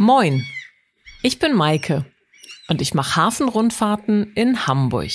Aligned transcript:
Moin, 0.00 0.46
ich 1.24 1.40
bin 1.40 1.56
Maike 1.56 2.04
und 2.68 2.80
ich 2.80 2.94
mache 2.94 3.16
Hafenrundfahrten 3.16 4.32
in 4.36 4.68
Hamburg. 4.68 5.10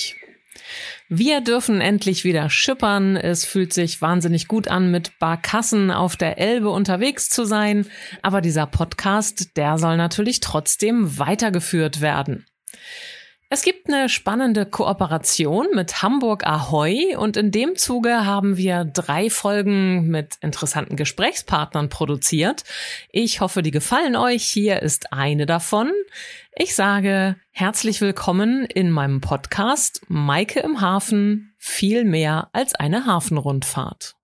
Wir 1.08 1.40
dürfen 1.40 1.80
endlich 1.80 2.24
wieder 2.24 2.50
schippern. 2.50 3.16
Es 3.16 3.46
fühlt 3.46 3.72
sich 3.72 4.02
wahnsinnig 4.02 4.46
gut 4.46 4.68
an, 4.68 4.90
mit 4.90 5.18
Barkassen 5.18 5.90
auf 5.90 6.18
der 6.18 6.36
Elbe 6.36 6.68
unterwegs 6.68 7.30
zu 7.30 7.46
sein. 7.46 7.86
Aber 8.20 8.42
dieser 8.42 8.66
Podcast, 8.66 9.56
der 9.56 9.78
soll 9.78 9.96
natürlich 9.96 10.40
trotzdem 10.40 11.18
weitergeführt 11.18 12.02
werden. 12.02 12.44
Es 13.50 13.62
gibt 13.62 13.88
eine 13.88 14.08
spannende 14.08 14.66
Kooperation 14.66 15.68
mit 15.74 16.02
Hamburg 16.02 16.46
Ahoy 16.46 17.14
und 17.14 17.36
in 17.36 17.50
dem 17.50 17.76
Zuge 17.76 18.24
haben 18.24 18.56
wir 18.56 18.84
drei 18.84 19.30
Folgen 19.30 20.08
mit 20.08 20.36
interessanten 20.40 20.96
Gesprächspartnern 20.96 21.88
produziert. 21.88 22.64
Ich 23.10 23.40
hoffe, 23.40 23.62
die 23.62 23.70
gefallen 23.70 24.16
euch. 24.16 24.44
Hier 24.44 24.82
ist 24.82 25.12
eine 25.12 25.46
davon. 25.46 25.92
Ich 26.56 26.74
sage 26.74 27.36
herzlich 27.50 28.00
willkommen 28.00 28.64
in 28.64 28.90
meinem 28.90 29.20
Podcast 29.20 30.00
Maike 30.08 30.60
im 30.60 30.80
Hafen, 30.80 31.54
viel 31.58 32.04
mehr 32.04 32.48
als 32.52 32.74
eine 32.74 33.06
Hafenrundfahrt. 33.06 34.16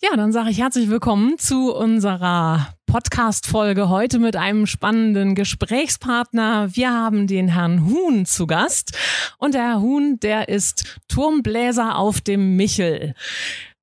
Ja, 0.00 0.16
dann 0.16 0.32
sage 0.32 0.50
ich 0.50 0.58
herzlich 0.58 0.88
willkommen 0.88 1.38
zu 1.38 1.74
unserer 1.74 2.74
Podcast-Folge 2.92 3.88
heute 3.88 4.18
mit 4.18 4.36
einem 4.36 4.66
spannenden 4.66 5.34
Gesprächspartner. 5.34 6.76
Wir 6.76 6.92
haben 6.92 7.26
den 7.26 7.48
Herrn 7.48 7.86
Huhn 7.86 8.26
zu 8.26 8.46
Gast 8.46 8.94
und 9.38 9.54
der 9.54 9.62
Herr 9.62 9.80
Huhn, 9.80 10.20
der 10.20 10.50
ist 10.50 11.00
Turmbläser 11.08 11.96
auf 11.96 12.20
dem 12.20 12.56
Michel. 12.56 13.14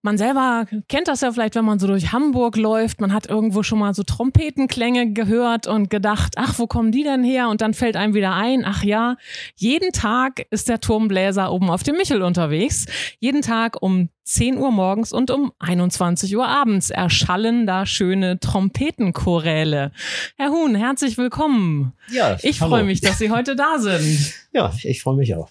Man 0.01 0.17
selber 0.17 0.65
kennt 0.87 1.09
das 1.09 1.19
ja 1.19 1.31
vielleicht, 1.31 1.55
wenn 1.55 1.65
man 1.65 1.77
so 1.77 1.85
durch 1.85 2.13
Hamburg 2.13 2.55
läuft. 2.55 3.01
Man 3.01 3.11
hat 3.11 3.27
irgendwo 3.27 3.63
schon 3.63 3.79
mal 3.79 3.93
so 3.93 4.03
Trompetenklänge 4.03 5.11
gehört 5.11 5.67
und 5.67 5.89
gedacht, 5.89 6.35
ach, 6.37 6.57
wo 6.57 6.67
kommen 6.67 6.93
die 6.93 7.03
denn 7.03 7.21
her? 7.21 7.49
Und 7.49 7.59
dann 7.59 7.73
fällt 7.73 7.97
einem 7.97 8.13
wieder 8.13 8.33
ein, 8.33 8.63
ach 8.65 8.83
ja, 8.83 9.17
jeden 9.55 9.91
Tag 9.91 10.45
ist 10.51 10.69
der 10.69 10.79
Turmbläser 10.79 11.51
oben 11.51 11.69
auf 11.69 11.83
dem 11.83 11.97
Michel 11.97 12.21
unterwegs. 12.21 12.85
Jeden 13.19 13.41
Tag 13.41 13.81
um 13.81 14.07
10 14.23 14.57
Uhr 14.57 14.71
morgens 14.71 15.11
und 15.11 15.31
um 15.31 15.51
21 15.59 16.37
Uhr 16.37 16.47
abends 16.47 16.91
erschallen 16.91 17.67
da 17.67 17.85
schöne 17.85 18.39
Trompetenchoräle. 18.39 19.91
Herr 20.37 20.49
Huhn, 20.51 20.75
herzlich 20.75 21.17
willkommen. 21.17 21.91
Ja, 22.09 22.37
ich 22.41 22.59
freue 22.59 22.85
mich, 22.85 23.01
dass 23.01 23.17
Sie 23.17 23.31
heute 23.31 23.57
da 23.57 23.79
sind. 23.79 24.33
Ja, 24.53 24.71
ich 24.83 25.01
freue 25.01 25.17
mich 25.17 25.35
auch. 25.35 25.49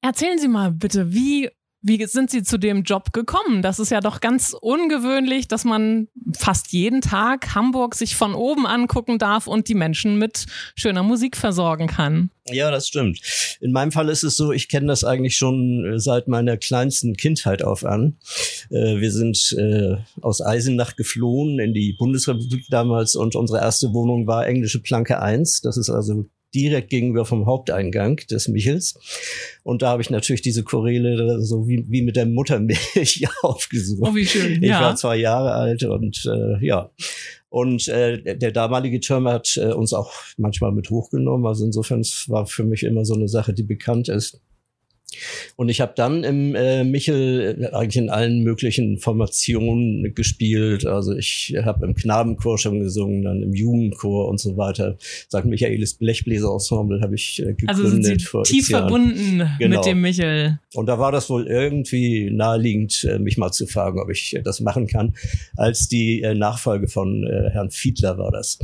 Erzählen 0.00 0.38
Sie 0.38 0.48
mal 0.48 0.70
bitte, 0.70 1.12
wie 1.12 1.50
wie 1.82 2.04
sind 2.06 2.30
Sie 2.30 2.42
zu 2.42 2.58
dem 2.58 2.82
Job 2.82 3.12
gekommen? 3.12 3.62
Das 3.62 3.78
ist 3.78 3.90
ja 3.90 4.00
doch 4.00 4.20
ganz 4.20 4.54
ungewöhnlich, 4.60 5.48
dass 5.48 5.64
man 5.64 6.08
fast 6.36 6.72
jeden 6.72 7.00
Tag 7.00 7.54
Hamburg 7.54 7.94
sich 7.94 8.16
von 8.16 8.34
oben 8.34 8.66
angucken 8.66 9.18
darf 9.18 9.46
und 9.46 9.68
die 9.68 9.74
Menschen 9.74 10.18
mit 10.18 10.46
schöner 10.76 11.02
Musik 11.02 11.36
versorgen 11.36 11.86
kann. 11.86 12.30
Ja, 12.50 12.70
das 12.70 12.88
stimmt. 12.88 13.20
In 13.60 13.72
meinem 13.72 13.92
Fall 13.92 14.08
ist 14.08 14.24
es 14.24 14.36
so, 14.36 14.52
ich 14.52 14.68
kenne 14.68 14.88
das 14.88 15.04
eigentlich 15.04 15.36
schon 15.36 15.84
äh, 15.86 15.98
seit 15.98 16.28
meiner 16.28 16.56
kleinsten 16.56 17.16
Kindheit 17.16 17.62
auf 17.62 17.84
an. 17.84 18.18
Äh, 18.70 19.00
wir 19.00 19.12
sind 19.12 19.54
äh, 19.58 19.96
aus 20.20 20.40
Eisenach 20.42 20.96
geflohen 20.96 21.60
in 21.60 21.72
die 21.72 21.94
Bundesrepublik 21.98 22.66
damals 22.68 23.14
und 23.14 23.36
unsere 23.36 23.60
erste 23.60 23.92
Wohnung 23.92 24.26
war 24.26 24.46
englische 24.46 24.82
Planke 24.82 25.20
1. 25.22 25.60
Das 25.62 25.76
ist 25.76 25.90
also 25.90 26.26
direkt 26.54 26.90
gegenüber 26.90 27.24
vom 27.24 27.46
Haupteingang 27.46 28.16
des 28.30 28.48
Michels. 28.48 28.98
Und 29.62 29.82
da 29.82 29.90
habe 29.90 30.02
ich 30.02 30.10
natürlich 30.10 30.42
diese 30.42 30.64
Choräle 30.64 31.42
so 31.42 31.68
wie, 31.68 31.84
wie 31.88 32.02
mit 32.02 32.16
der 32.16 32.26
Muttermilch 32.26 33.26
aufgesucht. 33.42 34.02
Oh, 34.02 34.14
wie 34.14 34.26
schön. 34.26 34.62
Ich 34.62 34.70
ja. 34.70 34.80
war 34.80 34.96
zwei 34.96 35.16
Jahre 35.16 35.52
alt 35.52 35.82
und 35.84 36.24
äh, 36.26 36.64
ja. 36.64 36.90
Und 37.48 37.88
äh, 37.88 38.36
der 38.36 38.52
damalige 38.52 39.00
Türmer 39.00 39.32
hat 39.32 39.56
äh, 39.56 39.72
uns 39.72 39.92
auch 39.92 40.12
manchmal 40.36 40.70
mit 40.70 40.90
hochgenommen. 40.90 41.46
Also 41.46 41.64
insofern 41.64 42.02
war 42.28 42.46
für 42.46 42.64
mich 42.64 42.84
immer 42.84 43.04
so 43.04 43.14
eine 43.14 43.28
Sache, 43.28 43.52
die 43.52 43.64
bekannt 43.64 44.08
ist. 44.08 44.40
Und 45.56 45.68
ich 45.68 45.80
habe 45.80 45.92
dann 45.96 46.24
im 46.24 46.54
äh, 46.54 46.84
Michel 46.84 47.58
äh, 47.60 47.74
eigentlich 47.74 47.96
in 47.96 48.10
allen 48.10 48.42
möglichen 48.42 48.98
Formationen 48.98 50.14
gespielt. 50.14 50.86
Also 50.86 51.14
ich 51.14 51.54
habe 51.62 51.84
im 51.86 51.94
Knabenchor 51.94 52.58
schon 52.58 52.80
gesungen, 52.80 53.22
dann 53.22 53.42
im 53.42 53.52
Jugendchor 53.52 54.28
und 54.28 54.40
so 54.40 54.56
weiter. 54.56 54.96
St. 55.00 55.44
Michaelis 55.44 55.94
Blechbläserensemble 55.94 57.00
habe 57.00 57.14
ich 57.14 57.40
äh, 57.40 57.54
gegründet. 57.54 57.68
Also 57.68 57.88
sind 57.88 58.04
Sie 58.04 58.42
tief 58.44 58.68
verbunden 58.68 59.48
genau. 59.58 59.76
mit 59.76 59.86
dem 59.86 60.00
Michel. 60.00 60.58
Und 60.74 60.86
da 60.86 60.98
war 60.98 61.12
das 61.12 61.28
wohl 61.30 61.46
irgendwie 61.46 62.30
naheliegend, 62.30 63.04
äh, 63.04 63.18
mich 63.18 63.36
mal 63.36 63.52
zu 63.52 63.66
fragen, 63.66 64.00
ob 64.00 64.10
ich 64.10 64.36
äh, 64.36 64.42
das 64.42 64.60
machen 64.60 64.86
kann. 64.86 65.14
Als 65.56 65.88
die 65.88 66.20
Nachfolge 66.34 66.88
von 66.88 67.26
Herrn 67.52 67.70
Fiedler 67.70 68.18
war 68.18 68.30
das. 68.30 68.58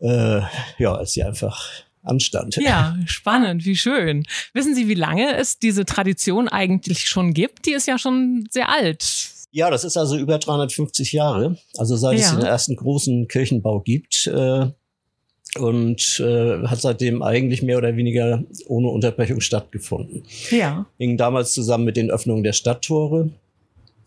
Ja, 0.00 0.94
als 0.94 1.12
sie 1.12 1.22
einfach 1.22 1.84
anstand. 2.02 2.56
Ja, 2.56 2.96
spannend, 3.06 3.64
wie 3.64 3.76
schön. 3.76 4.24
Wissen 4.52 4.74
Sie, 4.74 4.88
wie 4.88 4.94
lange 4.94 5.36
es 5.36 5.58
diese 5.58 5.84
Tradition 5.84 6.48
eigentlich 6.48 7.08
schon 7.08 7.34
gibt? 7.34 7.66
Die 7.66 7.72
ist 7.72 7.86
ja 7.86 7.98
schon 7.98 8.46
sehr 8.50 8.68
alt. 8.68 9.04
Ja, 9.52 9.70
das 9.70 9.84
ist 9.84 9.96
also 9.96 10.16
über 10.16 10.38
350 10.38 11.12
Jahre, 11.12 11.58
also 11.76 11.96
seit 11.96 12.18
ja. 12.18 12.26
es 12.26 12.30
den 12.32 12.42
ersten 12.42 12.76
großen 12.76 13.28
Kirchenbau 13.28 13.80
gibt. 13.80 14.26
Äh, 14.26 14.68
und 15.58 16.18
äh, 16.20 16.66
hat 16.66 16.80
seitdem 16.80 17.22
eigentlich 17.22 17.62
mehr 17.62 17.76
oder 17.76 17.94
weniger 17.96 18.42
ohne 18.68 18.88
Unterbrechung 18.88 19.40
stattgefunden. 19.40 20.22
Ja. 20.50 20.86
Hing 20.98 21.18
damals 21.18 21.52
zusammen 21.52 21.84
mit 21.84 21.96
den 21.96 22.10
Öffnungen 22.10 22.42
der 22.42 22.54
Stadttore 22.54 23.30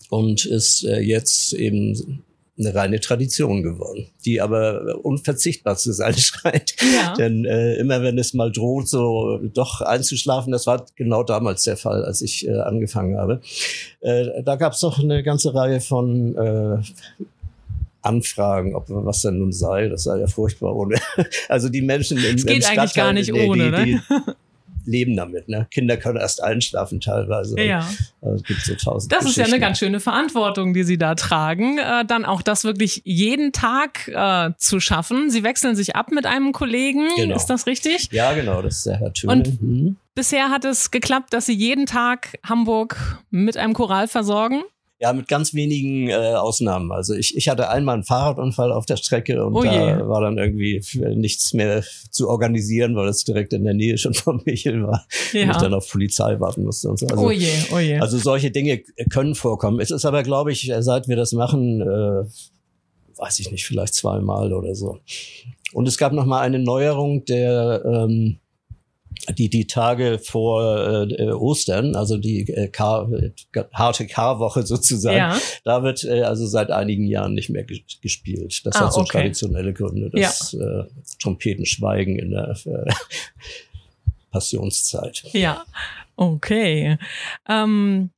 und 0.09 0.45
ist 0.45 0.84
äh, 0.85 1.00
jetzt 1.00 1.53
eben 1.53 2.23
eine 2.57 2.73
reine 2.73 2.99
Tradition 2.99 3.63
geworden, 3.63 4.07
die 4.23 4.39
aber 4.39 5.03
unverzichtbar 5.03 5.75
zu 5.75 5.91
sein 5.91 6.13
scheint. 6.17 6.75
Ja. 6.81 7.13
Denn 7.13 7.45
äh, 7.45 7.75
immer 7.75 8.01
wenn 8.01 8.17
es 8.17 8.33
mal 8.33 8.51
droht, 8.51 8.88
so 8.88 9.39
doch 9.53 9.81
einzuschlafen, 9.81 10.51
das 10.51 10.66
war 10.66 10.85
genau 10.95 11.23
damals 11.23 11.63
der 11.63 11.77
Fall, 11.77 12.05
als 12.05 12.21
ich 12.21 12.47
äh, 12.47 12.53
angefangen 12.59 13.17
habe. 13.17 13.41
Äh, 13.99 14.43
da 14.43 14.55
gab 14.55 14.73
es 14.73 14.79
doch 14.79 14.99
eine 14.99 15.21
ganze 15.23 15.53
Reihe 15.53 15.81
von 15.81 16.35
äh, 16.38 16.77
Anfragen, 18.05 18.75
ob 18.75 18.85
was 18.87 19.23
denn 19.23 19.39
nun 19.39 19.51
sei. 19.51 19.89
Das 19.89 20.03
sei 20.03 20.19
ja 20.19 20.27
furchtbar 20.27 20.75
ohne. 20.75 20.95
Also 21.49 21.69
die 21.69 21.81
Menschen 21.81 22.17
im, 22.17 22.35
es 22.35 22.45
geht 22.45 22.63
im 22.63 22.69
eigentlich 22.69 22.93
gar 22.93 23.13
nicht 23.13 23.33
ohne, 23.33 23.72
die, 23.72 23.85
die, 23.85 23.93
ne? 23.93 24.34
Leben 24.85 25.16
damit. 25.16 25.50
Ne? 25.50 25.68
Kinder 25.72 25.97
können 25.97 26.18
erst 26.18 26.44
einschlafen 26.44 27.01
teilweise. 27.01 27.59
Ja. 27.59 27.88
Also, 28.22 28.44
gibt 28.44 28.62
so 28.62 28.75
tausend 28.75 29.12
das 29.12 29.25
ist 29.25 29.38
ja 29.38 29.46
eine 29.46 29.59
ganz 29.59 29.79
schöne 29.79 30.00
Verantwortung, 30.00 30.73
die 30.73 30.84
Sie 30.84 30.97
da 30.97 31.16
tragen, 31.16 31.78
äh, 31.78 32.06
dann 32.06 32.25
auch 32.25 32.41
das 32.41 32.63
wirklich 32.63 33.01
jeden 33.06 33.51
Tag 33.51 34.07
äh, 34.07 34.51
zu 34.57 34.79
schaffen. 34.79 35.29
Sie 35.29 35.44
wechseln 35.44 35.75
sich 35.75 35.96
ab 35.96 36.12
mit 36.12 36.25
einem 36.25 36.51
Kollegen, 36.51 37.07
genau. 37.16 37.35
ist 37.35 37.47
das 37.47 37.68
richtig? 37.68 38.09
Ja, 38.12 38.34
genau, 38.34 38.62
das 38.62 38.78
ist 38.78 38.85
der 38.88 39.00
Herr 39.00 39.13
Töne. 39.13 39.34
Und 39.34 39.62
mhm. 39.62 39.97
bisher 40.13 40.50
hat 40.50 40.66
es 40.66 40.91
geklappt, 40.91 41.34
dass 41.34 41.46
Sie 41.46 41.53
jeden 41.53 41.85
Tag 41.85 42.40
Hamburg 42.44 43.23
mit 43.29 43.57
einem 43.57 43.73
Choral 43.73 44.07
versorgen? 44.07 44.63
Ja, 45.05 45.13
mit 45.13 45.27
ganz 45.27 45.53
wenigen 45.53 46.09
äh, 46.09 46.33
Ausnahmen. 46.33 46.91
Also 46.91 47.13
ich, 47.13 47.38
ich 47.38 47.47
hatte 47.47 47.69
einmal 47.69 47.93
einen 47.93 48.03
Fahrradunfall 48.03 48.71
auf 48.71 48.88
der 48.88 48.97
Strecke 48.97 49.45
und 49.45 49.53
oh 49.53 49.63
da 49.63 50.07
war 50.07 50.21
dann 50.21 50.39
irgendwie 50.39 50.81
nichts 51.13 51.53
mehr 51.53 51.83
zu 52.09 52.27
organisieren, 52.27 52.95
weil 52.95 53.07
es 53.07 53.23
direkt 53.23 53.53
in 53.53 53.66
der 53.66 53.75
Nähe 53.75 53.99
schon 53.99 54.13
von 54.16 54.41
Michel 54.45 54.81
war. 54.81 55.05
Ja. 55.31 55.43
Und 55.43 55.51
ich 55.51 55.57
dann 55.57 55.75
auf 55.75 55.88
Polizei 55.91 56.39
warten 56.39 56.63
musste 56.63 56.89
und 56.89 56.97
so. 56.97 57.05
Also, 57.05 57.23
oh 57.23 57.29
je, 57.29 57.51
oh 57.71 57.77
je. 57.77 57.99
also 57.99 58.17
solche 58.17 58.49
Dinge 58.49 58.79
können 59.11 59.35
vorkommen. 59.35 59.79
Es 59.79 59.91
ist 59.91 60.05
aber, 60.05 60.23
glaube 60.23 60.51
ich, 60.51 60.73
seit 60.79 61.07
wir 61.07 61.16
das 61.16 61.33
machen, 61.33 61.81
äh, 61.81 62.23
weiß 63.17 63.37
ich 63.37 63.51
nicht, 63.51 63.67
vielleicht 63.67 63.93
zweimal 63.93 64.53
oder 64.53 64.73
so. 64.73 64.97
Und 65.72 65.87
es 65.87 65.99
gab 65.99 66.13
noch 66.13 66.25
mal 66.25 66.41
eine 66.41 66.57
Neuerung 66.57 67.25
der 67.25 67.83
ähm, 67.85 68.39
die 69.34 69.50
die 69.50 69.68
Tage 69.68 70.19
vor 70.19 71.08
äh, 71.09 71.31
Ostern, 71.31 71.96
also 71.96 72.18
die 72.18 72.47
äh, 72.50 72.68
Kar 72.68 73.09
harte 73.74 74.08
Karwoche 74.08 74.63
sozusagen, 74.66 75.18
ja. 75.18 75.38
da 75.63 75.84
wird 75.84 76.03
äh, 76.03 76.22
also 76.22 76.46
seit 76.47 76.72
einigen 76.72 77.06
Jahren 77.06 77.34
nicht 77.34 77.50
mehr 77.50 77.66
gespielt. 78.02 78.66
Das 78.66 78.75
ah, 78.75 78.85
hat 78.85 78.94
so 78.94 79.02
okay. 79.02 79.19
traditionelle 79.19 79.74
Gründe, 79.74 80.09
das 80.12 80.52
ja. 80.52 80.81
äh, 80.81 80.85
Trompetenschweigen 81.22 82.17
in 82.17 82.32
der 82.32 82.55
äh, 82.66 82.91
Passionszeit. 84.32 85.23
Ja, 85.32 85.66
okay. 86.16 86.97
Ähm 87.47 88.11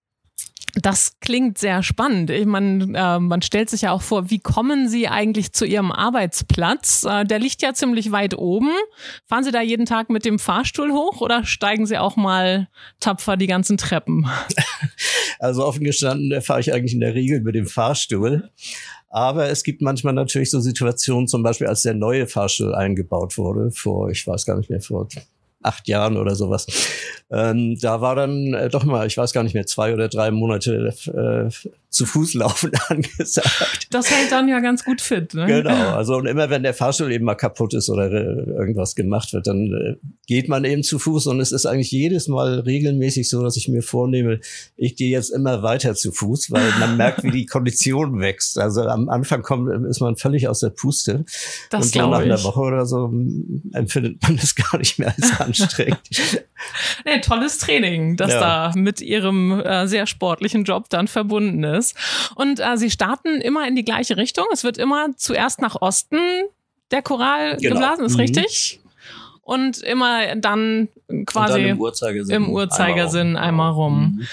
das 0.82 1.20
klingt 1.20 1.58
sehr 1.58 1.84
spannend. 1.84 2.30
Ich 2.30 2.46
meine, 2.46 2.98
äh, 2.98 3.20
man 3.20 3.42
stellt 3.42 3.70
sich 3.70 3.82
ja 3.82 3.92
auch 3.92 4.02
vor, 4.02 4.30
wie 4.30 4.40
kommen 4.40 4.90
Sie 4.90 5.08
eigentlich 5.08 5.54
zu 5.54 5.66
Ihrem 5.66 5.92
Arbeitsplatz? 5.92 7.04
Äh, 7.04 7.26
der 7.26 7.40
liegt 7.40 7.62
ja 7.62 7.74
ziemlich 7.74 8.12
weit 8.12 8.38
oben. 8.38 8.72
Fahren 9.26 9.44
Sie 9.44 9.52
da 9.52 9.62
jeden 9.62 9.86
Tag 9.86 10.10
mit 10.10 10.26
dem 10.26 10.40
Fahrstuhl 10.40 10.92
hoch 10.92 11.22
oder 11.22 11.44
steigen 11.46 11.86
Sie 11.86 11.98
auch 11.98 12.16
mal 12.16 12.68
tapfer 13.00 13.38
die 13.38 13.48
ganzen 13.48 13.78
Treppen? 13.78 14.28
Also 15.40 15.64
offen 15.64 15.84
gestanden 15.84 16.42
fahre 16.42 16.62
ich 16.62 16.74
eigentlich 16.74 16.96
in 16.96 17.00
der 17.00 17.14
Regel 17.14 17.42
mit 17.42 17.54
dem 17.54 17.68
Fahrstuhl. 17.68 18.50
Aber 19.08 19.50
es 19.50 19.64
gibt 19.64 19.84
manchmal 19.84 20.14
natürlich 20.14 20.50
so 20.50 20.60
Situationen, 20.60 21.28
zum 21.28 21.44
Beispiel 21.44 21.68
als 21.68 21.84
der 21.84 21.94
neue 21.94 22.26
Fahrstuhl 22.26 22.74
eingebaut 22.74 23.38
wurde, 23.38 23.70
vor, 23.70 24.10
ich 24.10 24.26
weiß 24.26 24.48
gar 24.48 24.58
nicht 24.58 24.72
mehr, 24.72 24.82
vor 24.82 25.08
acht 25.62 25.88
Jahren 25.88 26.18
oder 26.18 26.36
sowas. 26.36 26.68
Ähm, 27.30 27.78
da 27.82 28.00
war 28.02 28.16
dann 28.16 28.54
äh, 28.54 28.70
doch 28.70 28.84
mal, 28.84 29.06
ich 29.08 29.18
weiß 29.18 29.34
gar 29.34 29.44
nicht 29.44 29.54
mehr, 29.54 29.66
zwei 29.66 29.94
oder 29.94 30.08
drei 30.08 30.32
Monate 30.32 30.94
äh, 31.08 31.70
zu 31.98 32.06
Fuß 32.06 32.36
laufen 32.36 32.72
angesagt. 32.88 33.88
Das 33.90 34.10
hält 34.12 34.32
dann 34.32 34.48
ja 34.48 34.60
ganz 34.60 34.86
gut 34.86 35.02
fit. 35.02 35.34
Ne? 35.34 35.48
Genau, 35.48 35.96
also 35.96 36.16
und 36.16 36.28
immer 36.28 36.50
wenn 36.50 36.64
der 36.64 36.74
Fahrstuhl 36.74 37.12
eben 37.12 37.26
mal 37.26 37.36
kaputt 37.36 37.74
ist 37.74 37.90
oder 37.90 38.12
irgendwas 38.12 38.96
gemacht 38.96 39.34
wird, 39.34 39.48
dann 39.48 39.74
äh, 39.74 40.08
geht 40.28 40.48
man 40.48 40.64
eben 40.64 40.84
zu 40.84 41.00
Fuß 41.00 41.28
und 41.28 41.40
es 41.40 41.52
ist 41.52 41.66
eigentlich 41.66 41.92
jedes 41.92 42.28
Mal 42.28 42.60
regelmäßig 42.60 43.28
so, 43.28 43.42
dass 43.42 43.58
ich 43.58 43.68
mir 43.68 43.82
vornehme, 43.82 44.40
ich 44.76 44.96
gehe 44.96 45.10
jetzt 45.10 45.30
immer 45.30 45.64
weiter 45.64 45.96
zu 45.96 46.12
Fuß, 46.12 46.52
weil 46.52 46.70
man 46.80 46.98
merkt, 46.98 47.24
wie 47.24 47.32
die 47.32 47.46
Kondition 47.46 48.20
wächst. 48.20 48.60
Also 48.60 48.84
am 48.84 49.10
Anfang 49.10 49.42
kommt, 49.42 49.88
ist 49.88 50.00
man 50.00 50.16
völlig 50.16 50.48
aus 50.48 50.60
der 50.60 50.70
Puste. 50.70 51.26
Das 51.72 51.86
und 51.86 51.94
so 51.94 52.10
nach 52.10 52.20
einer 52.20 52.44
Woche 52.44 52.60
oder 52.60 52.86
so 52.86 53.12
empfindet 53.74 54.22
man 54.22 54.38
das 54.38 54.56
gar 54.56 54.78
nicht 54.78 55.00
mehr 55.00 55.14
als 55.16 55.40
anstrengend. 55.40 56.00
nee, 57.06 57.20
tolles 57.22 57.58
Training, 57.58 58.18
das 58.18 58.32
ja. 58.32 58.40
da 58.40 58.74
mit 58.76 59.02
ihrem 59.02 59.60
äh, 59.62 59.88
sehr 59.88 60.06
sportlichen 60.06 60.64
Job 60.64 60.90
dann 60.90 61.08
verbunden 61.08 61.64
ist. 61.64 61.87
Und 62.36 62.60
äh, 62.60 62.78
sie 62.78 62.90
starten 62.90 63.42
immer 63.42 63.68
in 63.68 63.76
die 63.76 63.86
gleiche 63.86 64.18
Richtung. 64.18 64.46
Es 64.52 64.64
wird 64.64 64.78
immer 64.78 65.10
zuerst 65.16 65.62
nach 65.62 65.82
Osten 65.82 66.20
der 66.92 67.02
Choral 67.02 67.58
genau. 67.58 67.76
geblasen, 67.76 68.06
ist 68.06 68.14
mhm. 68.14 68.22
richtig? 68.22 68.80
Und 69.42 69.78
immer 69.80 70.36
dann 70.36 70.90
quasi 71.26 71.54
dann 71.54 71.70
im 71.70 71.80
Uhrzeigersinn, 71.80 72.36
im 72.36 72.50
Uhrzeigersinn 72.50 73.38
einmal 73.38 73.72
rum. 73.72 73.94
Einmal 73.94 74.12
rum. 74.12 74.16
Mhm. 74.18 74.28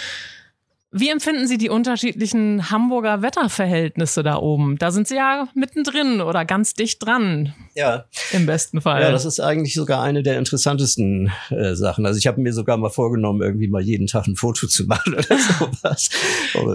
Wie 0.97 1.11
empfinden 1.11 1.49
Sie 1.49 1.59
die 1.59 1.71
unterschiedlichen 1.71 2.71
Hamburger 2.71 3.21
Wetterverhältnisse 3.21 4.23
da 4.23 4.37
oben? 4.37 4.79
Da 4.79 4.93
sind 4.93 5.09
Sie 5.09 5.17
ja 5.17 5.49
mittendrin 5.53 6.21
oder 6.21 6.45
ganz 6.45 6.75
dicht 6.75 7.05
dran. 7.05 7.53
Ja. 7.75 8.05
Im 8.31 8.47
besten 8.47 8.81
Fall. 8.81 9.03
Ja, 9.03 9.11
das 9.11 9.25
ist 9.25 9.41
eigentlich 9.41 9.75
sogar 9.75 10.05
eine 10.05 10.23
der 10.23 10.39
interessantesten 10.39 11.33
äh, 11.51 11.75
Sachen. 11.75 12.07
Also 12.07 12.19
ich 12.19 12.29
habe 12.29 12.41
mir 12.41 12.53
sogar 12.53 12.77
mal 12.77 12.91
vorgenommen, 12.91 13.43
irgendwie 13.43 13.67
mal 13.67 13.83
jeden 13.83 14.07
Tag 14.07 14.29
ein 14.29 14.37
Foto 14.37 14.69
zu 14.69 14.85
machen 14.87 15.15
oder 15.15 15.37
sowas. 15.37 16.11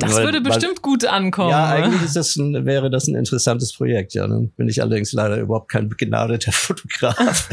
das 0.02 0.16
weil, 0.16 0.26
würde 0.26 0.42
bestimmt 0.42 0.84
weil, 0.84 0.92
gut 0.92 1.06
ankommen. 1.06 1.52
Ja, 1.52 1.68
ne? 1.68 1.86
eigentlich 1.86 2.04
ist 2.04 2.18
das 2.18 2.36
ein, 2.36 2.66
wäre 2.66 2.90
das 2.90 3.08
ein 3.08 3.16
interessantes 3.16 3.72
Projekt. 3.72 4.16
Ja, 4.16 4.28
dann 4.28 4.50
bin 4.58 4.68
ich 4.68 4.82
allerdings 4.82 5.14
leider 5.14 5.38
überhaupt 5.38 5.72
kein 5.72 5.88
begnadeter 5.88 6.52
Fotograf. 6.52 7.48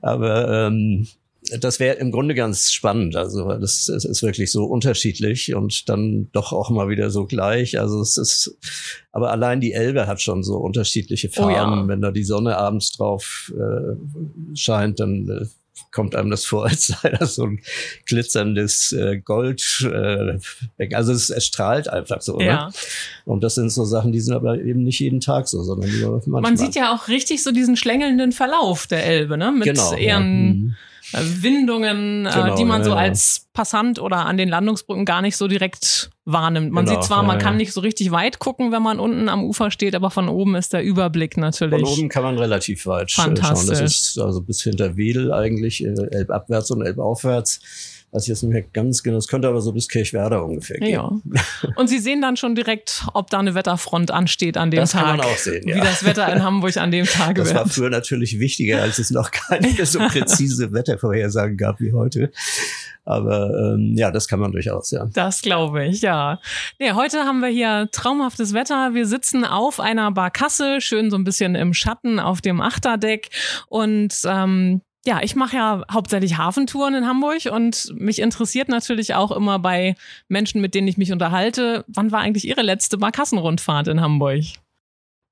Aber 0.00 0.68
ähm, 0.68 1.08
das 1.60 1.80
wäre 1.80 1.96
im 1.96 2.10
Grunde 2.10 2.34
ganz 2.34 2.72
spannend. 2.72 3.16
Also 3.16 3.52
das, 3.58 3.88
es 3.88 4.04
ist 4.04 4.22
wirklich 4.22 4.50
so 4.52 4.64
unterschiedlich 4.64 5.54
und 5.54 5.88
dann 5.88 6.28
doch 6.32 6.52
auch 6.52 6.70
mal 6.70 6.88
wieder 6.88 7.10
so 7.10 7.26
gleich. 7.26 7.78
Also 7.78 8.00
es 8.00 8.16
ist, 8.16 8.56
aber 9.12 9.30
allein 9.30 9.60
die 9.60 9.72
Elbe 9.72 10.06
hat 10.06 10.20
schon 10.20 10.42
so 10.42 10.56
unterschiedliche 10.56 11.28
Farben. 11.28 11.78
Oh 11.78 11.82
ja. 11.82 11.88
Wenn 11.88 12.00
da 12.00 12.10
die 12.10 12.24
Sonne 12.24 12.56
abends 12.56 12.92
drauf 12.92 13.52
äh, 13.56 13.96
scheint, 14.54 15.00
dann 15.00 15.28
äh, 15.28 15.46
kommt 15.90 16.14
einem 16.14 16.30
das 16.30 16.44
vor, 16.44 16.66
als 16.68 16.86
sei 16.86 17.10
das 17.10 17.34
so 17.34 17.44
ein 17.44 17.60
glitzerndes 18.06 18.92
äh, 18.92 19.18
Gold. 19.18 19.86
Äh, 19.90 20.38
also 20.94 21.12
es, 21.12 21.30
es 21.30 21.46
strahlt 21.46 21.88
einfach 21.88 22.20
so. 22.20 22.36
Ne? 22.36 22.46
Ja. 22.46 22.66
Ne? 22.66 22.72
Und 23.24 23.42
das 23.44 23.54
sind 23.54 23.70
so 23.70 23.84
Sachen, 23.84 24.12
die 24.12 24.20
sind 24.20 24.34
aber 24.34 24.58
eben 24.58 24.84
nicht 24.84 25.00
jeden 25.00 25.20
Tag 25.20 25.48
so, 25.48 25.62
sondern 25.62 25.90
nur 26.00 26.12
manchmal. 26.12 26.42
Man 26.42 26.56
sieht 26.56 26.74
ja 26.74 26.94
auch 26.94 27.08
richtig 27.08 27.42
so 27.42 27.52
diesen 27.52 27.76
schlängelnden 27.76 28.32
Verlauf 28.32 28.86
der 28.86 29.04
Elbe, 29.04 29.36
ne? 29.36 29.52
Mit 29.52 29.64
genau, 29.64 29.92
ihren 29.92 30.02
ja. 30.02 30.20
Mhm. 30.20 30.76
Windungen, 31.12 32.26
äh, 32.26 32.30
genau, 32.30 32.56
die 32.56 32.64
man 32.64 32.84
so 32.84 32.90
ja. 32.90 32.96
als 32.96 33.48
Passant 33.52 33.98
oder 33.98 34.26
an 34.26 34.36
den 34.36 34.48
Landungsbrücken 34.48 35.04
gar 35.04 35.22
nicht 35.22 35.36
so 35.36 35.48
direkt 35.48 36.10
wahrnimmt. 36.24 36.70
Man 36.70 36.84
genau, 36.84 37.00
sieht 37.00 37.06
zwar, 37.06 37.22
ja, 37.22 37.26
man 37.26 37.38
kann 37.38 37.56
nicht 37.56 37.72
so 37.72 37.80
richtig 37.80 38.10
weit 38.10 38.38
gucken, 38.38 38.72
wenn 38.72 38.82
man 38.82 39.00
unten 39.00 39.28
am 39.28 39.42
Ufer 39.42 39.70
steht, 39.70 39.94
aber 39.94 40.10
von 40.10 40.28
oben 40.28 40.54
ist 40.54 40.72
der 40.72 40.82
Überblick 40.82 41.36
natürlich. 41.36 41.80
Von 41.80 41.98
oben 41.98 42.08
kann 42.08 42.22
man 42.22 42.38
relativ 42.38 42.86
weit 42.86 43.10
schauen. 43.10 43.34
Das 43.34 43.68
ist 43.68 44.18
also 44.18 44.42
bis 44.42 44.62
hinter 44.62 44.96
Wedel 44.96 45.32
eigentlich, 45.32 45.84
äh, 45.84 45.94
elbabwärts 46.10 46.70
und 46.70 46.82
elbaufwärts 46.82 47.60
weiß 48.12 48.22
ich 48.22 48.28
jetzt 48.28 48.42
nicht 48.42 48.52
mehr 48.52 48.62
ganz 48.62 49.02
genau. 49.02 49.18
Es 49.18 49.28
könnte 49.28 49.48
aber 49.48 49.60
so 49.60 49.72
bis 49.72 49.88
Kirchwerder 49.88 50.44
ungefähr 50.44 50.78
gehen. 50.78 50.92
Ja. 50.92 51.12
Und 51.76 51.88
Sie 51.88 51.98
sehen 51.98 52.22
dann 52.22 52.36
schon 52.36 52.54
direkt, 52.54 53.06
ob 53.12 53.28
da 53.30 53.38
eine 53.38 53.54
Wetterfront 53.54 54.10
ansteht 54.10 54.56
an 54.56 54.70
dem 54.70 54.80
das 54.80 54.92
Tag. 54.92 55.02
Das 55.02 55.08
kann 55.08 55.16
man 55.18 55.26
auch 55.26 55.36
sehen, 55.36 55.68
ja. 55.68 55.76
Wie 55.76 55.80
das 55.80 56.04
Wetter 56.04 56.32
in 56.32 56.42
Hamburg 56.42 56.76
an 56.78 56.90
dem 56.90 57.04
Tag 57.04 57.36
das 57.36 57.46
wird. 57.46 57.56
Das 57.56 57.64
war 57.64 57.68
früher 57.68 57.90
natürlich 57.90 58.38
wichtiger, 58.38 58.82
als 58.82 58.98
es 58.98 59.10
noch 59.10 59.30
keine 59.30 59.84
so 59.84 59.98
präzise 59.98 60.72
Wettervorhersagen 60.72 61.56
gab 61.56 61.80
wie 61.80 61.92
heute. 61.92 62.30
Aber 63.04 63.74
ähm, 63.74 63.94
ja, 63.96 64.10
das 64.10 64.28
kann 64.28 64.38
man 64.38 64.52
durchaus, 64.52 64.90
ja. 64.90 65.06
Das 65.06 65.40
glaube 65.40 65.86
ich, 65.86 66.02
ja. 66.02 66.40
Nee, 66.78 66.92
heute 66.92 67.20
haben 67.20 67.40
wir 67.40 67.48
hier 67.48 67.88
traumhaftes 67.90 68.52
Wetter. 68.52 68.92
Wir 68.92 69.06
sitzen 69.06 69.46
auf 69.46 69.80
einer 69.80 70.12
Barkasse, 70.12 70.82
schön 70.82 71.10
so 71.10 71.16
ein 71.16 71.24
bisschen 71.24 71.54
im 71.54 71.72
Schatten 71.72 72.20
auf 72.20 72.42
dem 72.42 72.60
Achterdeck. 72.60 73.30
Und 73.68 74.14
ähm, 74.26 74.82
ja, 75.08 75.22
ich 75.22 75.34
mache 75.34 75.56
ja 75.56 75.82
hauptsächlich 75.90 76.36
Hafentouren 76.36 76.94
in 76.94 77.06
Hamburg 77.06 77.46
und 77.50 77.94
mich 77.98 78.18
interessiert 78.18 78.68
natürlich 78.68 79.14
auch 79.14 79.30
immer 79.32 79.58
bei 79.58 79.94
Menschen, 80.28 80.60
mit 80.60 80.74
denen 80.74 80.86
ich 80.86 80.98
mich 80.98 81.12
unterhalte, 81.12 81.86
wann 81.88 82.12
war 82.12 82.20
eigentlich 82.20 82.46
Ihre 82.46 82.60
letzte 82.60 82.98
Barkassenrundfahrt 82.98 83.88
in 83.88 84.02
Hamburg? 84.02 84.44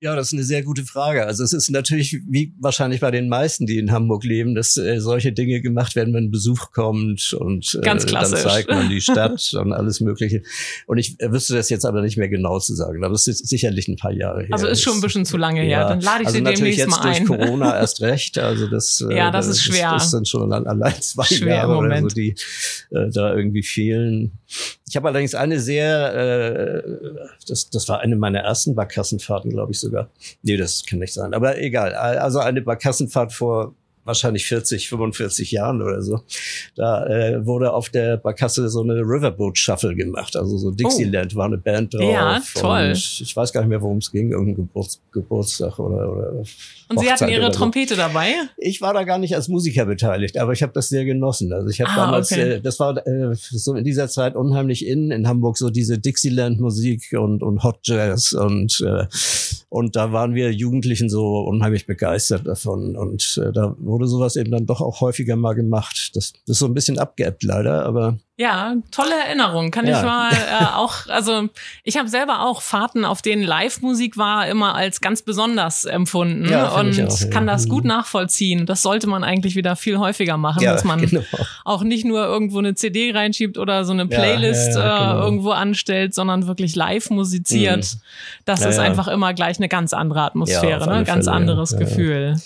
Ja, 0.02 0.14
das 0.14 0.26
ist 0.26 0.32
eine 0.34 0.44
sehr 0.44 0.62
gute 0.62 0.84
Frage. 0.84 1.24
Also 1.24 1.42
es 1.42 1.54
ist 1.54 1.70
natürlich 1.70 2.20
wie 2.28 2.54
wahrscheinlich 2.60 3.00
bei 3.00 3.10
den 3.10 3.30
meisten, 3.30 3.64
die 3.64 3.78
in 3.78 3.92
Hamburg 3.92 4.24
leben, 4.24 4.54
dass 4.54 4.76
äh, 4.76 5.00
solche 5.00 5.32
Dinge 5.32 5.62
gemacht 5.62 5.96
werden, 5.96 6.12
wenn 6.12 6.30
Besuch 6.30 6.70
kommt 6.72 7.32
und 7.32 7.74
äh, 7.76 7.80
dann 7.80 7.98
zeigt 7.98 8.68
man 8.68 8.90
die 8.90 9.00
Stadt 9.00 9.54
und 9.54 9.72
alles 9.72 10.00
Mögliche. 10.00 10.42
Und 10.86 10.98
ich 10.98 11.18
äh, 11.20 11.32
wüsste 11.32 11.54
das 11.54 11.70
jetzt 11.70 11.86
aber 11.86 12.02
nicht 12.02 12.18
mehr 12.18 12.28
genau 12.28 12.58
zu 12.58 12.74
sagen. 12.74 13.04
Aber 13.04 13.14
es 13.14 13.26
ist 13.26 13.48
sicherlich 13.48 13.88
ein 13.88 13.96
paar 13.96 14.12
Jahre 14.12 14.42
her. 14.42 14.52
Also 14.52 14.66
ist 14.66 14.82
schon 14.82 14.96
ein 14.96 15.00
bisschen 15.00 15.24
zu 15.24 15.38
lange 15.38 15.62
her. 15.62 15.68
Ja. 15.68 15.88
Dann 15.88 16.02
lade 16.02 16.24
ich 16.24 16.26
also 16.26 16.38
sie 16.38 16.44
demnächst 16.44 16.78
jetzt 16.78 16.90
mal 16.90 17.00
ein. 17.00 17.24
durch 17.24 17.40
Corona 17.40 17.74
erst 17.80 18.02
recht. 18.02 18.38
Also 18.38 18.66
das, 18.66 19.00
äh, 19.00 19.16
ja, 19.16 19.30
das, 19.30 19.46
das 19.46 19.56
ist 19.56 19.62
schwer. 19.64 19.92
Das, 19.92 20.02
das 20.02 20.10
sind 20.10 20.28
schon 20.28 20.52
allein 20.52 21.00
zwei 21.00 21.24
schwer 21.24 21.56
Jahre 21.56 21.74
oder 21.74 22.00
so, 22.02 22.08
die 22.08 22.34
äh, 22.90 23.08
da 23.10 23.34
irgendwie 23.34 23.62
fehlen. 23.62 24.32
Ich 24.88 24.96
habe 24.96 25.08
allerdings 25.08 25.34
eine 25.34 25.58
sehr, 25.58 26.14
äh, 26.14 26.82
das, 27.48 27.70
das 27.70 27.88
war 27.88 28.00
eine 28.00 28.14
meiner 28.14 28.40
ersten 28.40 28.74
Barkassenfahrten, 28.74 29.50
glaube 29.50 29.72
ich 29.72 29.80
sogar. 29.80 30.10
Nee, 30.42 30.56
das 30.56 30.84
kann 30.86 31.00
nicht 31.00 31.12
sein. 31.12 31.34
Aber 31.34 31.58
egal. 31.58 31.94
Also 31.94 32.38
eine 32.38 32.62
Barkassenfahrt 32.62 33.32
vor 33.32 33.74
wahrscheinlich 34.06 34.46
40, 34.46 34.88
45 34.88 35.50
Jahren 35.50 35.82
oder 35.82 36.02
so. 36.02 36.20
Da 36.74 37.06
äh, 37.06 37.44
wurde 37.44 37.72
auf 37.72 37.90
der 37.90 38.16
Barkasse 38.16 38.68
so 38.68 38.82
eine 38.82 38.94
Riverboat 38.94 39.58
Shuffle 39.58 39.94
gemacht. 39.94 40.36
Also 40.36 40.56
so 40.56 40.70
Dixieland 40.70 41.34
oh. 41.34 41.38
war 41.38 41.46
eine 41.46 41.58
Band 41.58 41.94
drauf. 41.94 42.02
Ja, 42.02 42.40
toll. 42.54 42.92
ich 42.94 43.36
weiß 43.36 43.52
gar 43.52 43.60
nicht 43.60 43.70
mehr, 43.70 43.82
worum 43.82 43.98
es 43.98 44.10
ging. 44.10 44.30
Irgendein 44.32 44.56
Geburts 44.56 45.00
Geburtstag 45.12 45.78
oder, 45.78 46.12
oder 46.12 46.44
und 46.88 47.00
Sie 47.00 47.10
hatten 47.10 47.28
Ihre 47.28 47.50
Trompete 47.50 47.96
dabei? 47.96 48.32
Ich 48.56 48.80
war 48.80 48.94
da 48.94 49.02
gar 49.02 49.18
nicht 49.18 49.34
als 49.34 49.48
Musiker 49.48 49.86
beteiligt, 49.86 50.38
aber 50.38 50.52
ich 50.52 50.62
habe 50.62 50.72
das 50.72 50.88
sehr 50.88 51.04
genossen. 51.04 51.52
Also 51.52 51.68
ich 51.68 51.80
habe 51.80 51.90
ah, 51.90 51.96
damals, 51.96 52.30
okay. 52.30 52.52
äh, 52.52 52.60
das 52.60 52.78
war 52.78 52.96
äh, 53.06 53.34
so 53.34 53.74
in 53.74 53.82
dieser 53.82 54.08
Zeit 54.08 54.36
unheimlich 54.36 54.86
in 54.86 55.10
in 55.10 55.26
Hamburg 55.26 55.58
so 55.58 55.70
diese 55.70 55.98
Dixieland-Musik 55.98 57.16
und 57.18 57.42
und 57.42 57.64
Hot 57.64 57.80
Jazz 57.82 58.32
und 58.32 58.80
äh, 58.86 59.06
und 59.68 59.96
da 59.96 60.12
waren 60.12 60.34
wir 60.34 60.52
Jugendlichen 60.52 61.08
so 61.08 61.40
unheimlich 61.40 61.86
begeistert 61.86 62.46
davon 62.46 62.94
und 62.96 63.40
äh, 63.42 63.52
da 63.52 63.74
wurde 63.78 63.95
sowas 64.04 64.36
eben 64.36 64.50
dann 64.50 64.66
doch 64.66 64.80
auch 64.80 65.00
häufiger 65.00 65.36
mal 65.36 65.54
gemacht. 65.54 66.10
Das, 66.14 66.32
das 66.32 66.56
ist 66.56 66.58
so 66.58 66.66
ein 66.66 66.74
bisschen 66.74 66.98
abgeebbt 66.98 67.42
leider, 67.42 67.86
aber 67.86 68.18
ja, 68.38 68.74
tolle 68.90 69.14
Erinnerung. 69.26 69.70
Kann 69.70 69.86
ja. 69.86 69.98
ich 69.98 70.04
mal 70.04 70.30
äh, 70.60 70.64
auch, 70.74 71.06
also 71.08 71.48
ich 71.84 71.96
habe 71.96 72.08
selber 72.08 72.42
auch 72.42 72.60
Fahrten, 72.60 73.06
auf 73.06 73.22
denen 73.22 73.42
Live-Musik 73.42 74.18
war, 74.18 74.46
immer 74.46 74.74
als 74.74 75.00
ganz 75.00 75.22
besonders 75.22 75.86
empfunden 75.86 76.46
ja, 76.46 76.68
und 76.78 77.00
auch, 77.00 77.18
ja. 77.18 77.28
kann 77.28 77.46
das 77.46 77.66
gut 77.66 77.84
mhm. 77.84 77.88
nachvollziehen. 77.88 78.66
Das 78.66 78.82
sollte 78.82 79.06
man 79.06 79.24
eigentlich 79.24 79.56
wieder 79.56 79.74
viel 79.74 79.98
häufiger 79.98 80.36
machen, 80.36 80.62
dass 80.62 80.84
man 80.84 81.00
genau. 81.06 81.22
auch 81.64 81.82
nicht 81.82 82.04
nur 82.04 82.26
irgendwo 82.26 82.58
eine 82.58 82.74
CD 82.74 83.10
reinschiebt 83.12 83.56
oder 83.56 83.86
so 83.86 83.92
eine 83.92 84.06
Playlist 84.06 84.72
äh, 84.72 84.74
genau. 84.74 85.22
irgendwo 85.22 85.50
anstellt, 85.52 86.14
sondern 86.14 86.46
wirklich 86.46 86.76
live 86.76 87.08
musiziert. 87.08 87.84
Mhm. 87.94 88.00
Das 88.44 88.60
ist 88.60 88.78
einfach 88.78 89.08
immer 89.08 89.32
gleich 89.32 89.56
eine 89.56 89.68
ganz 89.68 89.94
andere 89.94 90.20
Atmosphäre, 90.20 90.86
ne? 90.86 91.04
ganz 91.04 91.26
anderes 91.26 91.74
Gefühl. 91.78 92.36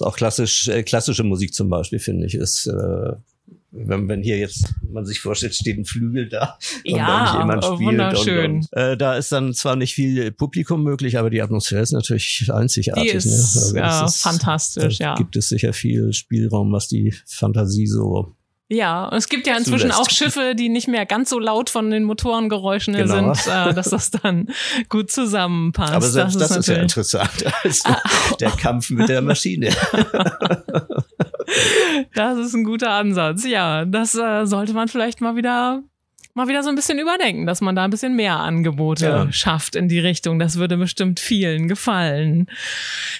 Ist 0.00 0.06
auch 0.06 0.16
klassisch, 0.16 0.68
äh, 0.68 0.82
klassische 0.82 1.24
Musik 1.24 1.52
zum 1.52 1.68
Beispiel, 1.68 1.98
finde 1.98 2.26
ich, 2.26 2.34
ist 2.34 2.66
äh, 2.66 3.12
wenn, 3.72 4.08
wenn 4.08 4.22
hier 4.22 4.38
jetzt 4.38 4.74
man 4.90 5.06
sich 5.06 5.20
vorstellt, 5.20 5.54
steht 5.54 5.78
ein 5.78 5.84
Flügel 5.84 6.28
da 6.28 6.58
und 6.86 6.96
ja, 6.96 7.38
jemand 7.38 7.64
spielt. 7.64 7.80
Wunderschön. 7.80 8.50
Und, 8.50 8.72
und, 8.72 8.72
äh, 8.72 8.96
da 8.96 9.14
ist 9.14 9.30
dann 9.30 9.52
zwar 9.52 9.76
nicht 9.76 9.94
viel 9.94 10.32
Publikum 10.32 10.82
möglich, 10.82 11.18
aber 11.18 11.30
die 11.30 11.42
Atmosphäre 11.42 11.82
ist 11.82 11.92
natürlich 11.92 12.50
einzigartig. 12.52 13.10
Die 13.10 13.16
ist, 13.16 13.26
ne? 13.26 13.32
also 13.32 13.76
ja, 13.76 14.04
ist, 14.06 14.22
fantastisch, 14.22 14.98
ja. 14.98 15.14
Gibt 15.14 15.36
es 15.36 15.48
sicher 15.48 15.72
viel 15.72 16.12
Spielraum, 16.12 16.72
was 16.72 16.88
die 16.88 17.14
Fantasie 17.26 17.86
so 17.86 18.34
ja, 18.72 19.06
und 19.06 19.18
es 19.18 19.28
gibt 19.28 19.48
ja 19.48 19.56
inzwischen 19.56 19.90
zulässt. 19.90 20.00
auch 20.00 20.10
Schiffe, 20.10 20.54
die 20.54 20.68
nicht 20.68 20.86
mehr 20.86 21.04
ganz 21.04 21.28
so 21.30 21.40
laut 21.40 21.70
von 21.70 21.90
den 21.90 22.04
Motorengeräuschen 22.04 22.94
genau. 22.94 23.34
sind, 23.34 23.52
äh, 23.52 23.74
dass 23.74 23.90
das 23.90 24.12
dann 24.12 24.46
gut 24.88 25.10
zusammenpasst. 25.10 25.92
Aber 25.92 26.06
selbst 26.06 26.36
das, 26.36 26.50
das 26.50 26.58
ist, 26.58 26.68
ist 26.68 26.76
ja 26.76 26.82
interessant. 26.82 27.30
Also 27.64 27.88
ah, 27.88 28.00
der 28.38 28.50
Kampf 28.52 28.90
mit 28.90 29.08
der 29.08 29.22
Maschine. 29.22 29.70
das 32.14 32.38
ist 32.38 32.54
ein 32.54 32.62
guter 32.62 32.92
Ansatz. 32.92 33.44
Ja, 33.44 33.84
das 33.84 34.14
äh, 34.14 34.46
sollte 34.46 34.72
man 34.72 34.86
vielleicht 34.86 35.20
mal 35.20 35.34
wieder 35.34 35.82
mal 36.34 36.46
wieder 36.46 36.62
so 36.62 36.68
ein 36.68 36.76
bisschen 36.76 37.00
überdenken, 37.00 37.46
dass 37.46 37.60
man 37.60 37.74
da 37.74 37.82
ein 37.82 37.90
bisschen 37.90 38.14
mehr 38.14 38.36
Angebote 38.36 39.04
ja. 39.04 39.32
schafft 39.32 39.74
in 39.74 39.88
die 39.88 39.98
Richtung. 39.98 40.38
Das 40.38 40.58
würde 40.58 40.76
bestimmt 40.76 41.18
vielen 41.18 41.66
gefallen. 41.66 42.46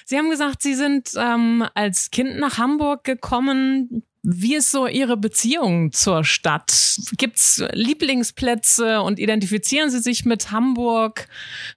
Sie 0.05 0.17
haben 0.17 0.29
gesagt, 0.29 0.61
Sie 0.61 0.75
sind 0.75 1.09
ähm, 1.17 1.65
als 1.73 2.09
Kind 2.09 2.37
nach 2.39 2.57
Hamburg 2.57 3.03
gekommen 3.03 4.03
Wie 4.23 4.55
ist 4.55 4.71
so 4.71 4.85
Ihre 4.85 5.17
Beziehung 5.17 5.91
zur 5.91 6.23
Stadt? 6.23 6.99
Gibt's 7.17 7.63
Lieblingsplätze 7.71 9.01
und 9.01 9.17
identifizieren 9.19 9.89
Sie 9.89 9.99
sich 9.99 10.25
mit 10.25 10.51
Hamburg? 10.51 11.27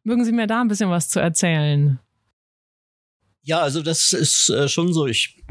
Mögen 0.02 0.24
Sie 0.24 0.32
mir 0.32 0.46
da 0.46 0.60
ein 0.60 0.68
bisschen 0.68 0.90
was 0.90 1.08
zu 1.08 1.20
erzählen? 1.20 1.98
Ja, 3.42 3.60
also 3.60 3.80
das 3.80 4.12
ist 4.12 4.50
äh, 4.50 4.68
schon 4.68 4.92
so. 4.92 5.06
Ich 5.06 5.42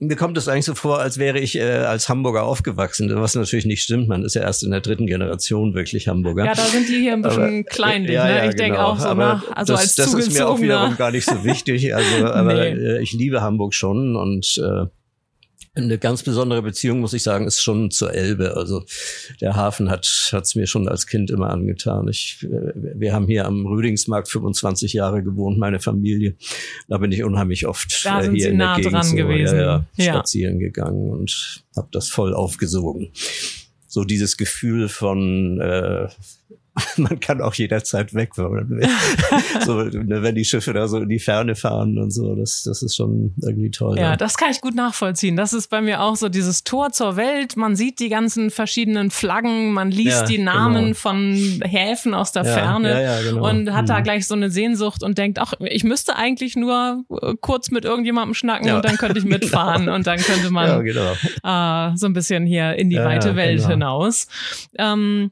mir 0.00 0.14
kommt 0.14 0.38
es 0.38 0.46
eigentlich 0.46 0.64
so 0.64 0.74
vor, 0.74 1.00
als 1.00 1.18
wäre 1.18 1.40
ich 1.40 1.56
äh, 1.56 1.62
als 1.62 2.08
Hamburger 2.08 2.44
aufgewachsen, 2.44 3.10
was 3.16 3.34
natürlich 3.34 3.66
nicht 3.66 3.82
stimmt. 3.82 4.08
Man 4.08 4.24
ist 4.24 4.34
ja 4.34 4.42
erst 4.42 4.62
in 4.62 4.70
der 4.70 4.80
dritten 4.80 5.06
Generation 5.06 5.74
wirklich 5.74 6.06
Hamburger. 6.06 6.44
Ja, 6.44 6.54
da 6.54 6.62
sind 6.62 6.88
die 6.88 7.00
hier 7.00 7.14
ein 7.14 7.22
bisschen 7.22 7.42
aber, 7.42 7.62
kleinlich. 7.64 8.12
Ja, 8.12 8.24
ne? 8.24 8.30
ja, 8.30 8.44
ich 8.44 8.50
genau. 8.50 8.62
denke 8.62 8.84
auch 8.84 8.98
so, 9.00 9.08
aber 9.08 9.42
also 9.54 9.72
das, 9.72 9.82
als 9.82 9.94
das 9.96 10.14
ist 10.14 10.32
mir 10.32 10.48
auch 10.48 10.60
wiederum 10.60 10.96
gar 10.96 11.10
nicht 11.10 11.24
so 11.24 11.44
wichtig. 11.44 11.94
Also, 11.94 12.26
aber 12.26 12.54
nee. 12.74 12.98
äh, 12.98 13.02
ich 13.02 13.12
liebe 13.12 13.40
Hamburg 13.40 13.74
schon 13.74 14.14
und 14.14 14.60
äh, 14.62 14.86
eine 15.74 15.98
ganz 15.98 16.22
besondere 16.22 16.62
Beziehung, 16.62 17.00
muss 17.00 17.12
ich 17.12 17.22
sagen, 17.22 17.46
ist 17.46 17.62
schon 17.62 17.90
zur 17.90 18.12
Elbe. 18.12 18.56
Also 18.56 18.84
der 19.40 19.56
Hafen 19.56 19.90
hat 19.90 20.06
es 20.06 20.54
mir 20.54 20.66
schon 20.66 20.88
als 20.88 21.06
Kind 21.06 21.30
immer 21.30 21.50
angetan. 21.50 22.08
Ich, 22.08 22.46
wir 22.48 23.12
haben 23.12 23.26
hier 23.26 23.46
am 23.46 23.66
Rüdingsmarkt 23.66 24.28
25 24.28 24.92
Jahre 24.92 25.22
gewohnt, 25.22 25.58
meine 25.58 25.80
Familie. 25.80 26.36
Da 26.88 26.98
bin 26.98 27.12
ich 27.12 27.24
unheimlich 27.24 27.66
oft 27.66 28.04
da 28.04 28.20
äh, 28.20 28.30
hier 28.30 28.40
Sie 28.40 28.48
in 28.48 28.56
nah 28.56 28.74
der 28.74 28.84
Gegend 28.84 28.94
dran 28.94 29.06
so, 29.06 29.16
gewesen. 29.16 29.58
Ja, 29.58 29.64
ja, 29.64 29.86
ja. 29.96 30.12
spazieren 30.14 30.58
gegangen 30.58 31.10
und 31.10 31.62
habe 31.76 31.88
das 31.92 32.08
voll 32.08 32.34
aufgesogen. 32.34 33.10
So 33.86 34.04
dieses 34.04 34.36
Gefühl 34.36 34.88
von 34.88 35.60
äh, 35.60 36.08
man 36.96 37.20
kann 37.20 37.40
auch 37.40 37.54
jederzeit 37.54 38.14
weg, 38.14 38.36
wenn 38.36 38.50
man 38.50 38.70
will. 38.70 38.88
so, 39.64 39.82
ne, 39.82 40.22
wenn 40.22 40.34
die 40.34 40.44
Schiffe 40.44 40.72
da 40.72 40.88
so 40.88 40.98
in 40.98 41.08
die 41.08 41.18
Ferne 41.18 41.54
fahren 41.54 41.98
und 41.98 42.10
so, 42.10 42.34
das, 42.34 42.62
das 42.62 42.82
ist 42.82 42.96
schon 42.96 43.34
irgendwie 43.42 43.70
toll. 43.70 43.96
Ja, 43.96 44.10
ja, 44.10 44.16
das 44.16 44.36
kann 44.36 44.50
ich 44.50 44.60
gut 44.60 44.74
nachvollziehen. 44.74 45.36
Das 45.36 45.52
ist 45.52 45.68
bei 45.68 45.80
mir 45.80 46.02
auch 46.02 46.16
so 46.16 46.28
dieses 46.28 46.64
Tor 46.64 46.92
zur 46.92 47.16
Welt. 47.16 47.56
Man 47.56 47.76
sieht 47.76 48.00
die 48.00 48.08
ganzen 48.08 48.50
verschiedenen 48.50 49.10
Flaggen, 49.10 49.72
man 49.72 49.90
liest 49.90 50.22
ja, 50.22 50.26
die 50.26 50.38
Namen 50.38 50.84
genau. 50.84 50.96
von 50.96 51.60
Häfen 51.64 52.14
aus 52.14 52.32
der 52.32 52.44
ja, 52.44 52.52
Ferne 52.52 53.20
genau. 53.24 53.48
und 53.48 53.72
hat 53.72 53.82
mhm. 53.82 53.88
da 53.88 54.00
gleich 54.00 54.26
so 54.26 54.34
eine 54.34 54.50
Sehnsucht 54.50 55.02
und 55.02 55.18
denkt, 55.18 55.38
ach, 55.38 55.54
ich 55.60 55.84
müsste 55.84 56.16
eigentlich 56.16 56.56
nur 56.56 57.04
äh, 57.22 57.34
kurz 57.40 57.70
mit 57.70 57.84
irgendjemandem 57.84 58.34
schnacken 58.34 58.72
und 58.72 58.84
dann 58.84 58.96
könnte 58.96 59.18
ich 59.18 59.24
mitfahren 59.26 59.82
genau. 59.82 59.94
und 59.94 60.06
dann 60.06 60.18
könnte 60.18 60.50
man 60.50 60.84
genau. 60.84 61.12
äh, 61.12 61.96
so 61.96 62.06
ein 62.06 62.12
bisschen 62.12 62.46
hier 62.46 62.74
in 62.76 62.90
die 62.90 62.96
weite 62.96 63.36
Welt 63.36 63.58
genau. 63.58 63.70
hinaus. 63.70 64.26
Ähm, 64.76 65.30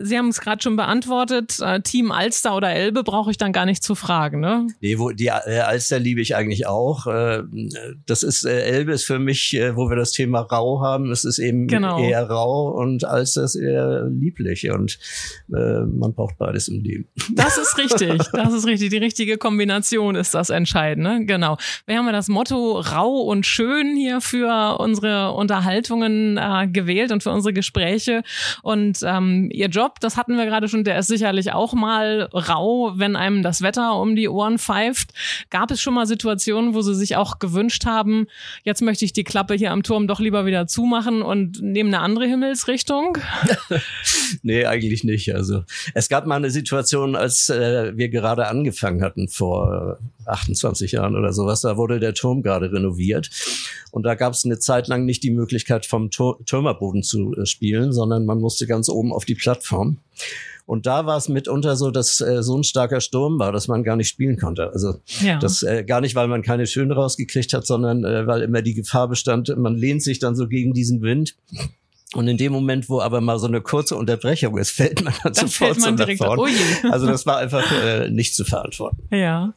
Sie 0.00 0.16
haben 0.16 0.28
es 0.28 0.40
gerade 0.40 0.62
schon 0.62 0.76
beantwortet. 0.76 1.58
Äh, 1.60 1.80
Team 1.82 2.12
Alster 2.12 2.56
oder 2.56 2.70
Elbe 2.70 3.02
brauche 3.02 3.30
ich 3.30 3.36
dann 3.36 3.52
gar 3.52 3.66
nicht 3.66 3.82
zu 3.82 3.94
fragen, 3.94 4.40
ne? 4.40 4.66
Nee, 4.80 4.98
wo, 4.98 5.10
die 5.10 5.26
äh, 5.26 5.60
Alster 5.60 5.98
liebe 5.98 6.20
ich 6.20 6.36
eigentlich 6.36 6.66
auch. 6.66 7.06
Äh, 7.06 7.42
das 8.06 8.22
ist 8.22 8.44
Elbe 8.44 8.92
ist 8.92 9.04
für 9.04 9.18
mich, 9.18 9.58
wo 9.74 9.88
wir 9.88 9.96
das 9.96 10.12
Thema 10.12 10.40
rau 10.40 10.80
haben. 10.80 11.10
Es 11.10 11.24
ist 11.24 11.38
eben 11.38 11.66
genau. 11.66 11.98
eher 12.00 12.28
rau 12.28 12.70
und 12.70 13.04
Alster 13.04 13.44
ist 13.44 13.54
eher 13.54 14.08
lieblich 14.08 14.70
und 14.70 14.98
man 15.48 16.14
braucht 16.14 16.38
beides 16.38 16.68
im 16.68 16.82
Leben. 16.82 17.08
Das 17.34 17.58
ist 17.58 17.76
richtig. 17.78 18.20
Das 18.32 18.52
ist 18.52 18.66
richtig. 18.66 18.90
Die 18.90 18.98
richtige 18.98 19.36
Kombination 19.36 20.14
ist 20.14 20.34
das 20.34 20.50
Entscheidende. 20.50 21.24
Genau. 21.26 21.58
Wir 21.86 21.98
haben 21.98 22.06
ja 22.06 22.12
das 22.12 22.28
Motto 22.28 22.80
rau 22.80 23.20
und 23.20 23.46
schön 23.46 23.94
hier 23.96 24.20
für 24.20 24.78
unsere 24.80 25.32
Unterhaltungen 25.32 26.38
äh, 26.38 26.66
gewählt 26.68 27.12
und 27.12 27.22
für 27.22 27.30
unsere 27.30 27.52
Gespräche. 27.52 28.22
Und 28.62 28.98
ähm, 29.04 29.48
ihr 29.52 29.68
Job 29.68 29.81
Job, 29.82 29.98
das 29.98 30.16
hatten 30.16 30.36
wir 30.36 30.46
gerade 30.46 30.68
schon, 30.68 30.84
der 30.84 30.96
ist 30.96 31.08
sicherlich 31.08 31.50
auch 31.52 31.72
mal 31.72 32.28
rau, 32.32 32.92
wenn 33.00 33.16
einem 33.16 33.42
das 33.42 33.62
Wetter 33.62 33.98
um 33.98 34.14
die 34.14 34.28
Ohren 34.28 34.60
pfeift. 34.60 35.12
Gab 35.50 35.72
es 35.72 35.80
schon 35.80 35.92
mal 35.92 36.06
Situationen, 36.06 36.72
wo 36.72 36.82
Sie 36.82 36.94
sich 36.94 37.16
auch 37.16 37.40
gewünscht 37.40 37.84
haben, 37.84 38.28
jetzt 38.62 38.80
möchte 38.80 39.04
ich 39.04 39.12
die 39.12 39.24
Klappe 39.24 39.54
hier 39.54 39.72
am 39.72 39.82
Turm 39.82 40.06
doch 40.06 40.20
lieber 40.20 40.46
wieder 40.46 40.68
zumachen 40.68 41.20
und 41.20 41.60
nehme 41.60 41.88
eine 41.88 41.98
andere 41.98 42.26
Himmelsrichtung? 42.26 43.18
nee, 44.44 44.64
eigentlich 44.66 45.02
nicht. 45.02 45.34
Also 45.34 45.64
es 45.94 46.08
gab 46.08 46.26
mal 46.26 46.36
eine 46.36 46.50
Situation, 46.50 47.16
als 47.16 47.48
äh, 47.48 47.96
wir 47.96 48.08
gerade 48.08 48.46
angefangen 48.46 49.02
hatten 49.02 49.26
vor 49.26 49.98
28 50.26 50.92
Jahren 50.92 51.16
oder 51.16 51.32
sowas, 51.32 51.62
da 51.62 51.76
wurde 51.76 51.98
der 51.98 52.14
Turm 52.14 52.42
gerade 52.42 52.70
renoviert. 52.70 53.30
Und 53.90 54.04
da 54.04 54.14
gab 54.14 54.32
es 54.32 54.44
eine 54.44 54.58
Zeit 54.58 54.88
lang 54.88 55.04
nicht 55.04 55.22
die 55.22 55.30
Möglichkeit, 55.30 55.86
vom 55.86 56.10
Tur 56.10 56.38
Türmerboden 56.46 57.02
zu 57.02 57.34
äh, 57.34 57.46
spielen, 57.46 57.92
sondern 57.92 58.24
man 58.24 58.38
musste 58.38 58.66
ganz 58.66 58.88
oben 58.88 59.12
auf 59.12 59.24
die 59.24 59.34
Plattform. 59.62 59.98
Und 60.64 60.86
da 60.86 61.06
war 61.06 61.16
es 61.16 61.28
mitunter 61.28 61.76
so, 61.76 61.90
dass 61.90 62.20
äh, 62.20 62.42
so 62.42 62.56
ein 62.56 62.62
starker 62.62 63.00
Sturm 63.00 63.38
war, 63.38 63.50
dass 63.50 63.66
man 63.66 63.82
gar 63.82 63.96
nicht 63.96 64.08
spielen 64.08 64.38
konnte. 64.38 64.70
Also 64.72 64.94
ja. 65.20 65.38
das 65.38 65.62
äh, 65.64 65.84
gar 65.84 66.00
nicht, 66.00 66.14
weil 66.14 66.28
man 66.28 66.42
keine 66.42 66.66
Schöne 66.66 66.94
rausgekriegt 66.94 67.52
hat, 67.52 67.66
sondern 67.66 68.04
äh, 68.04 68.26
weil 68.26 68.42
immer 68.42 68.62
die 68.62 68.74
Gefahr 68.74 69.08
bestand, 69.08 69.54
man 69.56 69.74
lehnt 69.74 70.02
sich 70.02 70.20
dann 70.20 70.36
so 70.36 70.46
gegen 70.46 70.72
diesen 70.72 71.02
Wind. 71.02 71.34
Und 72.14 72.28
in 72.28 72.36
dem 72.36 72.52
Moment, 72.52 72.88
wo 72.90 73.00
aber 73.00 73.20
mal 73.20 73.38
so 73.38 73.46
eine 73.46 73.60
kurze 73.62 73.96
Unterbrechung 73.96 74.58
ist, 74.58 74.70
fällt 74.70 75.02
man 75.02 75.14
dann, 75.22 75.32
dann 75.32 75.48
sofort 75.48 75.78
man 75.78 75.96
direkt 75.96 76.20
davon. 76.20 76.40
Oh 76.40 76.46
also 76.90 77.06
das 77.06 77.24
war 77.24 77.38
einfach 77.38 77.64
äh, 77.72 78.10
nicht 78.10 78.34
zu 78.34 78.44
verantworten. 78.44 79.02
Ja. 79.10 79.54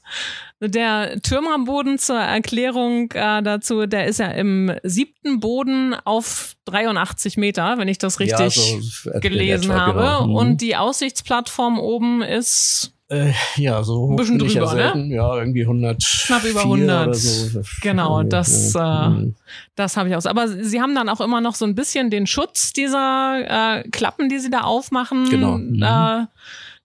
Der 0.62 1.22
Turm 1.22 1.48
am 1.48 1.66
Boden 1.66 1.98
zur 1.98 2.18
Erklärung 2.18 3.12
äh, 3.12 3.44
dazu, 3.44 3.86
der 3.88 4.06
ist 4.06 4.20
ja 4.20 4.28
im 4.28 4.72
siebten 4.84 5.42
Boden 5.42 5.94
auf 6.06 6.56
83 6.66 7.36
Meter, 7.36 7.78
wenn 7.78 7.90
ich 7.90 7.98
das 7.98 8.20
richtig 8.22 8.40
ja, 8.40 8.50
so 8.50 9.20
gelesen 9.20 9.72
etwa, 9.72 9.80
habe. 9.80 10.00
Genau. 10.00 10.28
Mhm. 10.28 10.36
Und 10.36 10.62
die 10.62 10.78
Aussichtsplattform 10.78 11.78
oben 11.78 12.22
ist 12.22 12.95
äh, 13.08 13.32
ja, 13.58 13.84
so 13.84 14.10
ein 14.10 14.16
bisschen 14.16 14.40
drüber, 14.40 14.78
ja 14.78 14.96
ne? 14.96 15.16
Ja, 15.16 15.38
irgendwie 15.38 15.62
100. 15.62 16.04
Knapp 16.26 16.44
über 16.44 16.62
100. 16.62 17.16
So. 17.16 17.62
Genau, 17.82 18.24
das, 18.24 18.74
ja. 18.74 19.08
äh, 19.08 19.10
mhm. 19.10 19.36
das 19.76 19.96
habe 19.96 20.10
ich 20.10 20.16
aus. 20.16 20.26
Aber 20.26 20.48
sie 20.48 20.82
haben 20.82 20.96
dann 20.96 21.10
auch 21.10 21.22
immer 21.22 21.40
noch 21.40 21.54
so 21.54 21.66
ein 21.66 21.76
bisschen 21.76 22.10
den 22.10 22.26
Schutz 22.26 22.74
dieser 22.74 23.82
äh, 23.82 23.90
Klappen, 23.90 24.28
die 24.30 24.40
sie 24.40 24.50
da 24.50 24.62
aufmachen. 24.62 25.30
Genau. 25.30 25.58
Mhm. 25.60 25.84
Äh, 25.84 26.26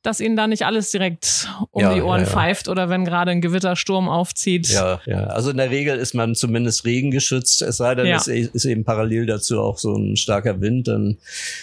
dass 0.03 0.21
ihnen 0.21 0.35
da 0.35 0.47
nicht 0.47 0.65
alles 0.65 0.91
direkt 0.91 1.49
um 1.73 1.83
ja, 1.83 1.95
die 1.95 2.01
Ohren 2.01 2.23
ja, 2.23 2.27
ja. 2.27 2.33
pfeift 2.33 2.69
oder 2.69 2.89
wenn 2.89 3.05
gerade 3.05 3.33
ein 3.33 3.43
Gewittersturm 3.43 4.09
aufzieht. 4.09 4.69
Ja, 4.69 5.01
ja. 5.05 5.25
Also 5.25 5.51
in 5.51 5.59
der 5.59 5.71
Regel 5.71 5.99
ist 5.99 6.15
man 6.15 6.35
zumindest 6.35 6.87
regengeschützt. 6.87 7.61
Es 7.61 7.77
sei 7.77 7.95
denn, 7.95 8.07
es 8.07 8.27
ist 8.27 8.65
eben 8.65 8.85
parallel 8.85 9.27
dazu 9.27 9.61
auch 9.61 9.77
so 9.77 9.95
ein 9.95 10.17
starker 10.17 10.61
Wind, 10.63 10.89
dann 10.89 11.19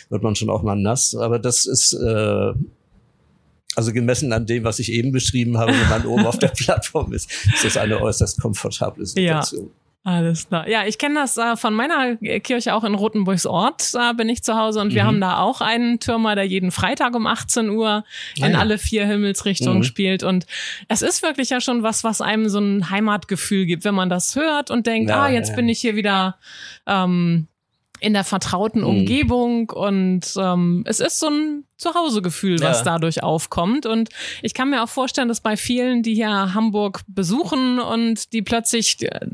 wird 0.10 0.22
man 0.22 0.36
schon 0.36 0.52
auch 0.52 0.62
mal 0.62 0.76
nass. 0.76 1.16
Aber 1.16 1.40
das 1.40 1.66
ist 1.66 1.94
äh, 1.94 2.54
also 3.77 3.93
gemessen 3.93 4.34
an 4.34 4.48
dem, 4.48 4.63
was 4.63 4.79
ich 4.79 4.91
eben 4.91 5.12
beschrieben 5.12 5.57
habe, 5.57 5.72
wenn 5.72 5.89
man 5.89 6.05
oben 6.05 6.25
auf 6.25 6.39
der 6.39 6.48
Plattform 6.57 7.13
ist, 7.13 7.31
ist 7.53 7.63
das 7.63 7.77
eine 7.77 8.01
äußerst 8.01 8.41
komfortable 8.41 9.05
Situation. 9.05 9.65
Ja. 9.65 9.72
Alles 10.03 10.48
klar. 10.48 10.69
Ja, 10.69 10.86
ich 10.86 10.98
kenne 10.98 11.15
das 11.15 11.36
äh, 11.36 11.57
von 11.57 11.74
meiner 11.74 12.15
Kirche 12.15 12.74
auch 12.74 12.86
in 12.86 12.96
Rotenburgs 12.96 13.46
Ort, 13.46 13.93
da 13.93 14.13
bin 14.13 14.29
ich 14.29 14.41
zu 14.41 14.55
Hause 14.55 14.79
und 14.79 14.88
mhm. 14.88 14.96
wir 14.96 15.05
haben 15.05 15.19
da 15.19 15.39
auch 15.39 15.60
einen 15.60 16.00
Türmer, 16.00 16.34
der 16.34 16.46
jeden 16.46 16.72
Freitag 16.72 17.13
um 17.13 17.27
18 17.27 17.69
Uhr 17.69 18.05
in 18.38 18.55
ah, 18.55 18.60
alle 18.60 18.77
vier 18.77 19.05
Himmelsrichtungen 19.05 19.79
mhm. 19.79 19.84
spielt 19.84 20.24
und 20.24 20.46
es 20.88 21.01
ist 21.01 21.24
wirklich 21.24 21.50
ja 21.50 21.60
schon 21.60 21.84
was, 21.84 22.05
was 22.05 22.22
einem 22.22 22.48
so 22.48 22.60
ein 22.60 22.89
Heimatgefühl 22.89 23.65
gibt, 23.65 23.84
wenn 23.84 23.96
man 23.96 24.10
das 24.10 24.38
hört 24.38 24.72
und 24.72 24.88
denkt, 24.88 25.10
ja, 25.10 25.24
ah, 25.24 25.29
jetzt 25.29 25.50
ja. 25.50 25.55
bin 25.57 25.67
ich 25.67 25.81
hier 25.81 25.98
wieder 25.98 26.38
ähm, 26.88 27.48
in 28.00 28.13
der 28.13 28.24
vertrauten 28.24 28.82
mhm. 28.82 28.88
Umgebung 28.88 29.70
und 29.70 30.22
ähm, 30.38 30.84
es 30.86 31.00
ist 31.00 31.20
so 31.20 31.27
ein 31.27 31.63
Zuhausegefühl, 31.77 32.60
was 32.60 32.80
ja. 32.80 32.84
dadurch 32.86 33.24
aufkommt. 33.24 33.86
Und 33.86 34.10
ich 34.42 34.54
kann 34.54 34.70
mir 34.70 34.84
auch 34.84 34.89
vorstellen, 34.89 35.27
dass 35.27 35.42
bei 35.42 35.58
vielen, 35.58 36.04
die 36.04 36.16
hier 36.16 36.54
Hamburg 36.54 37.01
besuchen 37.08 37.80
und 37.80 38.34
die 38.34 38.42
plötzlich 38.42 39.01
äh, 39.04 39.27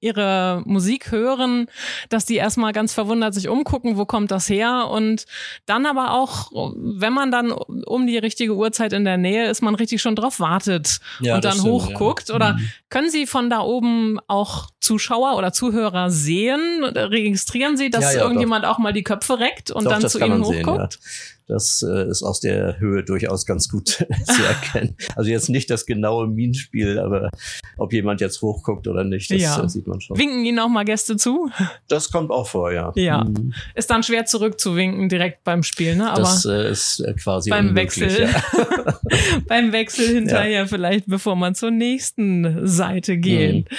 ihre 0.00 0.62
Musik 0.66 1.10
hören, 1.10 1.66
dass 2.08 2.26
die 2.26 2.36
erstmal 2.36 2.72
ganz 2.72 2.92
verwundert 2.92 3.34
sich 3.34 3.48
umgucken, 3.48 3.96
wo 3.96 4.04
kommt 4.04 4.30
das 4.30 4.48
her 4.48 4.88
und 4.90 5.24
dann 5.64 5.86
aber 5.86 6.12
auch, 6.12 6.50
wenn 6.74 7.12
man 7.12 7.30
dann 7.30 7.50
um 7.50 8.06
die 8.06 8.18
richtige 8.18 8.54
Uhrzeit 8.54 8.92
in 8.92 9.04
der 9.04 9.16
Nähe 9.16 9.48
ist, 9.48 9.62
man 9.62 9.74
richtig 9.74 10.02
schon 10.02 10.14
drauf 10.14 10.38
wartet 10.38 11.00
ja, 11.20 11.36
und 11.36 11.44
dann 11.44 11.62
hochguckt 11.62 12.28
ja. 12.28 12.34
oder 12.34 12.54
mhm. 12.54 12.68
können 12.90 13.10
Sie 13.10 13.26
von 13.26 13.48
da 13.48 13.60
oben 13.60 14.18
auch 14.26 14.68
Zuschauer 14.80 15.36
oder 15.36 15.52
Zuhörer 15.52 16.10
sehen? 16.10 16.84
Registrieren 16.84 17.76
Sie, 17.76 17.90
dass 17.90 18.14
ja, 18.14 18.22
irgendjemand 18.22 18.64
doch. 18.64 18.70
auch 18.70 18.78
mal 18.78 18.92
die 18.92 19.02
Köpfe 19.02 19.38
reckt 19.38 19.70
und 19.70 19.84
doch, 19.84 19.92
dann 19.92 20.08
zu 20.08 20.18
Ihnen 20.18 20.44
hochguckt? 20.44 20.98
Sehen, 21.00 21.35
das 21.46 21.84
äh, 21.88 22.08
ist 22.08 22.22
aus 22.22 22.40
der 22.40 22.78
Höhe 22.80 23.04
durchaus 23.04 23.46
ganz 23.46 23.68
gut 23.68 23.88
zu 24.24 24.42
erkennen. 24.42 24.96
Also 25.14 25.30
jetzt 25.30 25.48
nicht 25.48 25.70
das 25.70 25.86
genaue 25.86 26.26
Minenspiel, 26.26 26.98
aber 26.98 27.30
ob 27.76 27.92
jemand 27.92 28.20
jetzt 28.20 28.42
hochguckt 28.42 28.88
oder 28.88 29.04
nicht, 29.04 29.30
das 29.30 29.40
ja. 29.40 29.62
Äh, 29.62 29.68
sieht 29.68 29.86
man 29.86 30.00
schon. 30.00 30.18
Winken 30.18 30.44
Ihnen 30.44 30.58
auch 30.58 30.68
mal 30.68 30.84
Gäste 30.84 31.16
zu? 31.16 31.50
Das 31.88 32.10
kommt 32.10 32.30
auch 32.30 32.48
vor, 32.48 32.72
ja. 32.72 32.92
Ja. 32.96 33.24
Mhm. 33.24 33.54
Ist 33.74 33.90
dann 33.90 34.02
schwer 34.02 34.26
zurückzuwinken 34.26 35.08
direkt 35.08 35.44
beim 35.44 35.62
Spiel, 35.62 35.96
ne? 35.96 36.10
Aber 36.10 36.20
das 36.20 36.44
äh, 36.44 36.70
ist 36.70 37.00
äh, 37.00 37.14
quasi 37.14 37.50
beim 37.50 37.74
Wechsel. 37.74 38.22
Ja. 38.22 38.98
beim 39.46 39.72
Wechsel 39.72 40.08
hinterher 40.08 40.50
ja. 40.50 40.66
vielleicht, 40.66 41.06
bevor 41.06 41.36
man 41.36 41.54
zur 41.54 41.70
nächsten 41.70 42.66
Seite 42.66 43.18
geht. 43.18 43.70
Mhm. 43.70 43.76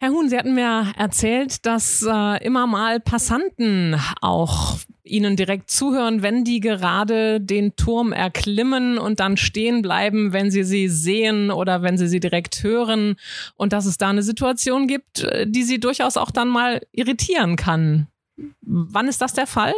Herr 0.00 0.10
Huhn, 0.10 0.28
Sie 0.28 0.38
hatten 0.38 0.54
mir 0.54 0.92
erzählt, 0.96 1.66
dass 1.66 2.06
äh, 2.08 2.44
immer 2.44 2.68
mal 2.68 3.00
Passanten 3.00 3.96
auch 4.20 4.76
ihnen 5.08 5.36
direkt 5.36 5.70
zuhören, 5.70 6.22
wenn 6.22 6.44
die 6.44 6.60
gerade 6.60 7.40
den 7.40 7.76
Turm 7.76 8.12
erklimmen 8.12 8.98
und 8.98 9.20
dann 9.20 9.36
stehen 9.36 9.82
bleiben, 9.82 10.32
wenn 10.32 10.50
sie 10.50 10.64
sie 10.64 10.88
sehen 10.88 11.50
oder 11.50 11.82
wenn 11.82 11.98
sie 11.98 12.08
sie 12.08 12.20
direkt 12.20 12.62
hören 12.62 13.16
und 13.56 13.72
dass 13.72 13.86
es 13.86 13.98
da 13.98 14.10
eine 14.10 14.22
Situation 14.22 14.86
gibt, 14.86 15.24
äh, 15.24 15.46
die 15.46 15.62
sie 15.62 15.80
durchaus 15.80 16.16
auch 16.16 16.30
dann 16.30 16.48
mal 16.48 16.80
irritieren 16.92 17.56
kann. 17.56 18.08
Wann 18.60 19.08
ist 19.08 19.20
das 19.20 19.32
der 19.32 19.46
Fall? 19.46 19.74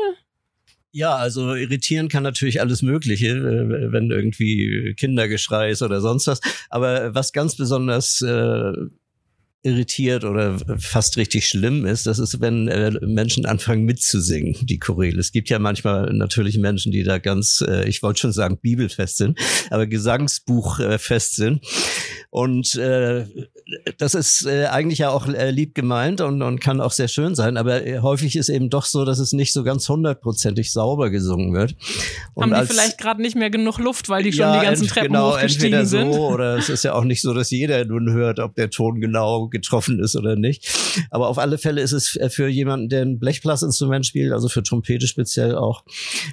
Ja, 0.92 1.14
also 1.14 1.54
irritieren 1.54 2.08
kann 2.08 2.24
natürlich 2.24 2.60
alles 2.60 2.82
Mögliche, 2.82 3.28
äh, 3.28 3.92
wenn 3.92 4.10
irgendwie 4.10 4.94
Kindergeschrei 4.96 5.70
ist 5.70 5.82
oder 5.82 6.00
sonst 6.00 6.26
was. 6.26 6.40
Aber 6.68 7.14
was 7.14 7.32
ganz 7.32 7.56
besonders 7.56 8.20
äh, 8.22 8.72
irritiert 9.62 10.24
oder 10.24 10.58
fast 10.78 11.18
richtig 11.18 11.46
schlimm 11.46 11.84
ist, 11.84 12.06
das 12.06 12.18
ist, 12.18 12.40
wenn 12.40 12.68
äh, 12.68 12.92
Menschen 13.02 13.44
anfangen 13.44 13.84
mitzusingen, 13.84 14.56
die 14.62 14.78
Choräle. 14.78 15.20
Es 15.20 15.32
gibt 15.32 15.50
ja 15.50 15.58
manchmal 15.58 16.12
natürlich 16.14 16.58
Menschen, 16.58 16.92
die 16.92 17.02
da 17.02 17.18
ganz, 17.18 17.62
äh, 17.66 17.86
ich 17.86 18.02
wollte 18.02 18.20
schon 18.20 18.32
sagen, 18.32 18.58
bibelfest 18.58 19.18
sind, 19.18 19.38
aber 19.70 19.86
Gesangsbuchfest 19.86 21.38
äh, 21.38 21.42
sind. 21.42 21.66
Und 22.30 22.74
äh, 22.76 23.26
das 23.98 24.14
ist 24.14 24.46
äh, 24.46 24.66
eigentlich 24.66 25.00
ja 25.00 25.10
auch 25.10 25.28
äh, 25.28 25.50
lieb 25.50 25.74
gemeint 25.74 26.20
und, 26.20 26.40
und 26.42 26.60
kann 26.60 26.80
auch 26.80 26.92
sehr 26.92 27.08
schön 27.08 27.34
sein, 27.34 27.56
aber 27.56 27.86
äh, 27.86 27.98
häufig 27.98 28.36
ist 28.36 28.48
eben 28.48 28.70
doch 28.70 28.86
so, 28.86 29.04
dass 29.04 29.18
es 29.18 29.32
nicht 29.32 29.52
so 29.52 29.62
ganz 29.62 29.88
hundertprozentig 29.88 30.72
sauber 30.72 31.10
gesungen 31.10 31.52
wird. 31.52 31.76
Und 32.34 32.44
Haben 32.44 32.50
die 32.50 32.56
als, 32.56 32.70
vielleicht 32.70 32.98
gerade 32.98 33.20
nicht 33.20 33.36
mehr 33.36 33.50
genug 33.50 33.78
Luft, 33.78 34.08
weil 34.08 34.22
die 34.22 34.32
schon 34.32 34.40
ja, 34.40 34.60
die 34.60 34.66
ganzen 34.66 34.86
Treppen 34.86 35.08
genau, 35.08 35.32
hochgestiegen 35.32 35.80
entweder 35.80 35.86
sind? 35.86 36.12
So, 36.14 36.28
oder 36.28 36.56
es 36.56 36.68
ist 36.70 36.84
ja 36.84 36.94
auch 36.94 37.04
nicht 37.04 37.20
so, 37.20 37.34
dass 37.34 37.50
jeder 37.50 37.84
nun 37.84 38.12
hört, 38.12 38.38
ob 38.38 38.54
der 38.54 38.70
Ton 38.70 39.00
genau 39.00 39.49
getroffen 39.50 40.00
ist 40.00 40.16
oder 40.16 40.36
nicht. 40.36 40.68
Aber 41.10 41.28
auf 41.28 41.38
alle 41.38 41.58
Fälle 41.58 41.80
ist 41.80 41.92
es 41.92 42.18
für 42.30 42.48
jemanden, 42.48 42.88
der 42.88 43.02
ein 43.02 43.18
Blechblasinstrument 43.18 44.06
spielt, 44.06 44.32
also 44.32 44.48
für 44.48 44.62
Trompete 44.62 45.06
speziell 45.06 45.54
auch, 45.54 45.84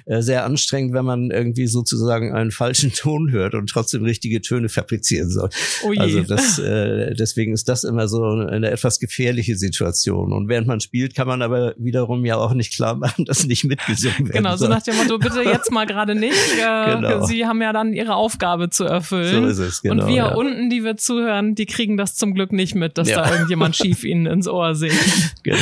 äh, 0.06 0.22
sehr 0.22 0.44
anstrengend, 0.44 0.94
wenn 0.94 1.04
man 1.04 1.30
irgendwie 1.30 1.66
sozusagen 1.66 2.34
einen 2.34 2.50
falschen 2.50 2.92
Ton 2.92 3.30
hört 3.30 3.54
und 3.54 3.68
trotzdem 3.68 4.04
richtige 4.04 4.40
Töne 4.40 4.68
fabrizieren 4.68 5.30
soll. 5.30 5.50
Oh 5.84 5.92
also 5.96 6.22
das, 6.22 6.58
äh, 6.58 7.14
deswegen 7.14 7.52
ist 7.52 7.68
das 7.68 7.84
immer 7.84 8.08
so 8.08 8.22
eine 8.22 8.70
etwas 8.70 8.98
gefährliche 8.98 9.56
Situation. 9.56 10.32
Und 10.32 10.48
während 10.48 10.66
man 10.66 10.80
spielt, 10.80 11.14
kann 11.14 11.28
man 11.28 11.42
aber 11.42 11.74
wiederum 11.78 12.24
ja 12.24 12.36
auch 12.36 12.54
nicht 12.54 12.74
klar 12.74 12.94
machen, 12.96 13.24
dass 13.24 13.46
nicht 13.46 13.64
mitgesungen 13.64 14.20
wird. 14.20 14.32
Genau, 14.32 14.56
so 14.56 14.68
nach 14.68 14.82
dem 14.82 14.96
Motto, 14.96 15.18
bitte 15.18 15.42
jetzt 15.44 15.70
mal 15.70 15.86
gerade 15.86 16.14
nicht. 16.14 16.34
Äh, 16.58 16.96
genau. 16.96 17.24
Sie 17.26 17.46
haben 17.46 17.60
ja 17.62 17.72
dann 17.72 17.92
ihre 17.92 18.14
Aufgabe 18.14 18.70
zu 18.70 18.84
erfüllen. 18.84 19.42
So 19.42 19.48
ist 19.48 19.58
es, 19.58 19.82
genau. 19.82 20.04
Und 20.04 20.08
wir 20.08 20.16
ja. 20.16 20.34
unten, 20.34 20.70
die 20.70 20.84
wir 20.84 20.96
zuhören, 20.96 21.54
die 21.54 21.66
kriegen 21.66 21.96
das 21.96 22.14
zum 22.14 22.34
Glück 22.34 22.52
nicht 22.52 22.74
mit, 22.74 22.98
dass 22.98 23.07
ja. 23.10 23.22
da 23.22 23.32
irgendjemand 23.32 23.76
schief 23.76 24.04
ihnen 24.04 24.26
ins 24.26 24.48
Ohr 24.48 24.74
singt. 24.76 25.34
Genau. 25.42 25.58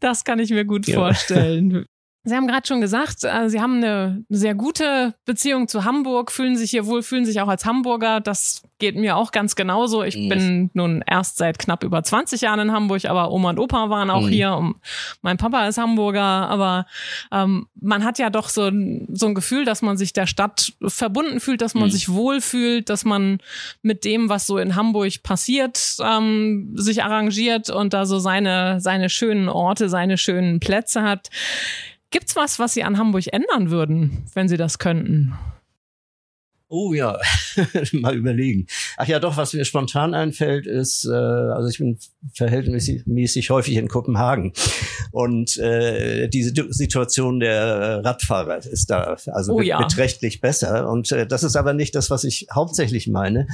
Das 0.00 0.24
kann 0.24 0.38
ich 0.38 0.50
mir 0.50 0.64
gut 0.64 0.86
ja. 0.86 0.96
vorstellen. 0.96 1.86
Sie 2.22 2.34
haben 2.36 2.46
gerade 2.46 2.66
schon 2.66 2.82
gesagt, 2.82 3.24
äh, 3.24 3.48
Sie 3.48 3.60
haben 3.60 3.76
eine 3.76 4.24
sehr 4.28 4.54
gute 4.54 5.14
Beziehung 5.24 5.68
zu 5.68 5.84
Hamburg, 5.84 6.30
fühlen 6.30 6.56
sich 6.56 6.70
hier 6.70 6.84
wohl, 6.84 7.02
fühlen 7.02 7.24
sich 7.24 7.40
auch 7.40 7.48
als 7.48 7.64
Hamburger. 7.64 8.20
Das 8.20 8.62
geht 8.78 8.94
mir 8.94 9.16
auch 9.16 9.32
ganz 9.32 9.56
genauso. 9.56 10.02
Ich 10.02 10.16
mhm. 10.16 10.28
bin 10.28 10.70
nun 10.74 11.02
erst 11.06 11.38
seit 11.38 11.58
knapp 11.58 11.82
über 11.82 12.02
20 12.02 12.42
Jahren 12.42 12.60
in 12.60 12.72
Hamburg, 12.72 13.06
aber 13.06 13.32
Oma 13.32 13.50
und 13.50 13.58
Opa 13.58 13.88
waren 13.88 14.10
auch 14.10 14.26
mhm. 14.26 14.28
hier. 14.28 14.54
Und 14.54 14.76
mein 15.22 15.38
Papa 15.38 15.66
ist 15.66 15.78
Hamburger, 15.78 16.20
aber 16.20 16.86
ähm, 17.32 17.68
man 17.80 18.04
hat 18.04 18.18
ja 18.18 18.28
doch 18.28 18.50
so, 18.50 18.70
so 19.12 19.26
ein 19.26 19.34
Gefühl, 19.34 19.64
dass 19.64 19.80
man 19.80 19.96
sich 19.96 20.12
der 20.12 20.26
Stadt 20.26 20.74
verbunden 20.86 21.40
fühlt, 21.40 21.62
dass 21.62 21.74
man 21.74 21.84
mhm. 21.84 21.90
sich 21.90 22.10
wohlfühlt, 22.10 22.90
dass 22.90 23.06
man 23.06 23.38
mit 23.80 24.04
dem, 24.04 24.28
was 24.28 24.46
so 24.46 24.58
in 24.58 24.76
Hamburg 24.76 25.22
passiert, 25.22 25.96
ähm, 26.02 26.72
sich 26.74 27.02
arrangiert 27.02 27.70
und 27.70 27.94
da 27.94 28.04
so 28.04 28.18
seine, 28.18 28.78
seine 28.80 29.08
schönen 29.08 29.48
Orte, 29.48 29.88
seine 29.88 30.18
schönen 30.18 30.60
Plätze 30.60 31.02
hat. 31.02 31.30
Gibt's 32.10 32.34
was, 32.36 32.58
was 32.58 32.74
Sie 32.74 32.82
an 32.82 32.98
Hamburg 32.98 33.32
ändern 33.32 33.70
würden, 33.70 34.24
wenn 34.34 34.48
Sie 34.48 34.56
das 34.56 34.78
könnten? 34.78 35.34
Oh 36.72 36.92
ja, 36.92 37.18
mal 37.92 38.16
überlegen. 38.16 38.68
Ach 38.96 39.08
ja, 39.08 39.18
doch, 39.18 39.36
was 39.36 39.54
mir 39.54 39.64
spontan 39.64 40.14
einfällt, 40.14 40.68
ist, 40.68 41.04
äh, 41.04 41.10
also 41.12 41.68
ich 41.68 41.78
bin 41.78 41.98
verhältnismäßig 42.32 43.50
häufig 43.50 43.74
in 43.74 43.88
Kopenhagen 43.88 44.52
und 45.10 45.56
äh, 45.56 46.28
diese 46.28 46.52
Situation 46.72 47.40
der 47.40 48.04
Radfahrer 48.04 48.58
ist 48.58 48.88
da 48.88 49.16
also 49.26 49.54
oh, 49.54 49.60
ja. 49.60 49.78
beträchtlich 49.78 50.40
besser. 50.40 50.88
Und 50.88 51.10
äh, 51.10 51.26
das 51.26 51.42
ist 51.42 51.56
aber 51.56 51.74
nicht 51.74 51.96
das, 51.96 52.08
was 52.08 52.22
ich 52.22 52.46
hauptsächlich 52.54 53.08
meine, 53.08 53.48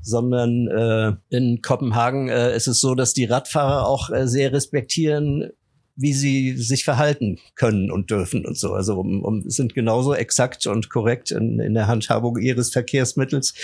sondern 0.00 0.68
äh, 0.68 1.36
in 1.36 1.60
Kopenhagen 1.60 2.30
äh, 2.30 2.56
ist 2.56 2.66
es 2.66 2.80
so, 2.80 2.94
dass 2.94 3.12
die 3.12 3.26
Radfahrer 3.26 3.86
auch 3.86 4.08
äh, 4.08 4.26
sehr 4.26 4.54
respektieren, 4.54 5.50
wie 5.96 6.12
sie 6.12 6.56
sich 6.56 6.84
verhalten 6.84 7.38
können 7.54 7.90
und 7.90 8.10
dürfen 8.10 8.44
und 8.46 8.58
so. 8.58 8.72
Also 8.72 8.98
um, 8.98 9.22
um, 9.22 9.48
sind 9.48 9.74
genauso 9.74 10.14
exakt 10.14 10.66
und 10.66 10.90
korrekt 10.90 11.30
in, 11.30 11.60
in 11.60 11.74
der 11.74 11.86
Handhabung 11.86 12.38
ihres 12.38 12.70
Verkehrsmittels, 12.70 13.54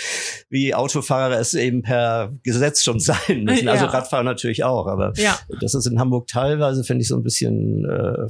wie 0.49 0.73
Autofahrer 0.73 1.39
es 1.39 1.53
eben 1.53 1.81
per 1.81 2.33
Gesetz 2.43 2.83
schon 2.83 2.99
sein 2.99 3.17
müssen. 3.43 3.67
Also 3.67 3.85
ja. 3.85 3.91
Radfahrer 3.91 4.23
natürlich 4.23 4.63
auch, 4.63 4.87
aber 4.87 5.13
ja. 5.17 5.37
das 5.59 5.73
ist 5.73 5.85
in 5.87 5.99
Hamburg 5.99 6.27
teilweise, 6.27 6.83
finde 6.83 7.01
ich, 7.01 7.09
so 7.09 7.17
ein 7.17 7.23
bisschen 7.23 7.85
äh, 7.85 8.27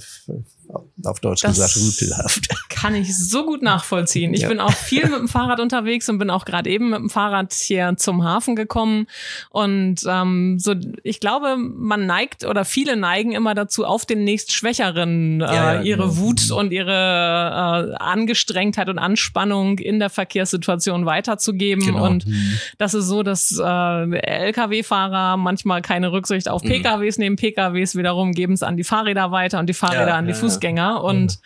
auf 1.05 1.19
Deutsch 1.19 1.41
das 1.41 1.55
gesagt 1.55 1.77
rüpelhaft. 1.77 2.49
Kann 2.69 2.95
ich 2.95 3.17
so 3.17 3.45
gut 3.45 3.61
nachvollziehen. 3.61 4.33
Ich 4.33 4.41
ja. 4.41 4.47
bin 4.47 4.59
auch 4.59 4.73
viel 4.73 5.03
mit 5.03 5.19
dem 5.19 5.27
Fahrrad 5.27 5.59
unterwegs 5.59 6.09
und 6.09 6.17
bin 6.17 6.29
auch 6.29 6.45
gerade 6.45 6.69
eben 6.69 6.89
mit 6.89 6.99
dem 6.99 7.09
Fahrrad 7.09 7.53
hier 7.53 7.95
zum 7.97 8.23
Hafen 8.23 8.55
gekommen. 8.55 9.07
Und 9.49 10.01
ähm, 10.07 10.57
so, 10.59 10.75
ich 11.03 11.19
glaube, 11.19 11.57
man 11.57 12.05
neigt 12.05 12.45
oder 12.45 12.65
viele 12.65 12.95
neigen 12.95 13.31
immer 13.31 13.55
dazu, 13.55 13.85
auf 13.85 14.05
den 14.05 14.23
nächst 14.23 14.53
Schwächeren 14.53 15.41
äh, 15.41 15.45
ja, 15.45 15.73
ja, 15.73 15.81
ihre 15.81 16.03
genau. 16.03 16.17
Wut 16.17 16.49
mhm. 16.49 16.55
und 16.55 16.71
ihre 16.71 16.91
äh, 16.91 18.03
Angestrengtheit 18.03 18.89
und 18.89 18.99
Anspannung 18.99 19.79
in 19.79 19.99
der 19.99 20.09
Verkehrssituation 20.09 21.05
weiterzugeben. 21.05 21.85
Genau. 21.85 22.05
Und 22.05 22.25
mhm. 22.25 22.59
das 22.77 22.93
ist 22.93 23.05
so, 23.05 23.23
dass 23.23 23.57
äh, 23.57 23.63
Lkw-Fahrer 23.63 25.37
manchmal 25.37 25.81
keine 25.81 26.11
Rücksicht 26.11 26.49
auf 26.49 26.63
mhm. 26.63 26.69
PKWs 26.69 27.17
nehmen. 27.17 27.35
PKWs 27.35 27.95
wiederum 27.95 28.31
geben 28.31 28.53
es 28.53 28.63
an 28.63 28.77
die 28.77 28.83
Fahrräder 28.83 29.31
weiter 29.31 29.59
und 29.59 29.67
die 29.67 29.73
Fahrräder 29.73 30.15
an 30.15 30.27
die 30.27 30.33
Fußgänger. 30.33 30.60
Fußgänger 30.61 31.03
und 31.03 31.39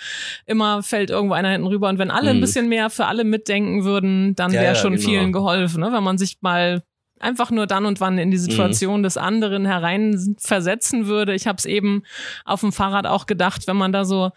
immer 0.45 0.83
fällt 0.83 1.09
irgendwo 1.09 1.33
einer 1.33 1.49
hinten 1.49 1.67
rüber. 1.67 1.89
Und 1.89 1.97
wenn 1.97 2.11
alle 2.11 2.31
ein 2.31 2.37
mhm. 2.37 2.41
bisschen 2.41 2.69
mehr 2.69 2.89
für 2.89 3.05
alle 3.05 3.23
mitdenken 3.23 3.83
würden, 3.83 4.35
dann 4.35 4.51
wäre 4.51 4.65
ja, 4.65 4.75
schon 4.75 4.93
genau. 4.93 5.05
vielen 5.05 5.31
geholfen. 5.31 5.81
Ne? 5.81 5.91
Wenn 5.91 6.03
man 6.03 6.17
sich 6.17 6.37
mal 6.41 6.83
einfach 7.19 7.49
nur 7.49 7.65
dann 7.65 7.85
und 7.85 8.01
wann 8.01 8.17
in 8.17 8.29
die 8.29 8.37
Situation 8.37 8.99
mhm. 8.99 9.03
des 9.03 9.17
anderen 9.17 9.65
hereinversetzen 9.65 11.07
würde. 11.07 11.33
Ich 11.33 11.47
habe 11.47 11.57
es 11.57 11.65
eben 11.65 12.03
auf 12.43 12.59
dem 12.59 12.73
Fahrrad 12.73 13.07
auch 13.07 13.25
gedacht, 13.25 13.67
wenn 13.67 13.77
man 13.77 13.93
da 13.93 14.03
so 14.03 14.31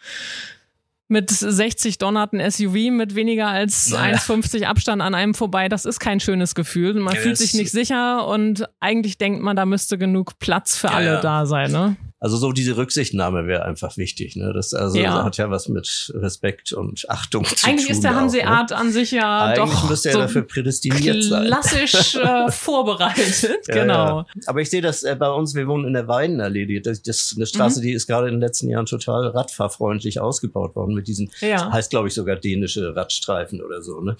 mit 1.09 1.31
60 1.31 1.99
donnerten 1.99 2.38
SUV 2.51 2.91
mit 2.91 3.14
weniger 3.14 3.49
als 3.49 3.91
naja. 3.91 4.17
1,50 4.17 4.64
Abstand 4.64 5.01
an 5.01 5.14
einem 5.14 5.35
vorbei, 5.35 5.69
das 5.69 5.87
ist 5.87 6.01
kein 6.01 6.21
schönes 6.21 6.55
Gefühl. 6.55 6.95
Man 6.95 7.14
ja, 7.14 7.21
fühlt 7.21 7.38
sich 7.38 7.55
nicht 7.55 7.71
sicher 7.71 8.27
und 8.27 8.69
eigentlich 8.79 9.17
denkt 9.17 9.43
man, 9.43 9.57
da 9.57 9.64
müsste 9.64 9.97
genug 9.97 10.38
Platz 10.38 10.77
für 10.77 10.88
ja, 10.88 10.93
alle 10.93 11.12
ja. 11.14 11.21
da 11.21 11.47
sein. 11.47 11.73
Ne? 11.73 11.97
Also 12.20 12.37
so 12.37 12.50
diese 12.50 12.76
Rücksichtnahme 12.76 13.46
wäre 13.46 13.64
einfach 13.64 13.96
wichtig. 13.96 14.35
Ne? 14.35 14.52
Das 14.52 14.74
also 14.74 14.98
ja. 14.98 15.22
hat 15.22 15.37
ja 15.37 15.50
was 15.50 15.68
mit 15.68 16.12
Respekt 16.16 16.72
und 16.72 17.09
Achtung 17.09 17.44
zu 17.44 17.64
Eigentlich 17.64 17.87
tun. 17.87 17.94
ist 17.94 18.02
der 18.02 18.16
Hanseat 18.16 18.70
ne? 18.70 18.76
an 18.76 18.90
sich 18.90 19.12
ja 19.12 19.44
Eigentlich 19.44 19.74
doch 19.74 19.88
müsste 19.88 20.09
er 20.09 20.12
so 20.14 20.18
dafür 20.20 20.42
prädestiniert 20.42 21.22
sein. 21.22 21.46
Klassisch 21.46 22.14
äh, 22.16 22.50
vorbereitet, 22.50 23.68
ja, 23.68 23.74
genau. 23.74 24.18
Ja. 24.18 24.26
Aber 24.46 24.61
ich 24.61 24.68
sehe 24.68 24.83
das 24.83 25.04
äh, 25.04 25.14
bei 25.16 25.31
uns, 25.31 25.54
wir 25.54 25.68
wohnen 25.68 25.87
in 25.87 25.92
der 25.92 26.09
Weidenallee. 26.09 26.81
Das, 26.81 27.02
das 27.02 27.22
ist 27.22 27.37
eine 27.37 27.46
Straße, 27.46 27.78
mhm. 27.78 27.85
die 27.85 27.92
ist 27.92 28.09
gerade 28.09 28.26
in 28.26 28.35
den 28.35 28.40
letzten 28.40 28.68
Jahren 28.68 28.87
total 28.87 29.28
radfahrfreundlich 29.28 30.20
ausgebaut 30.20 30.74
worden 30.74 30.94
mit 30.94 31.07
diesen, 31.07 31.31
ja. 31.40 31.70
heißt 31.72 31.90
glaube 31.90 32.09
ich 32.09 32.14
sogar 32.14 32.35
dänische 32.35 32.96
Radstreifen 32.96 33.62
oder 33.62 33.81
so. 33.81 34.00
Ne? 34.00 34.16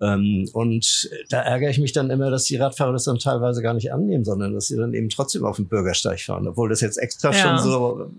Ähm, 0.00 0.48
und 0.52 1.08
da 1.30 1.42
ärgere 1.42 1.70
ich 1.70 1.78
mich 1.78 1.92
dann 1.92 2.10
immer, 2.10 2.32
dass 2.32 2.44
die 2.44 2.56
Radfahrer 2.56 2.92
das 2.92 3.04
dann 3.04 3.20
teilweise 3.20 3.62
gar 3.62 3.74
nicht 3.74 3.92
annehmen, 3.92 4.24
sondern 4.24 4.54
dass 4.54 4.66
sie 4.66 4.76
dann 4.76 4.92
eben 4.92 5.08
trotzdem 5.08 5.44
auf 5.44 5.56
dem 5.56 5.68
Bürgersteig 5.68 6.20
fahren, 6.20 6.48
obwohl 6.48 6.68
das 6.68 6.80
jetzt 6.80 6.96
extra 6.96 7.27
das 7.28 7.38
ja. 7.38 7.58
schon 7.58 7.58
so 7.58 8.10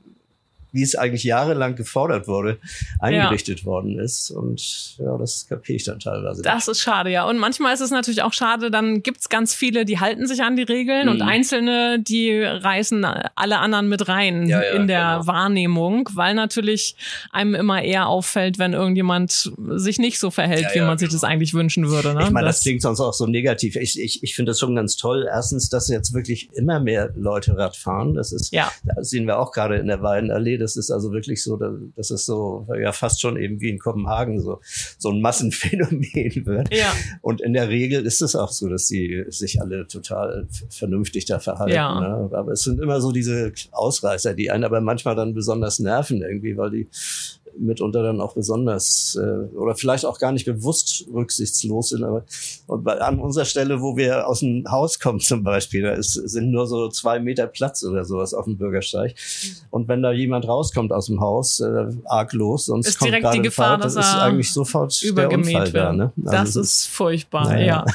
wie 0.71 0.84
es 0.84 0.95
eigentlich 0.95 1.23
jahrelang 1.23 1.75
gefordert 1.75 2.27
wurde, 2.27 2.58
eingerichtet 2.99 3.62
ja. 3.62 3.65
worden 3.65 3.99
ist. 3.99 4.32
Und 4.32 4.97
ja, 4.97 5.17
das 5.17 5.47
kapiere 5.47 5.77
ich 5.77 5.84
dann 5.84 5.99
teilweise. 5.99 6.41
Das 6.41 6.67
nicht. 6.67 6.77
ist 6.77 6.82
schade, 6.82 7.10
ja. 7.10 7.25
Und 7.25 7.38
manchmal 7.38 7.73
ist 7.73 7.82
es 7.82 7.91
natürlich 7.91 8.21
auch 8.21 8.34
schade, 8.34 8.69
dann 8.69 9.01
gibt's 9.01 9.29
ganz 9.29 9.53
viele, 9.53 9.86
die 9.86 9.99
halten 9.99 10.27
sich 10.27 10.43
an 10.43 10.55
die 10.55 10.63
Regeln 10.63 11.05
mhm. 11.05 11.12
und 11.12 11.21
Einzelne, 11.21 11.99
die 11.99 12.41
reißen 12.41 13.03
alle 13.03 13.60
anderen 13.60 13.89
mit 13.89 14.08
rein 14.08 14.47
ja, 14.47 14.62
ja, 14.62 14.71
in 14.71 14.88
der 14.88 15.17
genau. 15.19 15.27
Wahrnehmung, 15.27 16.10
weil 16.13 16.36
natürlich 16.36 16.95
einem 17.32 17.55
immer 17.55 17.82
eher 17.82 18.08
auffällt, 18.08 18.60
wenn 18.60 18.73
irgendjemand 18.73 19.51
sich 19.75 19.97
nicht 19.97 20.19
so 20.19 20.29
verhält, 20.29 20.67
wie 20.73 20.79
man 20.79 20.89
genau. 20.89 20.97
sich 20.97 21.10
das 21.10 21.23
eigentlich 21.23 21.53
wünschen 21.53 21.89
würde. 21.89 22.13
Ne? 22.13 22.23
Ich 22.23 22.29
meine, 22.29 22.47
das, 22.47 22.58
das 22.58 22.63
klingt 22.63 22.82
sonst 22.82 22.99
auch 22.99 23.13
so 23.13 23.25
negativ. 23.25 23.75
Ich, 23.75 23.99
ich, 23.99 24.23
ich 24.23 24.36
finde 24.36 24.51
das 24.51 24.60
schon 24.60 24.75
ganz 24.75 24.97
toll. 24.97 25.27
Erstens, 25.29 25.69
dass 25.69 25.88
jetzt 25.88 26.13
wirklich 26.13 26.49
immer 26.53 26.79
mehr 26.79 27.12
Leute 27.15 27.58
Rad 27.58 27.75
fahren. 27.75 28.13
Das 28.13 28.32
ist, 28.32 28.53
ja. 28.53 28.71
das 28.84 29.10
sehen 29.10 29.25
wir 29.25 29.39
auch 29.39 29.51
gerade 29.51 29.77
in 29.77 29.88
der 29.88 30.03
Weidenallee 30.03 30.59
das 30.60 30.76
ist 30.76 30.91
also 30.91 31.12
wirklich 31.12 31.43
so, 31.43 31.58
dass 31.95 32.12
es 32.12 32.26
so 32.26 32.67
ja 32.80 32.91
fast 32.91 33.22
schon 33.22 33.38
eben 33.38 33.60
wie 33.62 33.69
in 33.69 33.80
Kopenhagen 33.80 34.39
so 34.39 34.60
so 34.98 35.10
ein 35.10 35.22
Massenphänomen 35.22 36.02
wird. 36.45 36.74
Ja. 36.74 36.93
Und 37.22 37.41
in 37.41 37.54
der 37.54 37.69
Regel 37.69 38.06
ist 38.06 38.22
es 38.22 38.36
auch 38.36 38.52
so, 38.52 38.67
dass 38.69 38.88
die 38.88 39.26
sich 39.30 39.62
alle 39.62 39.88
total 39.88 40.48
vernünftig 40.69 41.26
da 41.26 41.39
verhalten. 41.39 41.74
Ja. 41.74 42.00
Ne? 42.00 42.30
Aber 42.34 42.52
es 42.52 42.62
sind 42.62 42.80
immer 42.80 43.02
so 43.02 43.12
diese 43.12 43.52
Ausreißer, 43.72 44.34
die 44.34 44.52
einen 44.52 44.63
aber 44.63 44.82
manchmal 44.82 45.15
dann 45.15 45.34
besonders 45.34 45.80
nerven 45.80 46.22
irgendwie, 46.22 46.58
weil 46.58 46.72
die 46.72 46.88
mitunter 47.60 48.04
dann 48.04 48.22
auch 48.22 48.34
besonders 48.34 49.19
äh, 49.22 49.56
oder 49.56 49.76
vielleicht 49.76 50.06
auch 50.06 50.19
gar 50.19 50.32
nicht 50.32 50.45
bewusst 50.45 51.06
rücksichtslos 51.13 51.89
sind. 51.89 52.04
Aber 52.04 52.24
und 52.67 52.84
bei, 52.84 53.00
an 53.00 53.19
unserer 53.19 53.45
Stelle, 53.45 53.82
wo 53.82 53.98
wir 53.98 54.28
aus 54.28 54.39
dem 54.39 54.63
Haus 54.69 55.00
kommen 55.00 55.19
zum 55.19 55.43
Beispiel, 55.43 55.84
da 55.84 55.91
ist, 55.91 56.13
sind 56.13 56.52
nur 56.52 56.67
so 56.67 56.89
zwei 56.89 57.19
Meter 57.19 57.48
Platz 57.48 57.84
oder 57.84 58.06
sowas 58.06 58.34
auf 58.34 58.45
dem 58.45 58.58
Bürgersteig. 58.58 59.15
Und 59.69 59.88
wenn 59.88 60.02
da 60.02 60.12
jemand 60.12 60.48
rauskommt 60.48 60.91
aus 60.91 61.08
dem 61.08 61.19
Haus, 61.19 61.60
äh, 61.60 61.88
arglos, 62.06 62.67
sonst 62.67 62.88
ist 62.88 63.00
kommt 63.00 63.12
direkt 63.12 63.34
die 63.34 63.41
Gefahr, 63.41 63.80
Fahrt, 63.80 63.86
dass 63.86 63.95
ist 63.95 64.06
er 64.06 64.22
eigentlich 64.24 64.52
sofort 64.52 65.02
der 65.04 65.32
Unfall 65.32 65.65
wird. 65.65 65.76
da. 65.76 65.93
Ne? 65.93 66.12
Also 66.26 66.32
das 66.32 66.56
ist 66.56 66.86
furchtbar, 66.88 67.50
naja. 67.50 67.65
ja. 67.65 67.86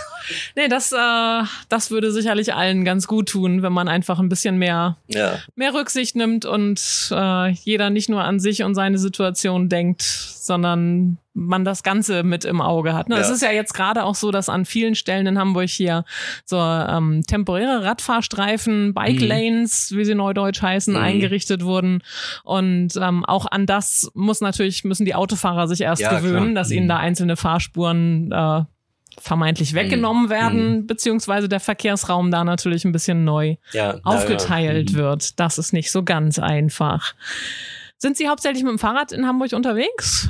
Nee, 0.56 0.68
das, 0.68 0.92
äh, 0.92 1.42
das 1.68 1.90
würde 1.90 2.10
sicherlich 2.12 2.54
allen 2.54 2.84
ganz 2.84 3.06
gut 3.06 3.28
tun, 3.28 3.62
wenn 3.62 3.72
man 3.72 3.88
einfach 3.88 4.18
ein 4.18 4.28
bisschen 4.28 4.56
mehr, 4.56 4.96
ja. 5.08 5.38
mehr 5.54 5.74
Rücksicht 5.74 6.16
nimmt 6.16 6.44
und 6.46 6.80
äh, 7.10 7.50
jeder 7.50 7.90
nicht 7.90 8.08
nur 8.08 8.22
an 8.24 8.40
sich 8.40 8.62
und 8.62 8.74
seine 8.74 8.98
Situation 8.98 9.53
denkt, 9.62 10.02
sondern 10.02 11.18
man 11.34 11.64
das 11.64 11.82
Ganze 11.82 12.22
mit 12.22 12.44
im 12.44 12.60
Auge 12.60 12.94
hat. 12.94 13.08
Ne? 13.08 13.16
Es 13.16 13.28
ist 13.28 13.42
ja 13.42 13.50
jetzt 13.50 13.74
gerade 13.74 14.04
auch 14.04 14.14
so, 14.14 14.30
dass 14.30 14.48
an 14.48 14.64
vielen 14.64 14.94
Stellen 14.94 15.26
in 15.26 15.38
Hamburg 15.38 15.68
hier 15.68 16.04
so 16.44 16.58
ähm, 16.58 17.22
temporäre 17.26 17.84
Radfahrstreifen, 17.84 18.94
Bike 18.94 19.20
mhm. 19.20 19.26
Lanes, 19.26 19.92
wie 19.96 20.04
sie 20.04 20.14
neudeutsch 20.14 20.62
heißen, 20.62 20.94
mhm. 20.94 21.00
eingerichtet 21.00 21.64
wurden. 21.64 22.02
Und 22.44 22.96
ähm, 22.96 23.24
auch 23.24 23.46
an 23.46 23.66
das 23.66 24.10
muss 24.14 24.40
natürlich, 24.40 24.84
müssen 24.84 25.04
die 25.04 25.14
Autofahrer 25.14 25.66
sich 25.66 25.80
erst 25.80 26.02
ja, 26.02 26.16
gewöhnen, 26.18 26.52
klar. 26.52 26.54
dass 26.54 26.70
mhm. 26.70 26.76
ihnen 26.76 26.88
da 26.88 26.98
einzelne 26.98 27.36
Fahrspuren 27.36 28.30
äh, 28.30 28.62
vermeintlich 29.20 29.72
mhm. 29.72 29.76
weggenommen 29.76 30.30
werden, 30.30 30.76
mhm. 30.76 30.86
beziehungsweise 30.86 31.48
der 31.48 31.60
Verkehrsraum 31.60 32.30
da 32.30 32.44
natürlich 32.44 32.84
ein 32.84 32.92
bisschen 32.92 33.24
neu 33.24 33.56
ja, 33.72 33.98
aufgeteilt 34.02 34.90
ja. 34.90 34.96
Mhm. 34.96 35.02
wird. 35.02 35.40
Das 35.40 35.58
ist 35.58 35.72
nicht 35.72 35.90
so 35.90 36.02
ganz 36.02 36.38
einfach. 36.38 37.14
Sind 38.04 38.18
Sie 38.18 38.28
hauptsächlich 38.28 38.62
mit 38.62 38.70
dem 38.70 38.78
Fahrrad 38.78 39.12
in 39.12 39.26
Hamburg 39.26 39.54
unterwegs? 39.54 40.28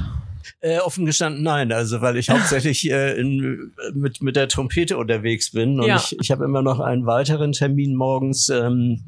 Äh, 0.60 0.78
offen 0.78 1.06
gestanden 1.06 1.42
nein, 1.42 1.72
also 1.72 2.00
weil 2.00 2.16
ich 2.16 2.30
hauptsächlich 2.30 2.88
äh, 2.88 3.18
in, 3.18 3.72
mit, 3.94 4.22
mit 4.22 4.36
der 4.36 4.46
Trompete 4.46 4.96
unterwegs 4.96 5.50
bin 5.50 5.80
und 5.80 5.88
ja. 5.88 5.96
ich, 5.96 6.16
ich 6.20 6.30
habe 6.30 6.44
immer 6.44 6.62
noch 6.62 6.78
einen 6.78 7.04
weiteren 7.04 7.50
Termin 7.50 7.96
morgens 7.96 8.48
ähm, 8.48 9.02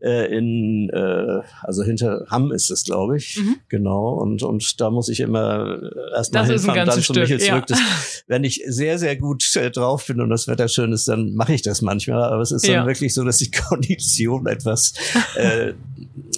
äh, 0.00 0.36
in, 0.36 0.90
äh, 0.90 1.40
also 1.62 1.82
hinter 1.82 2.26
Hamm 2.30 2.52
ist 2.52 2.70
es, 2.70 2.84
glaube 2.84 3.16
ich, 3.16 3.38
mhm. 3.38 3.56
genau 3.68 4.14
und, 4.14 4.42
und 4.42 4.80
da 4.80 4.90
muss 4.90 5.08
ich 5.08 5.20
immer 5.20 5.80
erst 6.14 6.32
mal 6.32 6.46
hinfahren, 6.46 6.86
dann 6.86 7.02
zu 7.02 7.12
Michel 7.12 7.40
zurück. 7.40 7.64
Ja. 7.68 7.76
Das, 7.76 8.24
wenn 8.28 8.44
ich 8.44 8.62
sehr, 8.66 8.98
sehr 8.98 9.16
gut 9.16 9.56
äh, 9.56 9.70
drauf 9.70 10.06
bin 10.06 10.20
und 10.20 10.30
das 10.30 10.46
Wetter 10.46 10.68
schön 10.68 10.92
ist, 10.92 11.08
dann 11.08 11.34
mache 11.34 11.54
ich 11.54 11.62
das 11.62 11.82
manchmal, 11.82 12.22
aber 12.22 12.42
es 12.42 12.52
ist 12.52 12.66
dann 12.66 12.74
ja. 12.74 12.86
wirklich 12.86 13.12
so, 13.12 13.24
dass 13.24 13.38
die 13.38 13.50
Kondition 13.68 14.46
etwas 14.46 14.94
äh, 15.34 15.72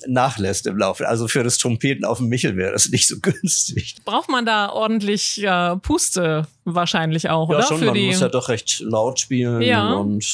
nachlässt 0.07 0.67
im 0.67 0.79
Laufe. 0.79 1.07
Also 1.09 1.29
für 1.29 1.43
das 1.43 1.59
Trompeten 1.59 2.05
auf 2.05 2.19
dem 2.19 2.29
Michel 2.29 2.57
wäre 2.57 2.73
das 2.73 2.89
nicht 2.89 3.07
so 3.07 3.17
günstig. 3.21 3.97
Braucht 4.05 4.31
man 4.31 4.47
da 4.47 4.71
ordentlich 4.71 5.43
äh, 5.43 5.77
Puste 5.77 6.47
wahrscheinlich 6.65 7.29
auch, 7.29 7.51
ja, 7.51 7.57
oder? 7.57 7.67
Schon, 7.67 7.79
Für 7.79 7.87
man 7.87 7.95
die... 7.95 8.07
muss 8.07 8.21
ja 8.21 8.29
doch 8.29 8.49
recht 8.49 8.81
laut 8.81 9.21
spielen 9.21 9.63
ja. 9.63 9.95
und 9.95 10.25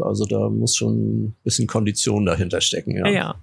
also 0.00 0.24
da 0.24 0.48
muss 0.48 0.76
schon 0.76 1.24
ein 1.24 1.36
bisschen 1.44 1.66
Kondition 1.66 2.26
dahinter 2.26 2.60
stecken, 2.60 2.96
ja. 2.96 3.08
Ja. 3.08 3.34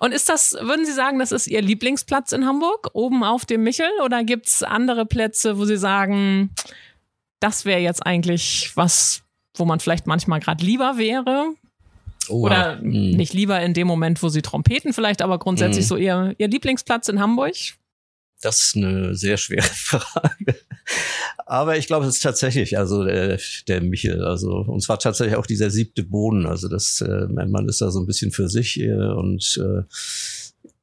Und 0.00 0.12
ist 0.12 0.28
das, 0.28 0.54
würden 0.54 0.86
Sie 0.86 0.92
sagen, 0.92 1.18
das 1.18 1.32
ist 1.32 1.46
Ihr 1.46 1.60
Lieblingsplatz 1.60 2.32
in 2.32 2.46
Hamburg, 2.46 2.90
oben 2.94 3.22
auf 3.24 3.44
dem 3.44 3.62
Michel? 3.62 3.90
Oder 4.04 4.24
gibt's 4.24 4.62
andere 4.62 5.04
Plätze, 5.04 5.58
wo 5.58 5.64
Sie 5.64 5.76
sagen, 5.76 6.50
das 7.40 7.64
wäre 7.64 7.80
jetzt 7.80 8.04
eigentlich 8.06 8.72
was, 8.74 9.22
wo 9.54 9.64
man 9.64 9.80
vielleicht 9.80 10.06
manchmal 10.06 10.40
gerade 10.40 10.64
lieber 10.64 10.96
wäre? 10.96 11.52
Oh, 12.28 12.46
Oder 12.46 12.78
hm. 12.78 13.10
nicht 13.12 13.34
lieber 13.34 13.60
in 13.60 13.74
dem 13.74 13.86
Moment, 13.86 14.22
wo 14.22 14.28
Sie 14.28 14.42
trompeten 14.42 14.92
vielleicht, 14.92 15.22
aber 15.22 15.38
grundsätzlich 15.38 15.84
hm. 15.84 15.88
so 15.88 15.96
Ihr, 15.96 16.34
Ihr 16.38 16.48
Lieblingsplatz 16.48 17.08
in 17.08 17.20
Hamburg? 17.20 17.54
Das 18.42 18.62
ist 18.62 18.76
eine 18.76 19.14
sehr 19.14 19.36
schwere 19.36 19.62
Frage. 19.74 20.56
Aber 21.46 21.76
ich 21.76 21.86
glaube, 21.86 22.06
es 22.06 22.16
ist 22.16 22.22
tatsächlich, 22.22 22.76
also 22.78 23.04
der, 23.04 23.38
der 23.68 23.80
Michel, 23.80 24.22
also 24.24 24.50
und 24.50 24.82
zwar 24.82 24.98
tatsächlich 24.98 25.36
auch 25.36 25.46
dieser 25.46 25.70
siebte 25.70 26.02
Boden. 26.02 26.46
Also 26.46 26.68
das, 26.68 27.00
äh, 27.00 27.26
mein 27.28 27.50
Mann 27.50 27.68
ist 27.68 27.80
da 27.80 27.90
so 27.90 28.00
ein 28.00 28.06
bisschen 28.06 28.32
für 28.32 28.48
sich 28.48 28.80
äh, 28.80 28.92
und 28.92 29.60
äh, 29.62 29.82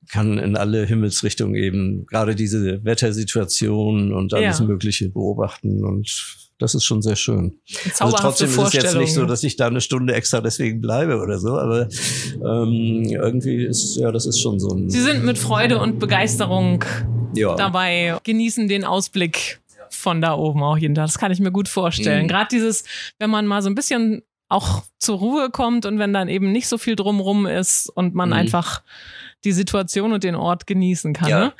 kann 0.10 0.38
in 0.38 0.56
alle 0.56 0.86
Himmelsrichtungen 0.86 1.56
eben 1.56 2.06
gerade 2.06 2.36
diese 2.36 2.84
Wettersituation 2.86 4.14
und 4.14 4.34
alles 4.34 4.60
ja. 4.60 4.66
Mögliche 4.66 5.10
beobachten 5.10 5.84
und 5.84 6.38
das 6.60 6.76
ist 6.76 6.84
schon 6.86 7.02
sehr 7.02 7.16
schön. 7.16 7.60
Also 8.00 8.16
trotzdem 8.16 8.48
ist 8.48 8.58
es 8.58 8.74
jetzt 8.74 8.96
nicht 8.96 9.14
so, 9.14 9.26
dass 9.26 9.44
ich 9.44 9.56
da 9.56 9.68
eine 9.68 9.82
Stunde 9.82 10.14
extra 10.14 10.40
deswegen 10.40 10.82
bleibe 10.82 11.18
oder 11.18 11.40
so, 11.40 11.58
aber 11.58 11.90
ähm, 12.36 13.04
irgendwie 13.06 13.66
ist 13.66 13.98
ja, 13.98 14.12
das 14.12 14.26
ist 14.26 14.40
schon 14.40 14.60
so 14.60 14.70
ein. 14.70 14.90
Sie 14.90 15.02
sind 15.02 15.26
mit 15.26 15.38
Freude 15.38 15.80
und 15.80 16.00
Begeisterung 16.00 16.86
ja. 17.36 17.56
dabei, 17.56 18.18
genießen 18.24 18.68
den 18.68 18.84
Ausblick 18.84 19.60
von 19.90 20.22
da 20.22 20.34
oben 20.34 20.64
auch 20.64 20.78
jeden 20.78 20.96
Tag. 20.96 21.06
Das 21.06 21.18
kann 21.20 21.32
ich 21.32 21.40
mir 21.40 21.52
gut 21.52 21.68
vorstellen. 21.68 22.24
Mhm. 22.24 22.28
Gerade 22.28 22.48
dieses, 22.52 22.84
wenn 23.20 23.30
man 23.30 23.46
mal 23.46 23.62
so 23.62 23.70
ein 23.70 23.76
bisschen 23.76 24.24
auch 24.50 24.84
zur 25.00 25.18
Ruhe 25.20 25.50
kommt 25.50 25.86
und 25.86 26.00
wenn 26.00 26.14
dann 26.14 26.30
eben 26.30 26.52
nicht 26.52 26.68
so 26.68 26.78
viel 26.78 26.96
drumrum 26.96 27.46
ist 27.46 27.90
und 27.90 28.14
man 28.14 28.30
mhm. 28.30 28.34
einfach 28.34 28.84
die 29.44 29.52
Situation 29.52 30.14
und 30.14 30.24
den 30.24 30.36
Ort 30.36 30.68
genießen 30.68 31.14
kann. 31.14 31.30
Ja. 31.30 31.40
Ne? 31.46 31.54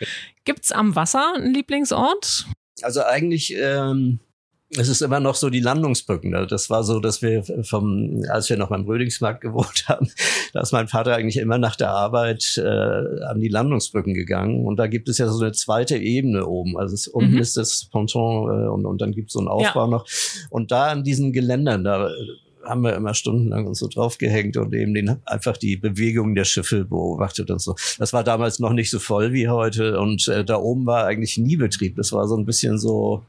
Gibt's 0.46 0.72
am 0.72 0.96
Wasser 0.96 1.34
einen 1.36 1.54
Lieblingsort? 1.54 2.46
Also 2.82 3.04
eigentlich 3.04 3.56
ähm, 3.56 4.20
es 4.78 4.90
ist 4.90 5.02
immer 5.02 5.20
noch 5.20 5.36
so 5.36 5.50
die 5.50 5.60
Landungsbrücken. 5.60 6.32
Ne? 6.32 6.48
Das 6.48 6.70
war 6.70 6.84
so, 6.84 7.00
dass 7.00 7.22
wir 7.22 7.44
vom, 7.64 8.24
als 8.30 8.50
wir 8.50 8.58
noch 8.58 8.70
beim 8.70 8.86
Rödingsmarkt 8.86 9.42
gewohnt 9.42 9.86
haben, 9.90 10.10
da 10.54 10.62
ist 10.62 10.72
mein 10.72 10.88
Vater 10.88 11.16
eigentlich 11.16 11.38
immer 11.38 11.58
nach 11.58 11.76
der 11.76 11.92
Arbeit 11.92 12.58
äh, 12.58 13.24
an 13.26 13.40
die 13.40 13.50
Landungsbrücken 13.50 14.14
gegangen. 14.14 14.66
Und 14.66 14.78
da 14.78 14.88
gibt 14.88 15.10
es 15.10 15.18
ja 15.18 15.28
so 15.28 15.44
eine 15.44 15.54
zweite 15.54 15.98
Ebene 15.98 16.46
oben. 16.46 16.78
Also 16.78 16.96
es, 16.96 17.08
unten 17.08 17.34
mhm. 17.34 17.40
ist 17.40 17.58
das 17.58 17.86
Ponton 17.92 18.50
äh, 18.50 18.68
und, 18.68 18.86
und 18.86 19.02
dann 19.02 19.12
gibt 19.12 19.30
es 19.30 19.34
so 19.34 19.40
einen 19.40 19.48
Aufbau 19.48 19.86
ja. 19.86 19.88
noch. 19.88 20.06
Und 20.50 20.72
da 20.72 20.88
an 20.88 21.04
diesen 21.04 21.34
Geländern, 21.34 21.84
da 21.84 22.10
haben 22.64 22.82
wir 22.82 22.96
immer 22.96 23.14
stundenlang 23.14 23.68
uns 23.68 23.80
so 23.80 23.88
draufgehängt 23.88 24.58
und 24.58 24.74
eben 24.74 24.94
den, 24.94 25.18
einfach 25.26 25.58
die 25.58 25.76
Bewegung 25.76 26.34
der 26.34 26.46
Schiffe 26.46 26.86
beobachtet 26.86 27.52
und 27.52 27.62
so. 27.62 27.76
Das 28.00 28.14
war 28.14 28.24
damals 28.24 28.60
noch 28.60 28.72
nicht 28.72 28.90
so 28.90 29.00
voll 29.00 29.34
wie 29.34 29.50
heute 29.50 30.00
und 30.00 30.28
äh, 30.30 30.46
da 30.46 30.58
oben 30.58 30.86
war 30.86 31.06
eigentlich 31.06 31.38
nie 31.38 31.58
Betrieb. 31.58 31.98
Das 31.98 32.14
war 32.14 32.28
so 32.28 32.38
ein 32.38 32.46
bisschen 32.46 32.78
so 32.78 33.24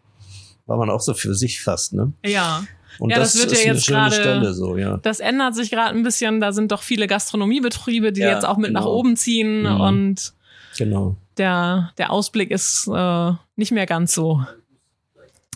war 0.66 0.76
man 0.76 0.90
auch 0.90 1.00
so 1.00 1.14
für 1.14 1.34
sich 1.34 1.62
fast, 1.62 1.92
ne? 1.92 2.12
Ja. 2.24 2.64
Und 2.98 3.10
ja, 3.10 3.18
das, 3.18 3.32
das 3.32 3.42
wird 3.42 3.52
ja 3.52 3.72
jetzt 3.72 3.86
gerade, 3.88 4.54
so, 4.54 4.76
ja. 4.76 4.98
das 4.98 5.20
ändert 5.20 5.54
sich 5.56 5.70
gerade 5.70 5.96
ein 5.96 6.04
bisschen. 6.04 6.40
Da 6.40 6.52
sind 6.52 6.70
doch 6.70 6.82
viele 6.82 7.06
Gastronomiebetriebe, 7.06 8.12
die 8.12 8.20
ja, 8.20 8.32
jetzt 8.32 8.44
auch 8.44 8.56
mit 8.56 8.68
genau. 8.68 8.80
nach 8.80 8.86
oben 8.86 9.16
ziehen 9.16 9.62
mhm. 9.62 9.80
und 9.80 10.34
genau. 10.78 11.16
der, 11.36 11.92
der 11.98 12.10
Ausblick 12.10 12.50
ist 12.50 12.88
äh, 12.88 13.32
nicht 13.56 13.72
mehr 13.72 13.86
ganz 13.86 14.14
so. 14.14 14.44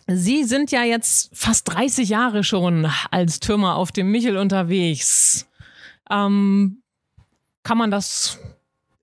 Sie 0.09 0.44
sind 0.44 0.73
ja 0.73 0.83
jetzt 0.83 1.31
fast 1.33 1.68
30 1.68 2.09
Jahre 2.09 2.42
schon 2.42 2.90
als 3.11 3.40
Türmer 3.40 3.77
auf 3.77 3.92
dem 3.92 4.11
Michel 4.11 4.37
unterwegs. 4.38 5.47
Ähm, 6.11 6.83
kann 7.62 7.79
man 7.79 7.90
das 7.90 8.38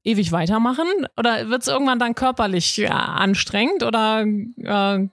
ewig 0.03 0.31
weitermachen? 0.31 0.87
Oder 1.15 1.49
wird 1.49 1.61
es 1.61 1.67
irgendwann 1.67 1.99
dann 1.99 2.15
körperlich 2.15 2.77
ja, 2.77 2.89
anstrengend? 2.89 3.83
Oder 3.83 4.23
äh, 4.23 5.07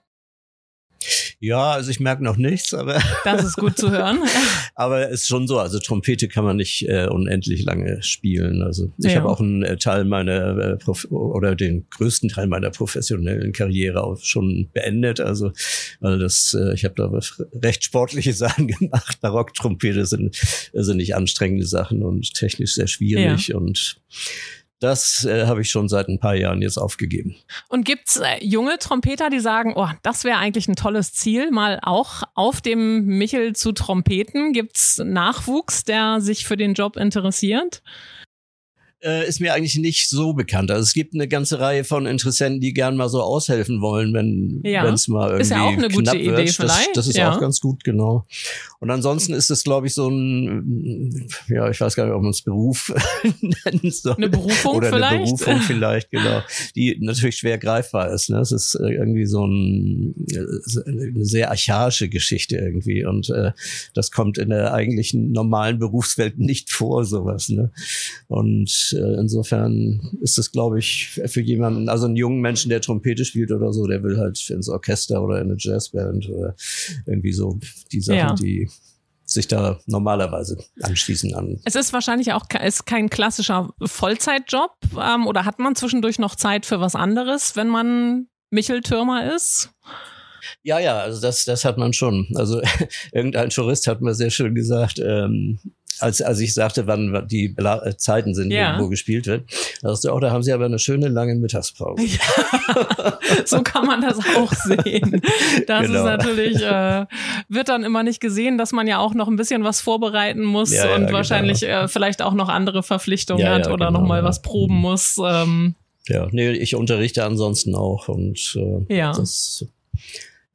ja, 1.39 1.71
also 1.71 1.91
ich 1.91 1.99
merke 1.99 2.23
noch 2.23 2.37
nichts, 2.37 2.73
aber. 2.73 3.01
Das 3.23 3.43
ist 3.43 3.55
gut 3.55 3.77
zu 3.77 3.89
hören. 3.89 4.19
aber 4.75 5.09
es 5.09 5.21
ist 5.21 5.27
schon 5.27 5.47
so, 5.47 5.59
also 5.59 5.79
Trompete 5.79 6.27
kann 6.27 6.43
man 6.43 6.57
nicht 6.57 6.87
äh, 6.87 7.07
unendlich 7.07 7.63
lange 7.63 8.01
spielen. 8.03 8.61
Also 8.61 8.91
ich 8.97 9.11
ja. 9.11 9.19
habe 9.19 9.29
auch 9.29 9.39
einen 9.39 9.63
äh, 9.63 9.77
Teil 9.77 10.05
meiner 10.05 10.77
äh, 10.77 11.05
oder 11.09 11.55
den 11.55 11.87
größten 11.89 12.29
Teil 12.29 12.47
meiner 12.47 12.69
professionellen 12.69 13.53
Karriere 13.53 14.03
auch 14.03 14.19
schon 14.21 14.69
beendet. 14.73 15.19
Also 15.19 15.51
weil 15.99 16.19
das, 16.19 16.53
äh, 16.53 16.73
ich 16.73 16.85
habe 16.85 16.95
da 16.95 17.11
recht 17.59 17.83
sportliche 17.83 18.33
Sachen 18.33 18.67
gemacht. 18.67 19.21
Barocktrompete 19.21 20.05
sind, 20.05 20.35
sind 20.73 20.97
nicht 20.97 21.15
anstrengende 21.15 21.65
Sachen 21.65 22.03
und 22.03 22.33
technisch 22.33 22.73
sehr 22.75 22.87
schwierig 22.87 23.49
ja. 23.49 23.57
und 23.57 23.97
das 24.83 25.25
äh, 25.25 25.45
habe 25.45 25.61
ich 25.61 25.69
schon 25.69 25.87
seit 25.87 26.09
ein 26.09 26.19
paar 26.19 26.35
Jahren 26.35 26.61
jetzt 26.61 26.77
aufgegeben. 26.77 27.35
Und 27.69 27.85
gibt's 27.85 28.17
äh, 28.17 28.43
junge 28.43 28.77
Trompeter, 28.77 29.29
die 29.29 29.39
sagen, 29.39 29.73
oh, 29.75 29.89
das 30.01 30.23
wäre 30.23 30.37
eigentlich 30.37 30.67
ein 30.67 30.75
tolles 30.75 31.13
Ziel, 31.13 31.51
mal 31.51 31.79
auch 31.81 32.23
auf 32.35 32.61
dem 32.61 33.05
Michel 33.05 33.55
zu 33.55 33.71
trompeten? 33.71 34.53
Gibt's 34.53 35.01
Nachwuchs, 35.03 35.83
der 35.85 36.19
sich 36.19 36.45
für 36.45 36.57
den 36.57 36.73
Job 36.73 36.97
interessiert? 36.97 37.81
Äh, 39.03 39.27
ist 39.27 39.39
mir 39.41 39.53
eigentlich 39.53 39.75
nicht 39.75 40.09
so 40.09 40.33
bekannt. 40.33 40.71
Also 40.71 40.81
es 40.81 40.93
gibt 40.93 41.13
eine 41.13 41.27
ganze 41.27 41.59
Reihe 41.59 41.83
von 41.83 42.05
Interessenten, 42.05 42.61
die 42.61 42.73
gern 42.73 42.95
mal 42.95 43.09
so 43.09 43.21
aushelfen 43.21 43.81
wollen, 43.81 44.13
wenn 44.13 44.61
ja. 44.63 44.87
es 44.91 45.07
mal 45.07 45.25
irgendwie 45.25 45.41
ist 45.41 45.51
ja 45.51 45.63
auch 45.63 45.73
eine 45.73 45.89
gute 45.89 46.17
Idee 46.17 46.37
wird. 46.37 46.49
vielleicht. 46.51 46.89
Das, 46.89 47.05
das 47.05 47.07
ist 47.07 47.17
ja. 47.17 47.33
auch 47.33 47.39
ganz 47.39 47.59
gut, 47.59 47.83
genau. 47.83 48.25
Und 48.79 48.91
ansonsten 48.91 49.33
ist 49.33 49.49
es, 49.49 49.63
glaube 49.63 49.87
ich, 49.87 49.93
so 49.93 50.09
ein, 50.09 51.27
ja, 51.47 51.69
ich 51.69 51.79
weiß 51.79 51.95
gar 51.95 52.05
nicht, 52.05 52.13
ob 52.13 52.21
man 52.21 52.31
es 52.31 52.41
Beruf 52.41 52.93
nennen 53.41 53.91
soll. 53.91 54.15
Eine 54.15 54.29
Berufung 54.29 54.75
Oder 54.75 54.89
vielleicht? 54.89 55.13
Eine 55.13 55.25
Berufung 55.25 55.61
vielleicht, 55.61 56.11
genau. 56.11 56.41
Die 56.75 56.97
natürlich 56.99 57.37
schwer 57.37 57.57
greifbar 57.57 58.11
ist. 58.11 58.29
Ne? 58.29 58.39
Es 58.39 58.51
ist 58.51 58.75
äh, 58.75 58.93
irgendwie 58.93 59.25
so 59.25 59.45
ein, 59.45 60.15
eine 60.85 61.25
sehr 61.25 61.49
archaische 61.49 62.09
Geschichte 62.09 62.57
irgendwie. 62.57 63.05
Und 63.05 63.29
äh, 63.29 63.51
das 63.93 64.11
kommt 64.11 64.37
in 64.37 64.49
der 64.49 64.73
eigentlichen 64.73 65.31
normalen 65.31 65.79
Berufswelt 65.79 66.37
nicht 66.37 66.71
vor, 66.71 67.05
sowas. 67.05 67.49
Ne? 67.49 67.71
Und 68.27 68.92
äh, 68.93 69.13
insofern 69.19 70.17
ist 70.21 70.37
es, 70.37 70.51
glaube 70.51 70.79
ich, 70.79 71.21
für 71.25 71.41
jemanden, 71.41 71.89
also 71.89 72.05
einen 72.05 72.15
jungen 72.15 72.41
Menschen, 72.41 72.69
der 72.69 72.81
Trompete 72.81 73.25
spielt 73.25 73.51
oder 73.51 73.73
so, 73.73 73.87
der 73.87 74.03
will 74.03 74.17
halt 74.17 74.49
ins 74.49 74.69
Orchester 74.69 75.21
oder 75.23 75.41
in 75.41 75.49
eine 75.49 75.55
Jazzband 75.57 76.29
oder 76.29 76.55
irgendwie 77.05 77.33
so 77.33 77.59
die 77.91 78.01
Sachen, 78.01 78.17
ja. 78.17 78.35
die 78.35 78.69
sich 79.25 79.47
da 79.47 79.79
normalerweise 79.85 80.57
anschließen 80.81 81.33
an. 81.33 81.59
Es 81.65 81.75
ist 81.75 81.93
wahrscheinlich 81.93 82.33
auch 82.33 82.45
ist 82.63 82.85
kein 82.85 83.09
klassischer 83.09 83.73
Vollzeitjob 83.81 84.71
ähm, 84.99 85.27
oder 85.27 85.45
hat 85.45 85.59
man 85.59 85.75
zwischendurch 85.75 86.19
noch 86.19 86.35
Zeit 86.35 86.65
für 86.65 86.79
was 86.79 86.95
anderes, 86.95 87.55
wenn 87.55 87.67
man 87.67 88.27
Michel-Türmer 88.49 89.33
ist? 89.33 89.71
Ja, 90.61 90.79
ja, 90.79 90.99
also 90.99 91.21
das, 91.21 91.45
das 91.45 91.65
hat 91.65 91.77
man 91.77 91.93
schon. 91.93 92.27
Also 92.35 92.61
irgendein 93.11 93.49
Tourist 93.49 93.87
hat 93.87 94.01
mir 94.01 94.13
sehr 94.13 94.29
schön 94.29 94.55
gesagt, 94.55 94.99
ähm, 94.99 95.59
als, 95.99 96.21
als 96.21 96.39
ich 96.39 96.53
sagte, 96.53 96.87
wann 96.87 97.27
die 97.27 97.55
äh, 97.57 97.95
Zeiten 97.97 98.33
sind, 98.33 98.51
ja. 98.51 98.79
wo, 98.79 98.87
gespielt 98.89 99.25
wird. 99.27 99.43
Da 99.81 99.89
sagst 99.89 100.03
du, 100.03 100.11
oh, 100.11 100.19
da 100.19 100.31
haben 100.31 100.43
sie 100.43 100.51
aber 100.51 100.65
eine 100.65 100.79
schöne 100.79 101.07
lange 101.07 101.35
Mittagspause. 101.35 102.03
Ja, 102.03 103.19
so 103.45 103.61
kann 103.61 103.85
man 103.85 104.01
das 104.01 104.17
auch 104.35 104.51
sehen. 104.53 105.21
Das 105.67 105.87
genau. 105.87 105.99
ist 105.99 106.05
natürlich, 106.05 106.61
äh, 106.61 107.05
wird 107.49 107.69
dann 107.69 107.83
immer 107.83 108.03
nicht 108.03 108.19
gesehen, 108.19 108.57
dass 108.57 108.71
man 108.71 108.87
ja 108.87 108.99
auch 108.99 109.13
noch 109.13 109.27
ein 109.27 109.35
bisschen 109.35 109.63
was 109.63 109.81
vorbereiten 109.81 110.43
muss 110.43 110.73
ja, 110.73 110.95
und 110.95 111.11
wahrscheinlich 111.11 111.61
genau. 111.61 111.83
äh, 111.83 111.87
vielleicht 111.87 112.21
auch 112.21 112.33
noch 112.33 112.49
andere 112.49 112.83
Verpflichtungen 112.83 113.47
hat 113.47 113.67
oder 113.67 113.87
genau, 113.87 113.99
noch 113.99 114.07
mal 114.07 114.23
was 114.23 114.41
proben 114.41 114.75
muss. 114.75 115.17
Ähm. 115.23 115.75
Ja, 116.07 116.27
nee, 116.31 116.51
ich 116.51 116.75
unterrichte 116.75 117.23
ansonsten 117.23 117.75
auch 117.75 118.07
und 118.09 118.57
äh, 118.57 118.95
ja. 118.95 119.13
das, 119.13 119.65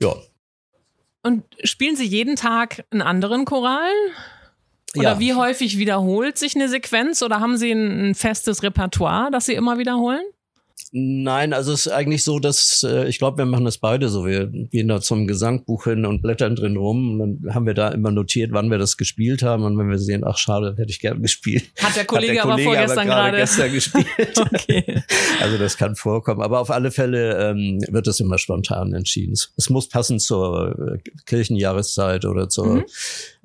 ja. 0.01 0.15
Und 1.23 1.45
spielen 1.65 1.97
Sie 1.97 2.07
jeden 2.07 2.37
Tag 2.37 2.85
einen 2.91 3.03
anderen 3.03 3.45
Choral? 3.45 3.91
Oder 4.97 5.13
ja. 5.13 5.21
wie 5.21 5.35
häufig 5.35 5.79
wiederholt 5.79 6.39
sich 6.39 6.57
eine 6.57 6.69
Sequenz 6.69 7.23
oder 7.23 7.41
haben 7.41 7.57
Sie 7.57 7.71
ein, 7.71 8.11
ein 8.11 8.15
festes 8.15 8.63
Repertoire, 8.63 9.31
das 9.31 9.47
Sie 9.47 9.55
immer 9.55 9.79
wiederholen? 9.79 10.23
Nein, 10.91 11.53
also 11.53 11.73
es 11.73 11.87
ist 11.87 11.93
eigentlich 11.93 12.25
so, 12.25 12.39
dass 12.39 12.83
äh, 12.83 13.09
ich 13.09 13.19
glaube, 13.19 13.39
wir 13.39 13.45
machen 13.45 13.65
das 13.65 13.79
beide 13.79 14.09
so. 14.09 14.25
Wir 14.25 14.47
gehen 14.47 14.89
da 14.89 15.01
zum 15.01 15.27
Gesangbuch 15.27 15.85
hin 15.85 16.07
und 16.07 16.23
blättern 16.23 16.57
drin 16.57 16.77
rum. 16.77 17.21
Und 17.21 17.43
dann 17.43 17.55
haben 17.55 17.67
wir 17.67 17.75
da 17.75 17.89
immer 17.89 18.11
notiert, 18.11 18.53
wann 18.53 18.71
wir 18.71 18.79
das 18.79 18.97
gespielt 18.97 19.43
haben. 19.43 19.65
Und 19.65 19.77
wenn 19.77 19.91
wir 19.91 19.99
sehen, 19.99 20.25
ach 20.25 20.39
schade, 20.39 20.75
hätte 20.79 20.91
ich 20.91 21.01
gerne 21.01 21.21
gespielt. 21.21 21.65
Hat 21.83 21.95
der 21.97 22.07
Kollege, 22.07 22.35
der 22.35 22.43
Kollege 22.43 22.69
aber 22.69 22.77
vorgestern 22.77 23.07
gerade 23.07 23.37
gestern 23.37 23.73
gespielt. 23.73 24.09
okay. 24.39 25.03
Also 25.41 25.59
das 25.59 25.77
kann 25.77 25.95
vorkommen. 25.95 26.41
Aber 26.41 26.61
auf 26.61 26.71
alle 26.71 26.91
Fälle 26.91 27.51
ähm, 27.51 27.81
wird 27.91 28.07
das 28.07 28.21
immer 28.21 28.39
spontan 28.39 28.95
entschieden. 28.95 29.35
Es 29.57 29.69
muss 29.69 29.89
passen 29.89 30.19
zur 30.19 30.95
äh, 30.95 31.11
Kirchenjahreszeit 31.27 32.25
oder 32.25 32.49
zur, 32.49 32.77
mhm. 32.77 32.85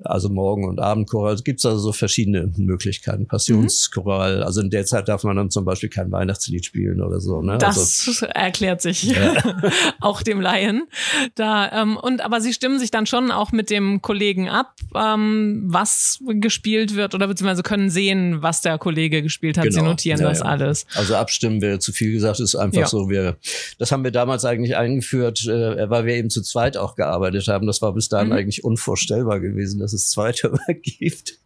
Also 0.04 0.28
Morgen- 0.28 0.68
und 0.68 0.80
Abendchoral. 0.80 1.34
Es 1.34 1.44
gibt 1.44 1.64
also 1.64 1.78
so 1.78 1.92
verschiedene 1.92 2.52
Möglichkeiten. 2.56 3.26
Passionschoral. 3.26 4.38
Mhm. 4.38 4.42
Also 4.42 4.60
in 4.60 4.70
der 4.70 4.84
Zeit 4.84 5.08
darf 5.08 5.24
man 5.24 5.36
dann 5.36 5.50
zum 5.50 5.64
Beispiel 5.64 5.88
kein 5.88 6.12
Weihnachtslied 6.12 6.64
spielen 6.64 7.00
oder 7.00 7.20
so. 7.20 7.42
Ne? 7.42 7.58
Das 7.58 8.06
also, 8.06 8.26
erklärt 8.26 8.82
sich 8.82 9.04
ja. 9.04 9.34
auch 10.00 10.22
dem 10.22 10.40
Laien. 10.40 10.84
Da, 11.34 11.82
ähm, 11.82 11.96
und 11.96 12.24
aber 12.24 12.40
sie 12.40 12.52
stimmen 12.52 12.78
sich 12.78 12.90
dann 12.90 13.06
schon 13.06 13.30
auch 13.30 13.52
mit 13.52 13.70
dem 13.70 14.02
Kollegen 14.02 14.48
ab, 14.48 14.74
ähm, 14.94 15.64
was 15.66 16.20
gespielt 16.26 16.94
wird 16.94 17.14
oder 17.14 17.26
beziehungsweise 17.26 17.62
können 17.62 17.90
sehen, 17.90 18.42
was 18.42 18.60
der 18.60 18.78
Kollege 18.78 19.22
gespielt 19.22 19.56
hat. 19.56 19.64
Genau. 19.64 19.80
Sie 19.80 19.82
notieren 19.82 20.20
ja, 20.20 20.28
das 20.28 20.40
ja. 20.40 20.44
alles. 20.44 20.86
Also 20.94 21.16
abstimmen 21.16 21.60
wäre 21.60 21.78
zu 21.78 21.92
viel 21.92 22.12
gesagt, 22.12 22.40
ist 22.40 22.54
einfach 22.54 22.86
so. 22.86 23.08
Wir, 23.08 23.36
das 23.78 23.92
haben 23.92 24.04
wir 24.04 24.10
damals 24.10 24.44
eigentlich 24.44 24.76
eingeführt, 24.76 25.46
äh, 25.46 25.88
weil 25.88 26.06
wir 26.06 26.14
eben 26.14 26.30
zu 26.30 26.42
zweit 26.42 26.76
auch 26.76 26.94
gearbeitet 26.94 27.48
haben. 27.48 27.66
Das 27.66 27.82
war 27.82 27.92
bis 27.94 28.08
dahin 28.08 28.28
mhm. 28.28 28.34
eigentlich 28.34 28.64
unvorstellbar 28.64 29.40
gewesen, 29.40 29.80
dass 29.80 29.93
es 29.94 30.10
zwei 30.10 30.32
Türme 30.32 30.58
gibt. 30.82 31.38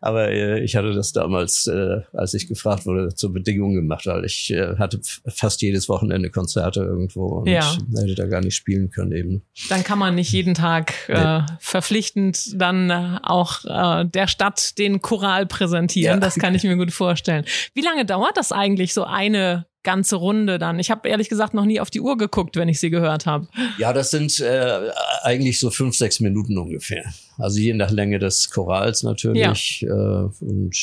Aber 0.00 0.30
äh, 0.30 0.60
ich 0.64 0.76
hatte 0.76 0.92
das 0.92 1.12
damals, 1.12 1.66
äh, 1.66 2.00
als 2.12 2.34
ich 2.34 2.48
gefragt 2.48 2.86
wurde, 2.86 3.14
zur 3.14 3.32
Bedingung 3.32 3.74
gemacht, 3.74 4.06
weil 4.06 4.24
ich 4.24 4.50
äh, 4.50 4.76
hatte 4.78 5.00
fast 5.26 5.60
jedes 5.62 5.88
Wochenende 5.88 6.30
Konzerte 6.30 6.80
irgendwo 6.80 7.26
und 7.40 7.48
ja. 7.48 7.76
hätte 7.96 8.14
da 8.14 8.26
gar 8.26 8.40
nicht 8.40 8.54
spielen 8.54 8.90
können 8.90 9.12
eben. 9.12 9.42
Dann 9.68 9.84
kann 9.84 9.98
man 9.98 10.14
nicht 10.14 10.32
jeden 10.32 10.54
Tag 10.54 11.08
äh, 11.08 11.40
verpflichtend 11.58 12.60
dann 12.60 12.90
äh, 12.90 13.18
auch 13.22 13.64
äh, 13.64 14.06
der 14.06 14.26
Stadt 14.26 14.78
den 14.78 15.02
Choral 15.02 15.46
präsentieren. 15.46 16.16
Ja. 16.16 16.20
Das 16.20 16.36
kann 16.36 16.54
ich 16.54 16.64
mir 16.64 16.76
gut 16.76 16.92
vorstellen. 16.92 17.44
Wie 17.74 17.82
lange 17.82 18.06
dauert 18.06 18.36
das 18.36 18.52
eigentlich, 18.52 18.94
so 18.94 19.04
eine 19.04 19.66
ganze 19.82 20.16
Runde 20.16 20.58
dann? 20.58 20.78
Ich 20.78 20.90
habe 20.90 21.08
ehrlich 21.08 21.28
gesagt 21.28 21.54
noch 21.54 21.64
nie 21.64 21.80
auf 21.80 21.90
die 21.90 22.00
Uhr 22.00 22.16
geguckt, 22.16 22.56
wenn 22.56 22.68
ich 22.68 22.80
sie 22.80 22.90
gehört 22.90 23.26
habe. 23.26 23.48
Ja, 23.78 23.92
das 23.92 24.10
sind 24.10 24.40
äh, 24.40 24.90
eigentlich 25.22 25.58
so 25.58 25.70
fünf, 25.70 25.96
sechs 25.96 26.20
Minuten 26.20 26.58
ungefähr. 26.58 27.04
Also 27.38 27.58
je 27.58 27.74
nach 27.74 27.90
Länge 27.90 28.18
des 28.18 28.50
Chorals 28.50 29.02
natürlich. 29.02 29.80
Ja. 29.80 30.24
Äh, 30.24 30.28
und 30.40 30.76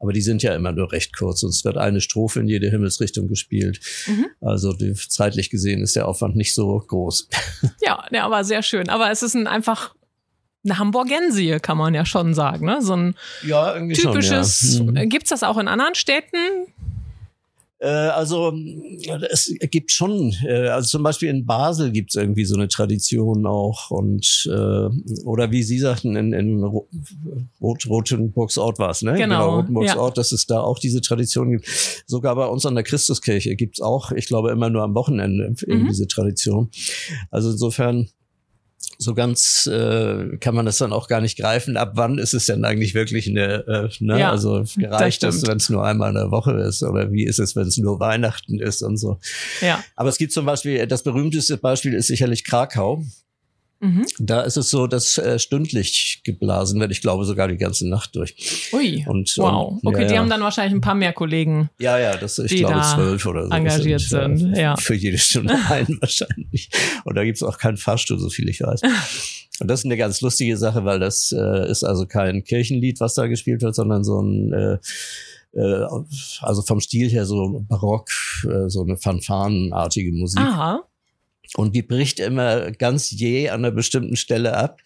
aber 0.00 0.12
die 0.12 0.20
sind 0.20 0.42
ja 0.42 0.54
immer 0.54 0.72
nur 0.72 0.92
recht 0.92 1.16
kurz 1.16 1.42
und 1.42 1.50
es 1.50 1.64
wird 1.64 1.76
eine 1.76 2.00
Strophe 2.00 2.40
in 2.40 2.46
jede 2.46 2.70
Himmelsrichtung 2.70 3.26
gespielt. 3.26 3.80
Mhm. 4.06 4.26
Also 4.40 4.72
die, 4.72 4.94
zeitlich 4.94 5.50
gesehen 5.50 5.82
ist 5.82 5.96
der 5.96 6.06
Aufwand 6.06 6.36
nicht 6.36 6.54
so 6.54 6.78
groß. 6.86 7.28
Ja, 7.80 8.04
ja, 8.12 8.24
aber 8.24 8.44
sehr 8.44 8.62
schön. 8.62 8.88
Aber 8.88 9.10
es 9.10 9.22
ist 9.22 9.34
ein 9.34 9.46
einfach 9.46 9.94
eine 10.64 10.78
Hamburgensie, 10.78 11.58
kann 11.60 11.78
man 11.78 11.94
ja 11.94 12.04
schon 12.04 12.34
sagen, 12.34 12.66
ne? 12.66 12.82
So 12.82 12.94
ein 12.94 13.14
ja, 13.46 13.78
typisches. 13.92 14.76
Schon, 14.76 14.94
ja. 14.94 15.04
mhm. 15.04 15.08
Gibt's 15.08 15.30
das 15.30 15.42
auch 15.42 15.56
in 15.56 15.68
anderen 15.68 15.94
Städten? 15.94 16.36
Äh, 17.80 17.86
also 17.86 18.52
es 19.30 19.54
gibt 19.70 19.92
schon, 19.92 20.34
äh, 20.44 20.68
also 20.68 20.88
zum 20.88 21.02
Beispiel 21.02 21.28
in 21.28 21.46
Basel 21.46 21.92
gibt 21.92 22.10
es 22.10 22.16
irgendwie 22.16 22.44
so 22.44 22.56
eine 22.56 22.68
Tradition 22.68 23.46
auch 23.46 23.90
und 23.90 24.48
äh, 24.50 24.88
oder 25.24 25.52
wie 25.52 25.62
Sie 25.62 25.78
sagten, 25.78 26.16
in, 26.16 26.32
in 26.32 26.64
Rot, 26.64 27.86
Rotenburgsort 27.88 28.78
war 28.78 28.90
es, 28.90 29.02
ne? 29.02 29.12
Genau, 29.12 29.22
genau 29.22 29.56
Rotenburgsort, 29.56 30.16
ja. 30.16 30.20
dass 30.20 30.32
es 30.32 30.46
da 30.46 30.60
auch 30.60 30.78
diese 30.78 31.00
Tradition 31.00 31.50
gibt. 31.52 31.68
Sogar 32.06 32.34
bei 32.34 32.46
uns 32.46 32.66
an 32.66 32.74
der 32.74 32.84
Christuskirche 32.84 33.54
gibt's 33.54 33.80
auch, 33.80 34.10
ich 34.10 34.26
glaube, 34.26 34.50
immer 34.50 34.70
nur 34.70 34.82
am 34.82 34.94
Wochenende 34.94 35.54
mhm. 35.66 35.86
diese 35.88 36.08
Tradition. 36.08 36.70
Also 37.30 37.50
insofern 37.50 38.08
so 38.98 39.14
ganz 39.14 39.66
äh, 39.66 40.36
kann 40.38 40.54
man 40.54 40.66
das 40.66 40.78
dann 40.78 40.92
auch 40.92 41.08
gar 41.08 41.20
nicht 41.20 41.38
greifen. 41.38 41.76
Ab 41.76 41.92
wann 41.94 42.18
ist 42.18 42.34
es 42.34 42.46
denn 42.46 42.64
eigentlich 42.64 42.94
wirklich 42.94 43.28
eine, 43.28 43.66
äh, 43.66 43.88
ne? 44.00 44.18
Ja, 44.18 44.30
also 44.30 44.64
reicht 44.80 45.22
das, 45.22 45.46
wenn 45.46 45.58
es 45.58 45.68
nur 45.68 45.84
einmal 45.84 46.10
in 46.10 46.16
der 46.16 46.30
Woche 46.30 46.52
ist 46.52 46.82
oder 46.82 47.12
wie 47.12 47.24
ist 47.24 47.38
es, 47.38 47.54
wenn 47.54 47.66
es 47.66 47.78
nur 47.78 48.00
Weihnachten 48.00 48.58
ist 48.60 48.82
und 48.82 48.96
so. 48.96 49.18
Ja. 49.60 49.82
Aber 49.96 50.08
es 50.08 50.18
gibt 50.18 50.32
zum 50.32 50.46
Beispiel, 50.46 50.86
das 50.86 51.02
berühmteste 51.02 51.56
Beispiel 51.56 51.94
ist 51.94 52.08
sicherlich 52.08 52.44
Krakau. 52.44 53.04
Mhm. 53.80 54.06
Da 54.18 54.40
ist 54.40 54.56
es 54.56 54.70
so, 54.70 54.88
dass 54.88 55.18
äh, 55.18 55.38
stündlich 55.38 56.22
geblasen 56.24 56.80
wird. 56.80 56.90
Ich 56.90 57.00
glaube 57.00 57.24
sogar 57.24 57.46
die 57.46 57.56
ganze 57.56 57.88
Nacht 57.88 58.16
durch. 58.16 58.34
Ui. 58.72 59.04
Und, 59.06 59.32
wow. 59.38 59.78
Und, 59.80 59.86
okay, 59.86 60.02
ja, 60.02 60.08
die 60.08 60.18
haben 60.18 60.28
dann 60.28 60.40
wahrscheinlich 60.40 60.74
ein 60.74 60.80
paar 60.80 60.96
mehr 60.96 61.12
Kollegen. 61.12 61.70
Ja, 61.78 61.96
ja, 61.98 62.16
das 62.16 62.38
ich 62.40 62.56
glaube 62.56 62.80
zwölf 62.80 63.24
oder 63.26 63.46
so. 63.46 63.52
Engagiert 63.52 64.00
sind. 64.00 64.38
sind. 64.38 64.56
Ja. 64.56 64.76
Für 64.76 64.94
jede 64.94 65.18
Stunde 65.18 65.54
einen 65.68 65.96
wahrscheinlich. 66.00 66.70
Und 67.04 67.14
da 67.14 67.24
gibt's 67.24 67.42
auch 67.42 67.58
keinen 67.58 67.76
Fahrstuhl, 67.76 68.18
so 68.18 68.30
viel 68.30 68.48
ich 68.48 68.60
weiß. 68.60 68.82
Und 69.60 69.68
das 69.68 69.80
ist 69.80 69.86
eine 69.86 69.96
ganz 69.96 70.20
lustige 70.20 70.56
Sache, 70.56 70.84
weil 70.84 71.00
das 71.00 71.32
äh, 71.32 71.70
ist 71.70 71.84
also 71.84 72.06
kein 72.06 72.44
Kirchenlied, 72.44 73.00
was 73.00 73.14
da 73.14 73.26
gespielt 73.26 73.62
wird, 73.62 73.74
sondern 73.74 74.04
so 74.04 74.20
ein 74.20 74.52
äh, 74.52 74.78
äh 75.58 75.86
also 76.40 76.62
vom 76.62 76.80
Stil 76.80 77.08
her 77.10 77.26
so 77.26 77.64
barock, 77.68 78.08
äh, 78.44 78.68
so 78.68 78.82
eine 78.82 78.96
fanfarenartige 78.96 80.12
Musik. 80.12 80.40
Aha. 80.40 80.87
Und 81.56 81.74
die 81.74 81.82
bricht 81.82 82.20
immer 82.20 82.70
ganz 82.72 83.10
je 83.10 83.48
an 83.48 83.64
einer 83.64 83.74
bestimmten 83.74 84.16
Stelle 84.16 84.56
ab, 84.56 84.80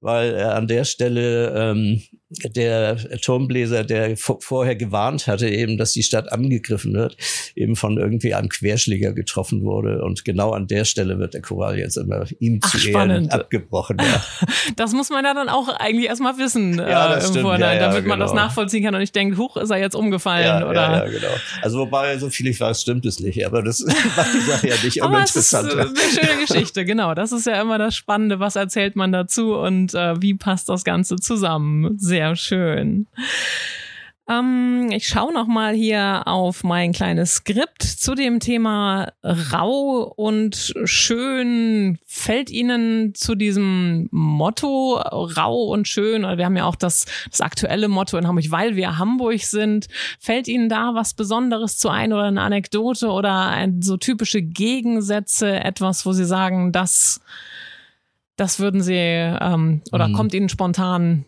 weil 0.00 0.34
äh, 0.34 0.42
an 0.42 0.68
der 0.68 0.84
Stelle 0.84 1.54
ähm, 1.56 2.02
der 2.44 2.96
Turmbläser, 3.20 3.84
der 3.84 4.16
vorher 4.16 4.76
gewarnt 4.76 5.26
hatte, 5.26 5.48
eben, 5.48 5.78
dass 5.78 5.92
die 5.92 6.02
Stadt 6.02 6.32
angegriffen 6.32 6.94
wird, 6.94 7.16
eben 7.54 7.76
von 7.76 7.98
irgendwie 7.98 8.34
einem 8.34 8.48
Querschläger 8.48 9.12
getroffen 9.12 9.62
wurde. 9.62 10.02
Und 10.02 10.24
genau 10.24 10.50
an 10.52 10.66
der 10.66 10.84
Stelle 10.84 11.18
wird 11.18 11.34
der 11.34 11.42
Choral 11.42 11.78
jetzt 11.78 11.96
immer 11.96 12.24
ihm 12.38 12.60
Ach, 12.62 12.70
zu. 12.70 12.88
Ehren 12.88 13.30
abgebrochen. 13.30 13.98
Ja. 14.00 14.22
Das 14.76 14.92
muss 14.92 15.10
man 15.10 15.24
ja 15.24 15.34
dann 15.34 15.48
auch 15.48 15.68
eigentlich 15.68 16.06
erstmal 16.06 16.38
wissen, 16.38 16.74
ja, 16.78 17.16
äh, 17.16 17.20
Vorhinein, 17.20 17.80
ja, 17.80 17.88
damit 17.88 18.06
man 18.06 18.18
das 18.18 18.30
genau. 18.30 18.44
nachvollziehen 18.44 18.84
kann 18.84 18.94
und 18.94 19.00
nicht 19.00 19.14
denkt, 19.14 19.36
huch, 19.36 19.56
ist 19.56 19.70
er 19.70 19.78
jetzt 19.78 19.94
umgefallen, 19.94 20.44
ja, 20.44 20.68
oder? 20.68 20.74
Ja, 20.74 21.04
genau. 21.04 21.28
Also 21.62 21.78
wobei, 21.78 22.16
so 22.18 22.30
viel 22.30 22.46
ich 22.48 22.58
weiß, 22.60 22.80
stimmt 22.80 23.06
es 23.06 23.20
nicht, 23.20 23.44
aber 23.46 23.62
das 23.62 23.80
macht 24.16 24.34
die 24.34 24.40
Sache 24.40 24.68
ja 24.68 24.74
nicht 24.82 25.02
uninteressanter. 25.02 25.76
Das 25.76 25.92
ist 25.92 26.18
eine 26.18 26.26
schöne 26.26 26.46
Geschichte, 26.46 26.84
genau. 26.84 27.14
Das 27.14 27.32
ist 27.32 27.46
ja 27.46 27.60
immer 27.60 27.78
das 27.78 27.94
Spannende, 27.94 28.40
was 28.40 28.56
erzählt 28.56 28.96
man 28.96 29.12
dazu 29.12 29.54
und 29.54 29.94
äh, 29.94 30.20
wie 30.20 30.34
passt 30.34 30.68
das 30.68 30.84
Ganze 30.84 31.16
zusammen. 31.16 31.96
Sehr 31.98 32.23
sehr 32.24 32.36
schön. 32.36 33.06
Ähm, 34.26 34.88
ich 34.90 35.06
schaue 35.06 35.34
noch 35.34 35.46
mal 35.46 35.74
hier 35.74 36.22
auf 36.26 36.64
mein 36.64 36.92
kleines 36.92 37.34
Skript 37.34 37.82
zu 37.82 38.14
dem 38.14 38.40
Thema 38.40 39.12
rau 39.22 40.14
und 40.16 40.72
schön. 40.84 41.98
Fällt 42.06 42.48
Ihnen 42.48 43.14
zu 43.14 43.34
diesem 43.34 44.08
Motto 44.10 44.94
rau 44.94 45.64
und 45.64 45.86
schön, 45.88 46.22
wir 46.22 46.44
haben 46.46 46.56
ja 46.56 46.64
auch 46.64 46.76
das, 46.76 47.04
das 47.30 47.42
aktuelle 47.42 47.88
Motto 47.88 48.16
in 48.16 48.26
Hamburg, 48.26 48.50
weil 48.50 48.76
wir 48.76 48.96
Hamburg 48.96 49.40
sind, 49.40 49.88
fällt 50.18 50.48
Ihnen 50.48 50.70
da 50.70 50.94
was 50.94 51.12
Besonderes 51.12 51.76
zu 51.76 51.90
ein 51.90 52.14
oder 52.14 52.24
eine 52.24 52.40
Anekdote 52.40 53.08
oder 53.08 53.48
ein, 53.48 53.82
so 53.82 53.98
typische 53.98 54.40
Gegensätze, 54.40 55.60
etwas, 55.60 56.06
wo 56.06 56.12
Sie 56.12 56.24
sagen, 56.24 56.72
das, 56.72 57.20
das 58.36 58.58
würden 58.58 58.80
Sie 58.80 58.94
ähm, 58.94 59.82
oder 59.92 60.08
mhm. 60.08 60.14
kommt 60.14 60.32
Ihnen 60.32 60.48
spontan 60.48 61.26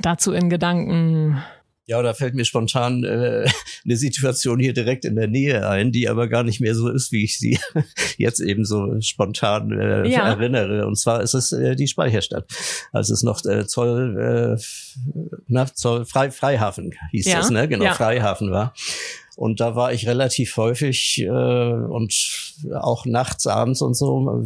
dazu 0.00 0.32
in 0.32 0.48
Gedanken? 0.50 1.42
Ja, 1.84 2.00
da 2.00 2.14
fällt 2.14 2.34
mir 2.34 2.44
spontan 2.44 3.02
äh, 3.02 3.44
eine 3.84 3.96
Situation 3.96 4.60
hier 4.60 4.72
direkt 4.72 5.04
in 5.04 5.16
der 5.16 5.26
Nähe 5.26 5.68
ein, 5.68 5.90
die 5.90 6.08
aber 6.08 6.28
gar 6.28 6.44
nicht 6.44 6.60
mehr 6.60 6.74
so 6.74 6.88
ist, 6.88 7.10
wie 7.10 7.24
ich 7.24 7.38
sie 7.38 7.58
jetzt 8.16 8.40
eben 8.40 8.64
so 8.64 9.00
spontan 9.00 9.72
äh, 9.72 10.08
ja. 10.08 10.28
erinnere. 10.28 10.86
Und 10.86 10.96
zwar 10.96 11.22
ist 11.22 11.34
es 11.34 11.52
äh, 11.52 11.74
die 11.74 11.88
Speicherstadt, 11.88 12.46
als 12.92 13.10
es 13.10 13.22
noch 13.22 13.44
äh, 13.44 13.66
Zoll, 13.66 14.56
äh, 14.56 14.62
na, 15.48 15.66
Zoll 15.66 16.04
Frei, 16.04 16.30
Freihafen 16.30 16.92
hieß 17.10 17.26
ja. 17.26 17.38
das, 17.38 17.50
ne? 17.50 17.68
Genau, 17.68 17.84
ja. 17.84 17.94
Freihafen 17.94 18.52
war. 18.52 18.74
Und 19.36 19.60
da 19.60 19.74
war 19.74 19.92
ich 19.92 20.06
relativ 20.06 20.56
häufig 20.58 21.22
äh, 21.22 21.28
und 21.28 22.14
auch 22.74 23.06
nachts, 23.06 23.46
abends 23.46 23.80
und 23.80 23.94
so. 23.94 24.44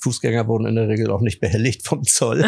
Fußgänger 0.00 0.46
wurden 0.46 0.66
in 0.66 0.74
der 0.74 0.88
Regel 0.88 1.10
auch 1.10 1.22
nicht 1.22 1.40
behelligt 1.40 1.86
vom 1.86 2.04
Zoll. 2.04 2.44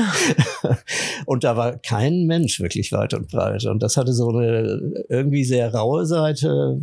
und 1.27 1.45
da 1.45 1.57
war 1.57 1.79
kein 1.79 2.27
Mensch 2.27 2.61
wirklich 2.61 2.93
weit 2.93 3.15
und 3.15 3.29
breit. 3.29 3.65
Und 3.65 3.83
das 3.83 3.97
hatte 3.97 4.13
so 4.13 4.29
eine 4.29 5.05
irgendwie 5.09 5.45
sehr 5.45 5.75
raue 5.75 6.05
Seite, 6.05 6.81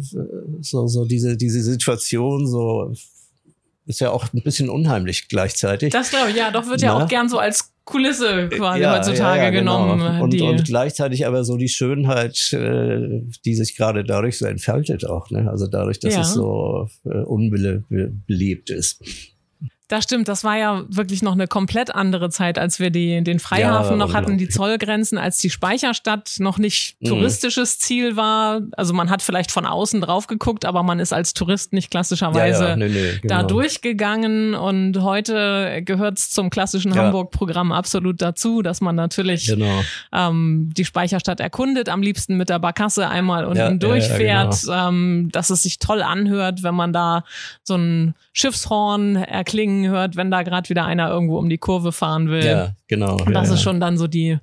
so, 0.62 0.88
so 0.88 1.06
diese, 1.06 1.38
diese 1.38 1.62
Situation, 1.62 2.48
so 2.48 2.94
ist 3.86 4.02
ja 4.02 4.12
auch 4.12 4.32
ein 4.34 4.44
bisschen 4.44 4.70
unheimlich 4.70 5.30
gleichzeitig. 5.30 5.92
Das 5.92 6.12
glaube 6.12 6.30
ich, 6.30 6.36
ja, 6.36 6.52
doch 6.52 6.68
wird 6.68 6.82
ja 6.82 6.94
auch 6.94 7.08
gern 7.08 7.28
so 7.28 7.40
als 7.40 7.74
Kulisse 7.90 8.50
quasi 8.50 8.82
ja, 8.82 8.96
heutzutage 8.96 9.40
ja, 9.40 9.44
ja, 9.46 9.50
genau. 9.50 9.96
genommen. 9.96 10.22
Und, 10.22 10.40
und, 10.42 10.64
gleichzeitig 10.66 11.26
aber 11.26 11.44
so 11.44 11.58
die 11.58 11.70
Schönheit, 11.70 12.54
äh, 12.54 13.24
die 13.46 13.56
sich 13.56 13.76
gerade 13.76 14.04
dadurch 14.04 14.38
so 14.38 14.46
entfaltet 14.46 15.08
auch. 15.08 15.32
Ne? 15.32 15.50
Also 15.50 15.66
dadurch, 15.66 16.00
dass 16.00 16.16
es 16.16 16.34
so 16.34 16.88
äh, 17.06 17.18
unbelebt 17.24 18.70
ist. 18.70 19.04
Das 19.90 20.04
stimmt, 20.04 20.28
das 20.28 20.44
war 20.44 20.56
ja 20.56 20.84
wirklich 20.88 21.24
noch 21.24 21.32
eine 21.32 21.48
komplett 21.48 21.96
andere 21.96 22.30
Zeit, 22.30 22.60
als 22.60 22.80
wir 22.80 22.92
die, 22.92 23.24
den 23.24 23.40
Freihafen 23.40 24.00
ja, 24.00 24.06
noch 24.06 24.14
hatten, 24.14 24.38
die 24.38 24.48
Zollgrenzen, 24.48 25.18
als 25.18 25.40
die 25.40 25.50
Speicherstadt 25.50 26.36
noch 26.38 26.60
nicht 26.60 26.96
mhm. 27.00 27.08
touristisches 27.08 27.80
Ziel 27.80 28.16
war. 28.16 28.62
Also 28.78 28.94
man 28.94 29.10
hat 29.10 29.24
vielleicht 29.24 29.52
von 29.52 29.66
außen 29.66 30.00
drauf 30.02 30.28
geguckt, 30.28 30.66
aber 30.66 30.84
man 30.84 31.00
ist 31.00 31.12
als 31.12 31.34
Tourist 31.34 31.74
nicht 31.74 31.90
klassischerweise 31.90 32.64
ja, 32.64 32.70
ja, 32.70 32.76
nee, 32.76 32.88
nee, 32.88 33.20
genau. 33.20 33.38
da 33.38 33.44
durchgegangen. 33.44 34.54
Und 34.54 35.02
heute 35.02 35.82
gehört 35.84 36.20
es 36.20 36.30
zum 36.30 36.52
klassischen 36.52 36.94
Hamburg-Programm 36.94 37.72
absolut 37.72 38.22
dazu, 38.22 38.62
dass 38.62 38.82
man 38.82 38.94
natürlich 38.96 39.48
genau. 39.48 39.82
ähm, 40.14 40.70
die 40.78 40.86
Speicherstadt 40.86 41.40
erkundet, 41.40 41.90
am 41.90 42.04
liebsten 42.04 42.38
mit 42.38 42.50
der 42.50 42.60
Barkasse 42.60 43.10
einmal 43.10 43.44
unten 43.44 43.80
durchfährt, 43.80 44.62
genau. 44.62 44.90
ähm, 44.90 45.30
dass 45.32 45.50
es 45.50 45.64
sich 45.64 45.80
toll 45.80 46.04
anhört, 46.04 46.62
wenn 46.62 46.76
man 46.76 46.94
da 46.94 47.24
so 47.64 47.74
ein 47.74 48.14
Schiffshorn 48.34 49.16
erklingen 49.16 49.79
Klingen 49.80 49.92
hört, 49.92 50.16
wenn 50.16 50.32
da 50.32 50.44
gerade 50.44 50.70
wieder 50.70 50.86
einer 50.86 51.10
irgendwo 51.10 51.38
um 51.38 51.50
die 51.50 51.58
Kurve 51.58 51.92
fahren 51.92 52.30
will. 52.30 52.46
Ja, 52.46 52.74
genau. 52.88 53.18
Und 53.18 53.34
das 53.34 53.48
ja, 53.50 53.56
ist 53.56 53.62
schon 53.62 53.80
dann 53.80 53.98
so 53.98 54.08
die, 54.08 54.38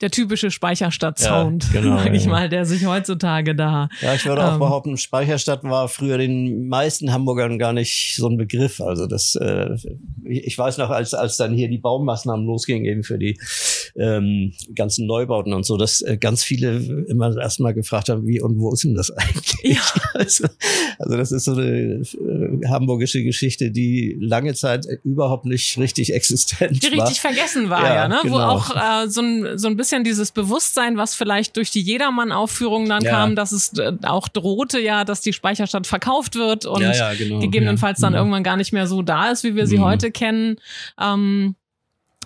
der 0.00 0.10
typische 0.10 0.50
Speicherstadt-Sound, 0.50 1.72
ja, 1.72 1.80
genau, 1.80 1.98
sag 1.98 2.14
ich 2.14 2.24
ja. 2.24 2.30
mal, 2.30 2.48
der 2.48 2.64
sich 2.64 2.86
heutzutage 2.86 3.54
da. 3.54 3.88
Ja, 4.00 4.14
ich 4.14 4.24
würde 4.26 4.46
auch 4.46 4.54
ähm, 4.54 4.58
behaupten, 4.58 4.96
Speicherstadt 4.96 5.64
war 5.64 5.88
früher 5.88 6.18
den 6.18 6.68
meisten 6.68 7.12
Hamburgern 7.12 7.58
gar 7.58 7.72
nicht 7.72 8.14
so 8.16 8.28
ein 8.28 8.36
Begriff. 8.36 8.80
Also 8.80 9.06
das, 9.06 9.34
äh, 9.34 9.76
ich 10.24 10.56
weiß 10.56 10.78
noch, 10.78 10.90
als, 10.90 11.14
als 11.14 11.36
dann 11.36 11.54
hier 11.54 11.68
die 11.68 11.78
Baumaßnahmen 11.78 12.46
losgingen, 12.46 12.84
eben 12.84 13.02
für 13.02 13.18
die 13.18 13.38
ähm, 13.96 14.52
ganzen 14.74 15.06
Neubauten 15.06 15.52
und 15.52 15.66
so, 15.66 15.76
dass 15.76 16.00
äh, 16.00 16.16
ganz 16.18 16.42
viele 16.44 16.78
immer 17.08 17.36
erstmal 17.36 17.74
gefragt 17.74 18.08
haben, 18.08 18.26
wie 18.26 18.40
und 18.40 18.58
wo 18.58 18.72
ist 18.72 18.84
denn 18.84 18.94
das 18.94 19.10
eigentlich? 19.10 19.76
Ja. 19.76 19.82
Also, 20.14 20.48
also 20.98 21.16
das 21.16 21.32
ist 21.32 21.44
so 21.44 21.52
eine 21.52 22.02
äh, 22.02 22.66
hamburgische 22.66 23.22
Geschichte, 23.22 23.70
die 23.70 24.16
lange 24.18 24.54
Zeit 24.54 24.77
überhaupt 25.04 25.44
nicht 25.44 25.78
richtig 25.78 26.12
existent 26.12 26.82
die 26.82 26.96
war. 26.96 27.04
richtig 27.04 27.20
vergessen 27.20 27.70
war, 27.70 27.82
ja, 27.82 27.94
ja 27.94 28.08
ne? 28.08 28.20
Genau. 28.22 28.36
Wo 28.36 28.40
auch 28.40 28.74
äh, 28.74 29.08
so, 29.08 29.20
ein, 29.20 29.58
so 29.58 29.68
ein 29.68 29.76
bisschen 29.76 30.04
dieses 30.04 30.32
Bewusstsein, 30.32 30.96
was 30.96 31.14
vielleicht 31.14 31.56
durch 31.56 31.70
die 31.70 31.82
Jedermann-Aufführung 31.82 32.88
dann 32.88 33.02
ja. 33.02 33.10
kam, 33.10 33.36
dass 33.36 33.52
es 33.52 33.76
äh, 33.78 33.92
auch 34.02 34.28
drohte 34.28 34.78
ja, 34.80 35.04
dass 35.04 35.20
die 35.20 35.32
Speicherstadt 35.32 35.86
verkauft 35.86 36.34
wird 36.34 36.66
und 36.66 36.82
ja, 36.82 37.14
genau. 37.14 37.40
gegebenenfalls 37.40 38.00
dann 38.00 38.14
irgendwann 38.14 38.42
gar 38.42 38.56
nicht 38.56 38.72
mehr 38.72 38.86
so 38.86 39.02
da 39.02 39.30
ist, 39.30 39.44
wie 39.44 39.54
wir 39.54 39.66
sie 39.66 39.78
mhm. 39.78 39.84
heute 39.84 40.10
kennen. 40.10 40.56
Ähm, 41.00 41.54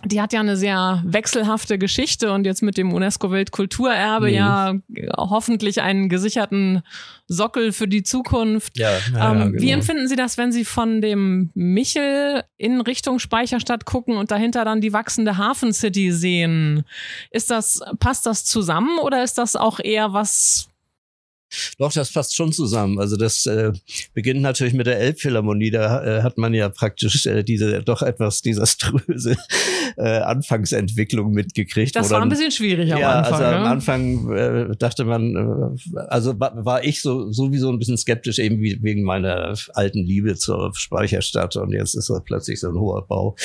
die 0.05 0.21
hat 0.21 0.33
ja 0.33 0.41
eine 0.41 0.57
sehr 0.57 1.03
wechselhafte 1.05 1.79
Geschichte 1.79 2.33
und 2.33 2.45
jetzt 2.45 2.63
mit 2.63 2.77
dem 2.77 2.93
UNESCO-Weltkulturerbe 2.93 4.29
mhm. 4.29 4.35
ja 4.35 4.75
hoffentlich 5.17 5.81
einen 5.81 6.09
gesicherten 6.09 6.83
Sockel 7.29 7.73
für 7.73 7.89
die 7.89 8.03
Zukunft. 8.03 8.77
Ja, 8.77 8.91
ja, 8.91 8.97
ähm, 8.97 9.13
ja, 9.15 9.45
genau. 9.47 9.63
Wie 9.63 9.71
empfinden 9.71 10.09
Sie 10.09 10.17
das, 10.17 10.39
wenn 10.39 10.53
Sie 10.53 10.65
von 10.65 11.01
dem 11.01 11.51
Michel 11.55 12.43
in 12.57 12.81
Richtung 12.81 13.19
Speicherstadt 13.19 13.85
gucken 13.85 14.17
und 14.17 14.31
dahinter 14.31 14.65
dann 14.65 14.81
die 14.81 14.93
wachsende 14.93 15.39
Hafen 15.39 15.73
City 15.73 16.13
sehen? 16.13 16.85
Ist 17.31 17.51
das, 17.51 17.81
passt 18.01 18.27
das 18.27 18.45
zusammen 18.45 18.99
oder 18.99 19.23
ist 19.23 19.39
das 19.39 19.57
auch 19.57 19.79
eher 19.79 20.13
was, 20.13 20.69
doch, 21.79 21.93
das 21.93 22.13
passt 22.13 22.35
schon 22.35 22.53
zusammen. 22.53 22.99
Also 22.99 23.17
das 23.17 23.47
äh, 23.47 23.73
beginnt 24.15 24.43
natürlich 24.43 24.75
mit 24.75 24.87
der 24.87 24.99
Elbphilharmonie. 24.99 25.71
Da 25.71 26.05
äh, 26.05 26.23
hat 26.23 26.39
man 26.39 26.55
ja 26.55 26.69
praktisch 26.69 27.27
äh, 27.27 27.43
diese 27.43 27.83
doch 27.83 28.03
etwas 28.03 28.43
desaströse 28.43 29.37
äh, 29.97 30.19
Anfangsentwicklung 30.19 31.33
mitgekriegt. 31.33 31.97
Das 31.97 32.11
war 32.11 32.23
ein 32.23 32.29
bisschen 32.29 32.51
schwierig 32.51 32.93
am 32.93 33.01
ja, 33.01 33.21
Anfang. 33.21 33.33
Also 33.33 33.45
am 33.45 33.63
ne? 33.63 33.69
Anfang 33.69 34.33
äh, 34.33 34.77
dachte 34.77 35.05
man, 35.05 35.77
äh, 35.95 35.99
also 36.09 36.39
war, 36.39 36.65
war 36.65 36.85
ich 36.85 37.03
so 37.03 37.31
sowieso 37.33 37.71
ein 37.71 37.79
bisschen 37.79 37.99
skeptisch, 37.99 38.39
eben 38.39 38.61
wie, 38.61 38.83
wegen 38.83 39.03
meiner 39.03 39.55
alten 39.75 40.05
Liebe 40.05 40.37
zur 40.37 40.73
Speicherstadt. 40.75 41.57
Und 41.57 41.73
jetzt 41.73 41.95
ist 41.95 42.11
das 42.11 42.23
plötzlich 42.25 42.61
so 42.61 42.69
ein 42.69 42.79
hoher 42.79 43.07
Bau. 43.07 43.37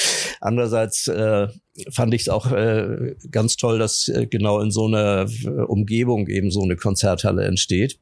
Andererseits 0.41 1.07
äh, 1.07 1.47
fand 1.91 2.13
ich 2.13 2.21
es 2.21 2.29
auch 2.29 2.51
äh, 2.51 3.15
ganz 3.31 3.57
toll, 3.57 3.79
dass 3.79 4.07
äh, 4.07 4.27
genau 4.27 4.59
in 4.61 4.71
so 4.71 4.85
einer 4.85 5.27
Umgebung 5.67 6.27
eben 6.27 6.51
so 6.51 6.63
eine 6.63 6.75
Konzerthalle 6.75 7.45
entsteht. 7.45 7.99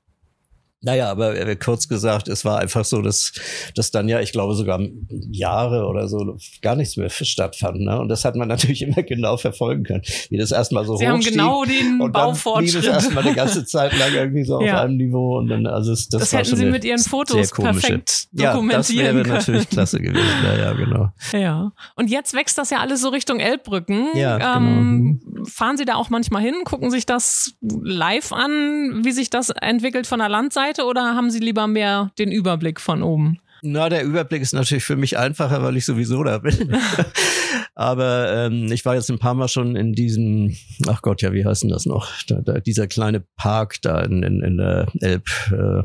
Naja, 0.85 1.09
aber 1.09 1.35
äh, 1.35 1.55
kurz 1.55 1.87
gesagt, 1.87 2.27
es 2.27 2.45
war 2.45 2.59
einfach 2.59 2.85
so, 2.85 3.01
dass, 3.01 3.33
dass 3.75 3.91
dann 3.91 4.07
ja, 4.07 4.19
ich 4.19 4.31
glaube, 4.31 4.53
sogar 4.53 4.79
Jahre 5.09 5.87
oder 5.87 6.07
so 6.07 6.37
gar 6.61 6.75
nichts 6.75 6.95
mehr 6.95 7.09
stattfand. 7.09 7.81
Ne? 7.81 7.99
Und 7.99 8.09
das 8.09 8.23
hat 8.23 8.35
man 8.35 8.47
natürlich 8.55 8.83
immer 8.83 9.03
genau 9.03 9.37
verfolgen 9.37 9.83
können, 9.83 10.03
wie 10.29 10.37
das 10.37 10.51
erstmal 10.51 10.85
so 10.85 10.95
Sie 10.95 11.07
haben 11.07 11.21
genau 11.21 11.65
den 11.65 11.99
und 12.01 12.11
Baufortschritt. 12.11 12.75
Dann 12.75 12.81
blieb 12.81 12.89
es 12.91 13.03
erstmal 13.03 13.25
eine 13.25 13.35
ganze 13.35 13.65
Zeit 13.65 13.97
lang 13.97 14.13
irgendwie 14.13 14.43
so 14.43 14.61
ja. 14.65 14.75
auf 14.75 14.81
einem 14.81 14.97
Niveau. 14.97 15.39
Und 15.39 15.47
dann, 15.47 15.65
also 15.65 15.91
das, 15.91 16.07
das 16.07 16.31
hätten 16.33 16.55
Sie 16.55 16.65
mit 16.65 16.83
Ihren 16.83 16.99
Fotos 16.99 17.51
perfekt 17.51 18.27
dokumentieren 18.31 18.75
ja, 18.75 18.77
das 18.77 18.95
wäre 18.95 19.27
natürlich 19.27 19.69
klasse 19.69 19.99
gewesen. 19.99 20.25
Ja, 20.43 20.55
ja, 20.55 20.73
genau. 20.73 21.09
Ja. 21.33 21.71
Und 21.95 22.09
jetzt 22.09 22.33
wächst 22.33 22.57
das 22.57 22.69
ja 22.69 22.79
alles 22.79 23.01
so 23.01 23.09
Richtung 23.09 23.39
Elbbrücken. 23.39 24.09
Ja, 24.15 24.37
genau. 24.37 24.57
Ähm, 24.57 25.01
mhm. 25.23 25.45
fahren 25.45 25.77
Sie 25.77 25.85
da 25.85 25.95
auch 25.95 26.09
manchmal 26.09 26.41
hin, 26.41 26.55
gucken 26.63 26.91
sich 26.91 27.05
das 27.05 27.53
live 27.61 28.31
an, 28.31 29.03
wie 29.03 29.11
sich 29.11 29.29
das 29.29 29.49
entwickelt 29.49 30.07
von 30.07 30.19
der 30.19 30.29
Landseite? 30.29 30.74
Seite 30.75 30.87
oder 30.87 31.15
haben 31.15 31.31
Sie 31.31 31.39
lieber 31.39 31.67
mehr 31.67 32.11
den 32.17 32.31
Überblick 32.31 32.79
von 32.79 33.03
oben? 33.03 33.39
Na, 33.61 33.89
der 33.89 34.03
Überblick 34.03 34.41
ist 34.41 34.53
natürlich 34.53 34.83
für 34.83 34.95
mich 34.95 35.17
einfacher, 35.17 35.63
weil 35.63 35.75
ich 35.77 35.85
sowieso 35.85 36.23
da 36.23 36.37
bin. 36.37 36.77
Aber 37.75 38.31
ähm, 38.31 38.71
ich 38.71 38.85
war 38.85 38.95
jetzt 38.95 39.09
ein 39.09 39.17
paar 39.17 39.33
Mal 39.33 39.47
schon 39.47 39.75
in 39.75 39.93
diesem, 39.93 40.55
ach 40.87 41.01
Gott, 41.01 41.21
ja, 41.21 41.33
wie 41.33 41.45
heißt 41.45 41.63
denn 41.63 41.69
das 41.69 41.85
noch? 41.85 42.09
Da, 42.27 42.41
da, 42.41 42.59
dieser 42.59 42.87
kleine 42.87 43.21
Park 43.37 43.81
da 43.81 44.01
in, 44.01 44.23
in, 44.23 44.41
in 44.41 44.57
der 44.57 44.87
Elb. 45.01 45.27
Äh, 45.51 45.83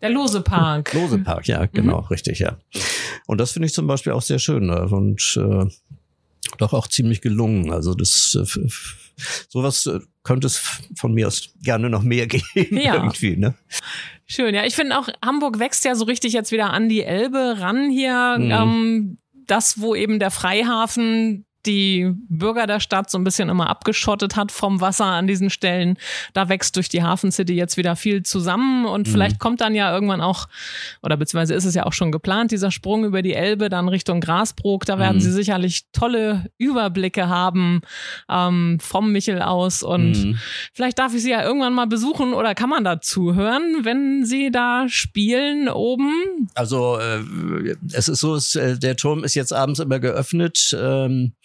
der 0.00 0.10
Lose 0.10 0.40
Park. 0.40 0.94
Lose 0.94 1.18
Park, 1.18 1.46
ja, 1.46 1.66
genau, 1.66 2.00
mhm. 2.00 2.06
richtig, 2.06 2.38
ja. 2.38 2.56
Und 3.26 3.38
das 3.38 3.52
finde 3.52 3.66
ich 3.66 3.74
zum 3.74 3.86
Beispiel 3.86 4.12
auch 4.12 4.22
sehr 4.22 4.38
schön 4.38 4.66
ne? 4.66 4.88
und 4.88 5.38
äh, 5.38 5.66
doch 6.56 6.72
auch 6.72 6.86
ziemlich 6.86 7.20
gelungen. 7.20 7.70
Also 7.70 7.94
das 7.94 8.36
äh, 8.40 8.68
sowas 9.48 9.86
äh, 9.86 10.00
könnte 10.22 10.46
es 10.46 10.80
von 10.96 11.12
mir 11.12 11.26
aus 11.26 11.50
gerne 11.62 11.90
noch 11.90 12.02
mehr 12.02 12.26
geben 12.54 12.76
ja. 12.76 12.94
irgendwie, 12.94 13.36
ne? 13.36 13.54
Schön, 14.26 14.54
ja. 14.54 14.64
Ich 14.64 14.76
finde 14.76 14.98
auch, 14.98 15.08
Hamburg 15.24 15.58
wächst 15.58 15.84
ja 15.84 15.94
so 15.94 16.04
richtig 16.04 16.32
jetzt 16.32 16.52
wieder 16.52 16.70
an 16.72 16.88
die 16.88 17.02
Elbe 17.02 17.56
ran 17.58 17.90
hier. 17.90 18.36
Mhm. 18.38 18.50
Ähm, 18.50 19.18
das, 19.46 19.80
wo 19.80 19.94
eben 19.96 20.20
der 20.20 20.30
Freihafen 20.30 21.44
die 21.66 22.10
Bürger 22.28 22.66
der 22.66 22.80
Stadt 22.80 23.10
so 23.10 23.18
ein 23.18 23.24
bisschen 23.24 23.48
immer 23.48 23.68
abgeschottet 23.68 24.36
hat 24.36 24.50
vom 24.50 24.80
Wasser 24.80 25.06
an 25.06 25.26
diesen 25.26 25.50
Stellen. 25.50 25.98
Da 26.32 26.48
wächst 26.48 26.76
durch 26.76 26.88
die 26.88 27.02
Hafen 27.02 27.32
City 27.32 27.54
jetzt 27.54 27.76
wieder 27.76 27.96
viel 27.96 28.22
zusammen 28.22 28.86
und 28.86 29.06
mhm. 29.06 29.12
vielleicht 29.12 29.38
kommt 29.38 29.60
dann 29.60 29.74
ja 29.74 29.92
irgendwann 29.92 30.20
auch, 30.20 30.48
oder 31.02 31.16
beziehungsweise 31.16 31.54
ist 31.54 31.64
es 31.64 31.74
ja 31.74 31.84
auch 31.84 31.92
schon 31.92 32.12
geplant, 32.12 32.50
dieser 32.50 32.70
Sprung 32.70 33.04
über 33.04 33.22
die 33.22 33.34
Elbe 33.34 33.68
dann 33.68 33.88
Richtung 33.88 34.20
Grasbrook. 34.20 34.86
Da 34.86 34.98
werden 34.98 35.16
mhm. 35.16 35.20
sie 35.20 35.32
sicherlich 35.32 35.86
tolle 35.92 36.50
Überblicke 36.56 37.28
haben 37.28 37.82
ähm, 38.30 38.78
vom 38.80 39.12
Michel 39.12 39.42
aus 39.42 39.82
und 39.82 40.12
mhm. 40.12 40.38
vielleicht 40.72 40.98
darf 40.98 41.14
ich 41.14 41.22
sie 41.22 41.30
ja 41.30 41.42
irgendwann 41.42 41.74
mal 41.74 41.86
besuchen 41.86 42.32
oder 42.32 42.54
kann 42.54 42.70
man 42.70 42.84
da 42.84 43.00
zuhören, 43.00 43.84
wenn 43.84 44.24
sie 44.24 44.50
da 44.50 44.86
spielen 44.88 45.68
oben? 45.68 46.48
Also 46.54 46.98
äh, 46.98 47.76
es 47.92 48.08
ist 48.08 48.20
so, 48.20 48.34
es, 48.34 48.54
äh, 48.54 48.78
der 48.78 48.96
Turm 48.96 49.24
ist 49.24 49.34
jetzt 49.34 49.52
abends 49.52 49.78
immer 49.78 49.98
geöffnet. 49.98 50.74
Ähm 50.80 51.32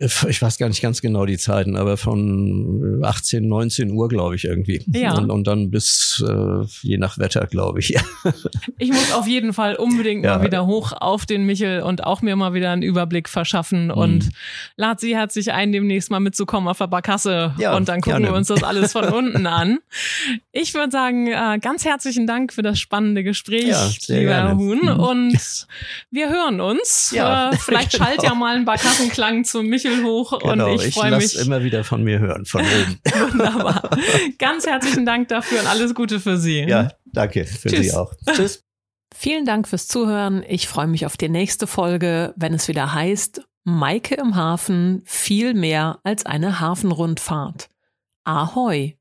ich 0.00 0.42
weiß 0.42 0.58
gar 0.58 0.68
nicht 0.68 0.82
ganz 0.82 1.00
genau 1.00 1.24
die 1.24 1.38
Zeiten, 1.38 1.76
aber 1.76 1.96
von 1.96 3.00
18, 3.02 3.48
19 3.48 3.90
Uhr, 3.90 4.08
glaube 4.08 4.36
ich, 4.36 4.44
irgendwie. 4.44 4.84
Ja. 4.92 5.16
Und, 5.16 5.30
und 5.30 5.46
dann 5.46 5.70
bis 5.70 6.22
äh, 6.26 6.64
je 6.82 6.98
nach 6.98 7.16
Wetter, 7.16 7.46
glaube 7.46 7.78
ich. 7.80 7.96
ich 8.78 8.90
muss 8.90 9.12
auf 9.12 9.26
jeden 9.26 9.54
Fall 9.54 9.76
unbedingt 9.76 10.24
ja. 10.24 10.38
mal 10.38 10.44
wieder 10.44 10.66
hoch 10.66 10.92
auf 10.92 11.24
den 11.24 11.44
Michel 11.44 11.80
und 11.80 12.04
auch 12.04 12.20
mir 12.20 12.36
mal 12.36 12.52
wieder 12.52 12.70
einen 12.70 12.82
Überblick 12.82 13.30
verschaffen 13.30 13.86
mhm. 13.86 13.92
und 13.92 14.28
lad 14.76 15.00
sie 15.00 15.16
herzlich 15.16 15.52
ein, 15.52 15.72
demnächst 15.72 16.10
mal 16.10 16.20
mitzukommen 16.20 16.68
auf 16.68 16.78
der 16.78 16.88
Barkasse 16.88 17.54
ja, 17.58 17.74
und 17.74 17.88
dann 17.88 18.02
gucken 18.02 18.22
gerne. 18.22 18.34
wir 18.34 18.36
uns 18.36 18.48
das 18.48 18.62
alles 18.62 18.92
von 18.92 19.04
unten 19.08 19.46
an. 19.46 19.78
Ich 20.52 20.74
würde 20.74 20.92
sagen, 20.92 21.28
äh, 21.28 21.58
ganz 21.60 21.86
herzlichen 21.86 22.26
Dank 22.26 22.52
für 22.52 22.62
das 22.62 22.78
spannende 22.78 23.24
Gespräch, 23.24 23.68
ja, 23.68 23.88
lieber 24.08 24.34
Herr 24.34 24.56
Huhn. 24.56 24.80
Mhm. 24.82 25.00
Und 25.00 25.66
wir 26.10 26.28
hören 26.28 26.60
uns. 26.60 27.12
Ja, 27.14 27.52
äh, 27.52 27.56
vielleicht 27.56 27.92
genau. 27.92 28.04
schalt 28.04 28.22
ja 28.22 28.34
mal 28.34 28.54
ein 28.54 28.66
Barkassenklang 28.66 29.44
zum 29.44 29.66
Michel 29.66 29.77
hoch 29.84 30.38
genau, 30.38 30.72
und 30.72 30.80
ich, 30.80 30.88
ich 30.88 30.94
freue 30.94 31.16
mich. 31.16 31.38
immer 31.38 31.62
wieder 31.62 31.84
von 31.84 32.02
mir 32.02 32.18
hören, 32.18 32.44
von 32.44 32.62
oben. 32.62 33.00
Wunderbar. 33.32 33.90
Ganz 34.38 34.66
herzlichen 34.66 35.06
Dank 35.06 35.28
dafür 35.28 35.60
und 35.60 35.66
alles 35.66 35.94
Gute 35.94 36.20
für 36.20 36.36
Sie. 36.36 36.60
Ja, 36.60 36.92
danke 37.06 37.44
für 37.44 37.68
Tschüss. 37.68 37.86
Sie 37.86 37.94
auch. 37.94 38.12
Tschüss. 38.32 38.64
Vielen 39.14 39.46
Dank 39.46 39.68
fürs 39.68 39.88
Zuhören. 39.88 40.44
Ich 40.46 40.68
freue 40.68 40.86
mich 40.86 41.06
auf 41.06 41.16
die 41.16 41.28
nächste 41.28 41.66
Folge, 41.66 42.34
wenn 42.36 42.54
es 42.54 42.68
wieder 42.68 42.92
heißt, 42.92 43.42
Maike 43.64 44.14
im 44.14 44.36
Hafen 44.36 45.02
viel 45.04 45.54
mehr 45.54 45.98
als 46.02 46.24
eine 46.26 46.60
Hafenrundfahrt. 46.60 47.68
Ahoi! 48.24 48.96